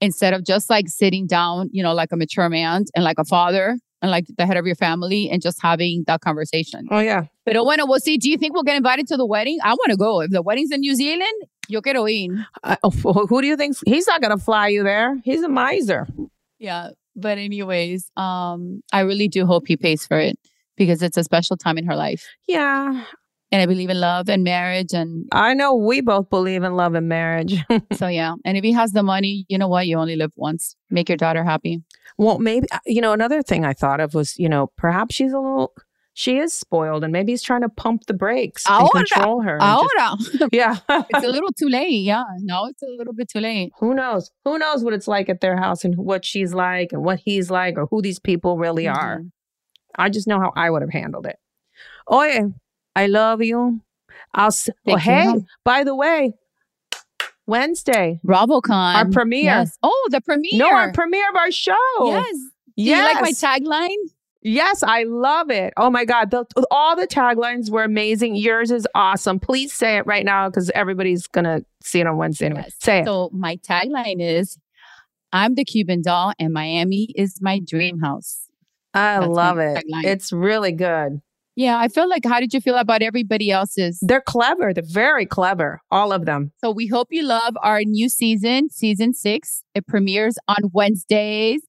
instead 0.00 0.34
of 0.34 0.44
just 0.44 0.68
like 0.68 0.88
sitting 0.88 1.28
down, 1.28 1.70
you 1.72 1.82
know, 1.82 1.94
like 1.94 2.10
a 2.10 2.16
mature 2.16 2.48
man 2.48 2.84
and 2.96 3.04
like 3.04 3.18
a 3.18 3.24
father 3.24 3.78
and 4.02 4.10
like 4.10 4.26
the 4.36 4.44
head 4.44 4.56
of 4.56 4.66
your 4.66 4.74
family 4.74 5.30
and 5.30 5.40
just 5.40 5.62
having 5.62 6.02
that 6.08 6.20
conversation. 6.22 6.88
oh 6.90 6.98
yeah. 6.98 7.26
Pero 7.46 7.62
bueno, 7.62 7.86
we'll 7.86 8.00
see. 8.00 8.18
Do 8.18 8.28
you 8.28 8.36
think 8.36 8.52
we'll 8.52 8.64
get 8.64 8.76
invited 8.76 9.06
to 9.08 9.16
the 9.16 9.26
wedding? 9.26 9.58
I 9.62 9.74
want 9.74 9.90
to 9.90 9.96
go. 9.96 10.22
If 10.22 10.30
the 10.30 10.42
wedding's 10.42 10.72
in 10.72 10.80
New 10.80 10.96
Zealand, 10.96 11.44
yo 11.68 11.80
quiero 11.80 12.06
ir. 12.08 12.46
Oh, 12.82 12.90
who 12.90 13.40
do 13.40 13.46
you 13.46 13.56
think? 13.56 13.76
He's 13.86 14.08
not 14.08 14.20
gonna 14.20 14.38
fly 14.38 14.68
you 14.68 14.82
there. 14.82 15.20
He's 15.22 15.42
a 15.44 15.48
miser. 15.48 16.08
Yeah. 16.64 16.90
But 17.14 17.36
anyways, 17.38 18.10
um, 18.16 18.82
I 18.92 19.00
really 19.00 19.28
do 19.28 19.44
hope 19.46 19.64
he 19.68 19.76
pays 19.76 20.06
for 20.06 20.18
it 20.18 20.36
because 20.76 21.02
it's 21.02 21.16
a 21.16 21.22
special 21.22 21.56
time 21.56 21.76
in 21.78 21.84
her 21.86 21.94
life. 21.94 22.26
Yeah, 22.48 23.04
And 23.52 23.62
I 23.62 23.66
believe 23.66 23.90
in 23.90 24.00
love 24.00 24.28
and 24.28 24.42
marriage. 24.42 24.92
And 24.94 25.28
I 25.30 25.54
know. 25.54 25.76
We 25.76 26.00
both 26.00 26.28
believe 26.30 26.64
in 26.64 26.74
love 26.74 26.94
and 26.94 27.08
marriage. 27.08 27.54
so, 27.92 28.08
yeah. 28.08 28.34
And 28.44 28.56
if 28.56 28.64
he 28.64 28.72
has 28.72 28.92
the 28.92 29.02
money, 29.02 29.44
you 29.48 29.58
know 29.58 29.68
what? 29.68 29.86
You 29.86 29.98
only 29.98 30.16
live 30.16 30.32
once. 30.34 30.74
Make 30.90 31.08
your 31.08 31.18
daughter 31.18 31.44
happy. 31.44 31.82
well, 32.18 32.38
maybe 32.38 32.66
uh, 32.72 32.78
you 32.86 33.00
know. 33.00 33.12
Another 33.12 33.42
thing 33.42 33.64
I 33.64 33.74
thought 33.74 34.00
of 34.00 34.14
was, 34.14 34.36
you 34.38 34.48
know, 34.48 34.72
perhaps 34.76 35.14
she's 35.14 35.32
a 35.32 35.38
little. 35.38 35.72
She 36.16 36.38
is 36.38 36.52
spoiled, 36.52 37.02
and 37.02 37.12
maybe 37.12 37.32
he's 37.32 37.42
trying 37.42 37.62
to 37.62 37.68
pump 37.68 38.06
the 38.06 38.14
brakes 38.14 38.64
and 38.68 38.88
control 39.08 39.40
her. 39.42 39.54
and 39.54 39.62
just- 40.30 40.52
yeah. 40.52 40.76
it's 40.88 41.24
a 41.24 41.28
little 41.28 41.50
too 41.50 41.68
late. 41.68 41.90
Yeah. 42.04 42.22
No, 42.38 42.66
it's 42.66 42.82
a 42.84 42.86
little 42.96 43.12
bit 43.12 43.28
too 43.28 43.40
late. 43.40 43.72
who 43.80 43.94
knows? 43.94 44.30
Who 44.44 44.56
knows 44.58 44.84
what 44.84 44.94
it's 44.94 45.08
like 45.08 45.28
at 45.28 45.40
their 45.40 45.56
house 45.56 45.84
and 45.84 45.96
what 45.96 46.24
she's 46.24 46.54
like 46.54 46.92
and 46.92 47.02
what 47.04 47.18
he's 47.18 47.50
like 47.50 47.76
or 47.76 47.86
who 47.86 48.00
these 48.00 48.20
people 48.20 48.56
really 48.58 48.86
are. 48.86 49.18
Mhm. 49.20 49.30
I 49.98 50.08
just 50.08 50.26
know 50.28 50.38
how 50.40 50.52
I 50.54 50.70
would 50.70 50.82
have 50.82 50.90
handled 50.92 51.26
it. 51.26 51.36
Oye, 52.10 52.44
I 52.94 53.06
love 53.06 53.42
you. 53.42 53.80
I'll. 54.32 54.46
s- 54.48 54.68
Oh, 54.86 54.92
you. 54.92 54.96
hey, 54.98 55.34
by 55.64 55.82
the 55.82 55.96
way, 55.96 56.34
Wednesday. 57.46 58.20
BravoCon. 58.26 58.94
Our 58.94 59.10
premiere. 59.10 59.44
Yes. 59.44 59.78
Oh, 59.82 60.08
the 60.10 60.20
premiere. 60.20 60.50
No, 60.54 60.70
our 60.70 60.92
premiere 60.92 61.28
of 61.30 61.36
our 61.36 61.50
show. 61.50 61.74
Yes. 62.04 62.34
Do 62.76 62.82
you 62.82 62.92
like 63.02 63.20
my 63.20 63.30
tagline? 63.32 63.96
Yes, 64.46 64.82
I 64.82 65.04
love 65.04 65.50
it. 65.50 65.72
Oh 65.78 65.88
my 65.88 66.04
God. 66.04 66.30
The, 66.30 66.44
all 66.70 66.94
the 66.94 67.06
taglines 67.06 67.70
were 67.70 67.82
amazing. 67.82 68.36
Yours 68.36 68.70
is 68.70 68.86
awesome. 68.94 69.40
Please 69.40 69.72
say 69.72 69.96
it 69.96 70.06
right 70.06 70.24
now 70.24 70.50
because 70.50 70.70
everybody's 70.74 71.26
going 71.26 71.46
to 71.46 71.64
see 71.82 72.00
it 72.00 72.06
on 72.06 72.18
Wednesday 72.18 72.46
anyway. 72.46 72.64
Yes. 72.64 72.74
Say 72.78 72.98
it. 73.00 73.06
So 73.06 73.30
my 73.32 73.56
tagline 73.56 74.20
is 74.20 74.58
I'm 75.32 75.54
the 75.54 75.64
Cuban 75.64 76.02
doll 76.02 76.34
and 76.38 76.52
Miami 76.52 77.08
is 77.16 77.40
my 77.40 77.58
dream 77.58 78.00
house. 78.00 78.48
I 78.92 79.20
that's 79.20 79.26
love 79.26 79.58
it. 79.58 79.78
tagline. 79.78 80.04
It's 80.04 80.30
really 80.30 80.72
good. 80.72 81.22
Yeah, 81.56 81.78
I 81.78 81.88
feel 81.88 82.08
like 82.08 82.24
how 82.24 82.40
did 82.40 82.52
you 82.52 82.60
feel 82.60 82.74
about 82.74 83.00
everybody 83.00 83.50
else's? 83.50 83.98
They're 84.02 84.20
clever. 84.20 84.74
They're 84.74 84.82
very 84.84 85.24
clever, 85.24 85.80
all 85.90 86.12
of 86.12 86.26
them. 86.26 86.52
So 86.58 86.70
we 86.70 86.88
hope 86.88 87.08
you 87.12 87.22
love 87.22 87.54
our 87.62 87.82
new 87.82 88.08
season, 88.08 88.70
season 88.70 89.14
six. 89.14 89.62
It 89.74 89.86
premieres 89.86 90.36
on 90.48 90.70
Wednesdays 90.72 91.62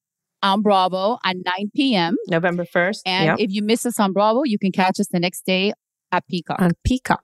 on 0.44 0.62
Bravo 0.62 1.18
at 1.24 1.36
9 1.38 1.72
p.m. 1.76 2.16
November 2.30 2.66
1st. 2.66 3.02
And 3.06 3.26
Yep. 3.26 3.38
if 3.40 3.52
you 3.52 3.62
miss 3.64 3.86
us 3.86 4.00
on 4.00 4.14
Bravo, 4.14 4.44
you 4.44 4.60
can 4.60 4.72
catch 4.72 5.00
us 5.00 5.08
the 5.08 5.20
next 5.20 5.46
day 5.46 5.74
at 6.12 6.28
Peacock. 6.28 6.62
on 6.62 6.72
Peacock. 6.84 7.24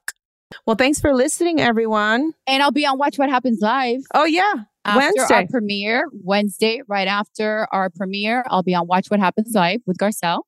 Well, 0.66 0.76
thanks 0.76 1.00
for 1.00 1.14
listening, 1.14 1.62
everyone. 1.62 2.34
and 2.48 2.62
I'll 2.62 2.72
be 2.72 2.86
on 2.86 2.98
Watch 2.98 3.18
What 3.18 3.30
Happens 3.30 3.60
Live. 3.62 4.02
Oh, 4.14 4.26
yeah. 4.26 4.52
Wednesday. 4.86 5.36
our 5.36 5.48
premiere, 5.48 6.06
Wednesday, 6.12 6.82
right 6.88 7.08
after 7.08 7.68
our 7.72 7.90
premiere, 7.90 8.44
I'll 8.48 8.64
be 8.64 8.74
on 8.76 8.88
Watch 8.88 9.10
What 9.10 9.20
Happens 9.20 9.54
Live 9.54 9.82
with 9.86 9.98
Garcelle. 9.98 10.42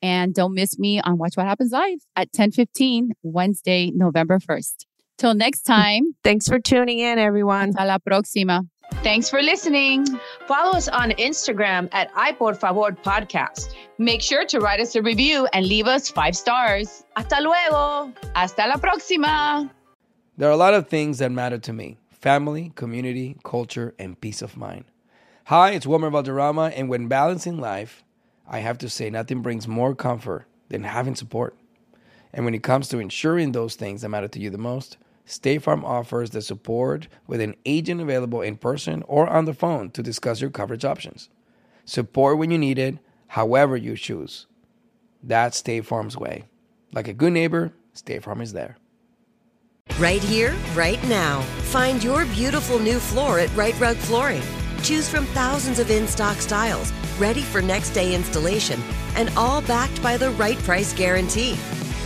And 0.00 0.34
don't 0.34 0.54
miss 0.54 0.78
me 0.78 1.00
on 1.00 1.18
Watch 1.18 1.36
What 1.36 1.46
Happens 1.46 1.72
Live 1.72 1.98
at 2.14 2.30
10:15 2.32 3.10
Wednesday, 3.22 3.90
November 3.94 4.38
1st. 4.38 4.86
Till 5.18 5.34
next 5.34 5.62
mm. 5.64 5.74
time, 5.74 6.02
Thanks 6.22 6.46
for 6.48 6.58
tuning 6.58 6.98
in, 6.98 7.18
everyone. 7.18 7.72
hasta 7.72 7.84
la 7.84 7.98
próxima. 7.98 8.68
Thanks 9.02 9.28
for 9.28 9.42
listening. 9.42 10.06
Follow 10.46 10.72
us 10.72 10.88
on 10.88 11.10
Instagram 11.12 11.88
at 11.92 12.10
I 12.16 12.32
Podcast. 12.32 13.74
Make 13.98 14.22
sure 14.22 14.44
to 14.46 14.60
write 14.60 14.80
us 14.80 14.96
a 14.96 15.02
review 15.02 15.46
and 15.52 15.66
leave 15.66 15.86
us 15.86 16.08
five 16.08 16.34
stars. 16.36 17.04
Hasta 17.16 17.40
luego. 17.42 18.12
Hasta 18.34 18.66
la 18.66 18.76
próxima. 18.76 19.70
There 20.36 20.48
are 20.48 20.52
a 20.52 20.56
lot 20.56 20.74
of 20.74 20.88
things 20.88 21.18
that 21.18 21.30
matter 21.30 21.58
to 21.58 21.72
me 21.72 21.98
family, 22.10 22.72
community, 22.74 23.36
culture, 23.44 23.94
and 23.98 24.18
peace 24.18 24.40
of 24.40 24.56
mind. 24.56 24.84
Hi, 25.44 25.72
it's 25.72 25.86
Wilmer 25.86 26.08
Valderrama, 26.08 26.72
and 26.74 26.88
when 26.88 27.06
balancing 27.06 27.58
life, 27.58 28.02
I 28.48 28.60
have 28.60 28.78
to 28.78 28.88
say 28.88 29.10
nothing 29.10 29.42
brings 29.42 29.68
more 29.68 29.94
comfort 29.94 30.46
than 30.70 30.84
having 30.84 31.14
support. 31.14 31.54
And 32.32 32.46
when 32.46 32.54
it 32.54 32.62
comes 32.62 32.88
to 32.88 32.98
ensuring 32.98 33.52
those 33.52 33.74
things 33.74 34.00
that 34.00 34.08
matter 34.08 34.28
to 34.28 34.40
you 34.40 34.48
the 34.48 34.56
most, 34.56 34.96
State 35.26 35.62
Farm 35.62 35.84
offers 35.84 36.30
the 36.30 36.42
support 36.42 37.08
with 37.26 37.40
an 37.40 37.54
agent 37.64 38.00
available 38.00 38.42
in 38.42 38.56
person 38.56 39.02
or 39.06 39.28
on 39.28 39.46
the 39.46 39.54
phone 39.54 39.90
to 39.92 40.02
discuss 40.02 40.40
your 40.40 40.50
coverage 40.50 40.84
options. 40.84 41.30
Support 41.84 42.38
when 42.38 42.50
you 42.50 42.58
need 42.58 42.78
it, 42.78 42.98
however 43.28 43.76
you 43.76 43.96
choose. 43.96 44.46
That's 45.22 45.56
State 45.56 45.86
Farm's 45.86 46.16
way. 46.16 46.44
Like 46.92 47.08
a 47.08 47.14
good 47.14 47.32
neighbor, 47.32 47.72
State 47.94 48.22
Farm 48.22 48.40
is 48.40 48.52
there. 48.52 48.76
Right 49.98 50.22
here, 50.22 50.54
right 50.74 51.02
now. 51.08 51.40
Find 51.70 52.02
your 52.02 52.24
beautiful 52.26 52.78
new 52.78 52.98
floor 52.98 53.38
at 53.38 53.54
Rite 53.56 53.78
Rug 53.80 53.96
Flooring. 53.96 54.42
Choose 54.82 55.08
from 55.08 55.24
thousands 55.26 55.78
of 55.78 55.90
in 55.90 56.06
stock 56.06 56.36
styles, 56.36 56.92
ready 57.18 57.42
for 57.42 57.62
next 57.62 57.90
day 57.90 58.14
installation, 58.14 58.80
and 59.16 59.30
all 59.36 59.62
backed 59.62 60.02
by 60.02 60.16
the 60.16 60.30
right 60.32 60.58
price 60.58 60.92
guarantee. 60.92 61.56